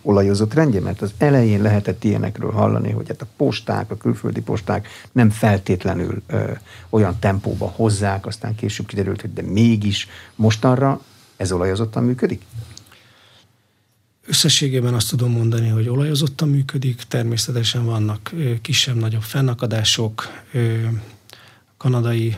olajozott 0.02 0.54
rendje? 0.54 0.80
Mert 0.80 1.02
az 1.02 1.14
elején 1.18 1.62
lehetett 1.62 2.04
ilyenekről 2.04 2.52
hallani, 2.52 2.92
hogy 2.92 3.08
hát 3.08 3.22
a 3.22 3.28
posták, 3.38 3.92
a 3.92 3.98
külföldi 3.98 4.42
posták 4.42 4.88
nem 5.12 5.30
feltétlenül 5.30 6.22
ö, 6.28 6.52
olyan 6.90 7.20
tempóba 7.20 7.66
hozzák, 7.76 8.26
aztán 8.26 8.56
később 8.56 8.86
kiderült, 8.86 9.22
hogy 9.22 9.34
de 9.34 9.42
mégis 9.42 10.08
mostanra 10.36 11.02
ez 11.38 11.52
olajozottan 11.52 12.04
működik? 12.04 12.42
Összességében 14.28 14.94
azt 14.94 15.10
tudom 15.10 15.32
mondani, 15.32 15.68
hogy 15.68 15.90
olajozottan 15.90 16.50
működik, 16.50 17.02
természetesen 17.08 17.86
vannak 17.86 18.32
kisebb-nagyobb 18.62 19.22
fennakadások, 19.22 20.28
kanadai 21.82 22.38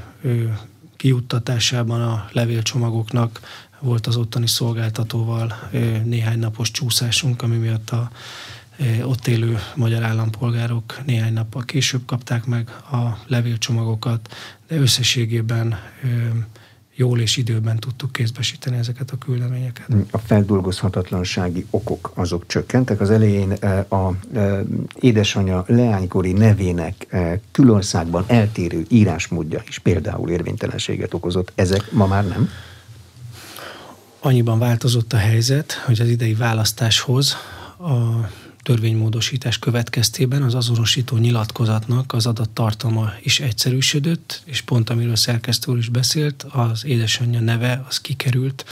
kijuttatásában 0.95 2.01
a 2.01 2.27
levélcsomagoknak 2.31 3.39
volt 3.79 4.07
az 4.07 4.15
ottani 4.15 4.47
szolgáltatóval 4.47 5.69
néhány 6.03 6.39
napos 6.39 6.71
csúszásunk, 6.71 7.41
ami 7.41 7.55
miatt 7.55 7.89
a 7.89 8.11
ott 9.03 9.27
élő 9.27 9.59
magyar 9.75 10.03
állampolgárok 10.03 10.99
néhány 11.05 11.33
nappal 11.33 11.63
később 11.65 12.05
kapták 12.05 12.45
meg 12.45 12.69
a 12.91 13.17
levélcsomagokat, 13.27 14.33
de 14.67 14.75
összességében 14.75 15.79
jól 16.95 17.19
és 17.19 17.37
időben 17.37 17.79
tudtuk 17.79 18.11
kézbesíteni 18.11 18.77
ezeket 18.77 19.11
a 19.11 19.17
küldeményeket. 19.17 19.87
A 20.11 20.17
feldolgozhatatlansági 20.17 21.65
okok 21.69 22.11
azok 22.13 22.47
csökkentek. 22.47 23.01
Az 23.01 23.09
elején 23.09 23.51
e, 23.51 23.85
a 23.89 24.15
e, 24.33 24.63
édesanyja 24.99 25.63
leánykori 25.67 26.31
nevének 26.31 27.07
e, 27.09 27.39
külországban 27.51 28.23
eltérő 28.27 28.85
írásmódja 28.89 29.61
is 29.67 29.79
például 29.79 30.29
érvénytelenséget 30.29 31.13
okozott. 31.13 31.51
Ezek 31.55 31.91
ma 31.91 32.07
már 32.07 32.27
nem? 32.27 32.49
Annyiban 34.19 34.59
változott 34.59 35.13
a 35.13 35.17
helyzet, 35.17 35.73
hogy 35.85 35.99
az 35.99 36.07
idei 36.07 36.33
választáshoz 36.33 37.35
a 37.77 38.27
törvénymódosítás 38.63 39.59
következtében 39.59 40.43
az 40.43 40.55
azonosító 40.55 41.17
nyilatkozatnak 41.17 42.13
az 42.13 42.25
adattartalma 42.25 43.09
is 43.21 43.39
egyszerűsödött, 43.39 44.41
és 44.45 44.61
pont 44.61 44.89
amiről 44.89 45.15
szerkesztő 45.15 45.71
úr 45.71 45.77
is 45.77 45.89
beszélt, 45.89 46.45
az 46.49 46.85
édesanyja 46.85 47.39
neve 47.39 47.85
az 47.87 48.01
kikerült 48.01 48.65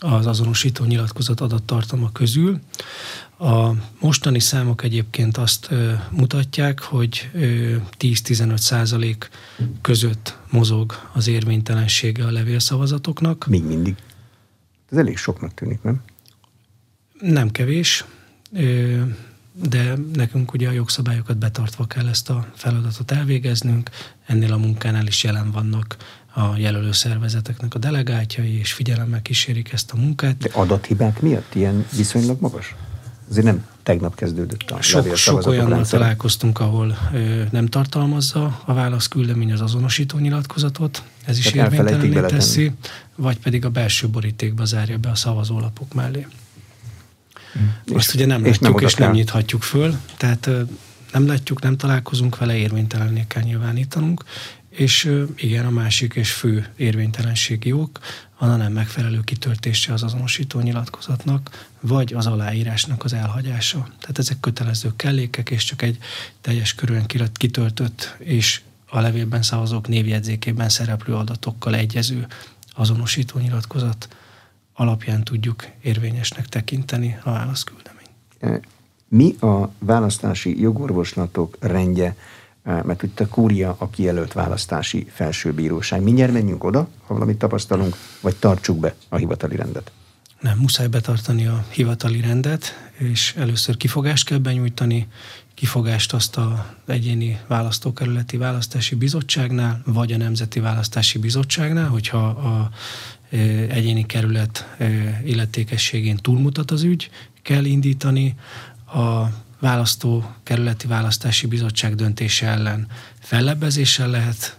az 0.00 0.26
azonosító 0.26 0.84
nyilatkozat 0.84 1.40
adattartalma 1.40 2.12
közül. 2.12 2.60
A 3.38 3.70
mostani 4.00 4.40
számok 4.40 4.82
egyébként 4.82 5.36
azt 5.36 5.70
mutatják, 6.10 6.80
hogy 6.80 7.30
10-15 7.98 8.56
százalék 8.56 9.30
között 9.80 10.38
mozog 10.50 10.94
az 11.12 11.28
érvénytelensége 11.28 12.24
a 12.24 12.30
levélszavazatoknak. 12.30 13.46
Még 13.46 13.62
mindig. 13.64 13.94
Ez 14.90 14.98
elég 14.98 15.16
soknak 15.16 15.54
tűnik, 15.54 15.82
nem? 15.82 16.02
Nem 17.20 17.50
kevés 17.50 18.04
de 19.68 19.94
nekünk 20.14 20.52
ugye 20.52 20.68
a 20.68 20.72
jogszabályokat 20.72 21.38
betartva 21.38 21.86
kell 21.86 22.06
ezt 22.06 22.30
a 22.30 22.46
feladatot 22.54 23.10
elvégeznünk. 23.10 23.90
Ennél 24.26 24.52
a 24.52 24.56
munkánál 24.56 25.06
is 25.06 25.24
jelen 25.24 25.50
vannak 25.50 25.96
a 26.34 26.56
jelölő 26.56 26.92
szervezeteknek 26.92 27.74
a 27.74 27.78
delegátjai, 27.78 28.58
és 28.58 28.72
figyelemmel 28.72 29.22
kísérik 29.22 29.72
ezt 29.72 29.92
a 29.92 29.96
munkát. 29.96 30.36
De 30.36 30.50
adathibák 30.52 31.20
miatt 31.20 31.54
ilyen 31.54 31.86
viszonylag 31.96 32.40
magas? 32.40 32.74
azért 33.30 33.46
nem 33.46 33.66
tegnap 33.82 34.14
kezdődött 34.14 34.70
a 34.70 34.82
Sok, 34.82 35.16
sok 35.16 35.46
olyannal 35.46 35.86
találkoztunk, 35.86 36.60
ahol 36.60 36.96
ö, 37.12 37.42
nem 37.50 37.66
tartalmazza 37.66 38.60
a 38.64 38.74
válaszküldemény 38.74 39.52
az 39.52 39.60
azonosító 39.60 40.18
nyilatkozatot, 40.18 41.02
ez 41.24 41.38
is 41.38 41.52
érvénytelenné 41.52 42.20
teszi, 42.20 42.72
vagy 43.16 43.38
pedig 43.38 43.64
a 43.64 43.68
belső 43.68 44.08
borítékba 44.08 44.64
zárja 44.64 44.98
be 44.98 45.08
a 45.08 45.14
szavazólapok 45.14 45.94
mellé. 45.94 46.26
Azt 47.94 48.08
és, 48.08 48.14
ugye 48.14 48.26
nem 48.26 48.44
és 48.44 48.58
látjuk, 48.58 48.80
nem 48.80 48.88
és 48.88 48.94
nem 48.94 49.10
nyithatjuk 49.10 49.62
föl, 49.62 49.96
tehát 50.16 50.50
nem 51.12 51.26
látjuk, 51.26 51.62
nem 51.62 51.76
találkozunk 51.76 52.38
vele, 52.38 52.56
érvénytelenné 52.56 53.24
kell 53.28 53.42
nyilvánítanunk, 53.42 54.24
és 54.70 55.16
igen, 55.36 55.66
a 55.66 55.70
másik 55.70 56.14
és 56.14 56.32
fő 56.32 56.68
érvénytelenségi 56.76 57.72
ok 57.72 58.00
a 58.42 58.46
nem 58.46 58.72
megfelelő 58.72 59.20
kitöltése 59.20 59.92
az 59.92 60.02
azonosító 60.02 60.60
nyilatkozatnak, 60.60 61.68
vagy 61.80 62.12
az 62.12 62.26
aláírásnak 62.26 63.04
az 63.04 63.12
elhagyása. 63.12 63.78
Tehát 63.78 64.18
ezek 64.18 64.40
kötelező 64.40 64.92
kellékek, 64.96 65.50
és 65.50 65.64
csak 65.64 65.82
egy 65.82 65.98
teljes 66.40 66.74
körülön 66.74 67.06
kitöltött 67.32 68.14
és 68.18 68.60
a 68.86 69.00
levélben 69.00 69.42
szavazók 69.42 69.88
névjegyzékében 69.88 70.68
szereplő 70.68 71.14
adatokkal 71.14 71.74
egyező 71.74 72.26
azonosító 72.74 73.38
nyilatkozat 73.38 74.08
alapján 74.80 75.24
tudjuk 75.24 75.66
érvényesnek 75.82 76.46
tekinteni 76.46 77.18
a 77.22 77.30
válaszküldeményt. 77.30 78.68
Mi 79.08 79.36
a 79.40 79.70
választási 79.78 80.60
jogorvoslatok 80.60 81.56
rendje 81.60 82.16
Eh, 82.62 82.82
mert 82.82 83.02
itt 83.02 83.20
a 83.20 83.28
kúria 83.28 83.76
a 83.78 83.90
kijelölt 83.90 84.32
választási 84.32 85.06
felsőbíróság. 85.12 86.02
Mindjárt 86.02 86.32
menjünk 86.32 86.64
oda, 86.64 86.88
ha 87.06 87.14
valamit 87.14 87.38
tapasztalunk, 87.38 87.96
vagy 88.20 88.36
tartsuk 88.36 88.78
be 88.78 88.94
a 89.08 89.16
hivatali 89.16 89.56
rendet? 89.56 89.92
Nem, 90.40 90.58
muszáj 90.58 90.86
betartani 90.86 91.46
a 91.46 91.64
hivatali 91.68 92.20
rendet, 92.20 92.90
és 92.98 93.34
először 93.36 93.76
kifogást 93.76 94.26
kell 94.26 94.38
benyújtani, 94.38 95.08
kifogást 95.54 96.12
azt 96.12 96.36
a 96.36 96.76
egyéni 96.86 97.40
választókerületi 97.46 98.36
választási 98.36 98.94
bizottságnál, 98.94 99.82
vagy 99.84 100.12
a 100.12 100.16
Nemzeti 100.16 100.60
Választási 100.60 101.18
Bizottságnál, 101.18 101.88
hogyha 101.88 102.26
a 102.26 102.70
egyéni 103.68 104.06
kerület 104.06 104.76
illetékességén 105.24 106.16
túlmutat 106.16 106.70
az 106.70 106.82
ügy, 106.82 107.10
kell 107.42 107.64
indítani. 107.64 108.34
A 108.86 109.24
választó 109.60 110.34
kerületi 110.42 110.86
választási 110.86 111.46
bizottság 111.46 111.94
döntése 111.94 112.46
ellen 112.46 112.86
fellebbezéssel 113.20 114.08
lehet 114.08 114.58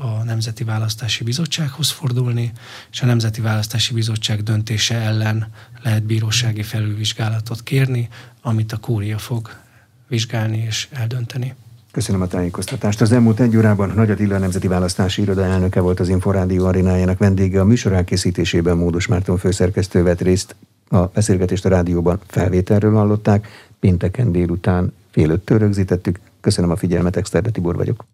a 0.00 0.22
Nemzeti 0.22 0.64
Választási 0.64 1.24
Bizottsághoz 1.24 1.90
fordulni, 1.90 2.52
és 2.90 3.02
a 3.02 3.06
Nemzeti 3.06 3.40
Választási 3.40 3.94
Bizottság 3.94 4.42
döntése 4.42 4.94
ellen 4.94 5.52
lehet 5.82 6.02
bírósági 6.02 6.62
felülvizsgálatot 6.62 7.62
kérni, 7.62 8.08
amit 8.42 8.72
a 8.72 8.76
kúria 8.76 9.18
fog 9.18 9.56
vizsgálni 10.08 10.58
és 10.58 10.88
eldönteni. 10.90 11.54
Köszönöm 11.98 12.20
a 12.20 12.26
tájékoztatást. 12.26 13.00
Az 13.00 13.12
elmúlt 13.12 13.40
egy 13.40 13.56
órában 13.56 13.92
Nagy 13.94 14.10
Attila 14.10 14.38
Nemzeti 14.38 14.68
Választási 14.68 15.22
Iroda 15.22 15.44
elnöke 15.44 15.80
volt 15.80 16.00
az 16.00 16.08
Inforádió 16.08 16.66
arénájának 16.66 17.18
vendége. 17.18 17.60
A 17.60 17.64
műsor 17.64 17.92
elkészítésében 17.92 18.76
Módos 18.76 19.06
Márton 19.06 19.36
főszerkesztő 19.36 20.02
vett 20.02 20.20
részt. 20.20 20.56
A 20.88 21.06
beszélgetést 21.06 21.64
a 21.64 21.68
rádióban 21.68 22.20
felvételről 22.26 22.94
hallották 22.94 23.48
pénteken 23.80 24.32
délután 24.32 24.92
fél 25.10 25.30
öttől 25.30 25.58
rögzítettük. 25.58 26.18
Köszönöm 26.40 26.70
a 26.70 26.76
figyelmet, 26.76 27.16
Exterde 27.16 27.50
Tibor 27.50 27.76
vagyok. 27.76 28.04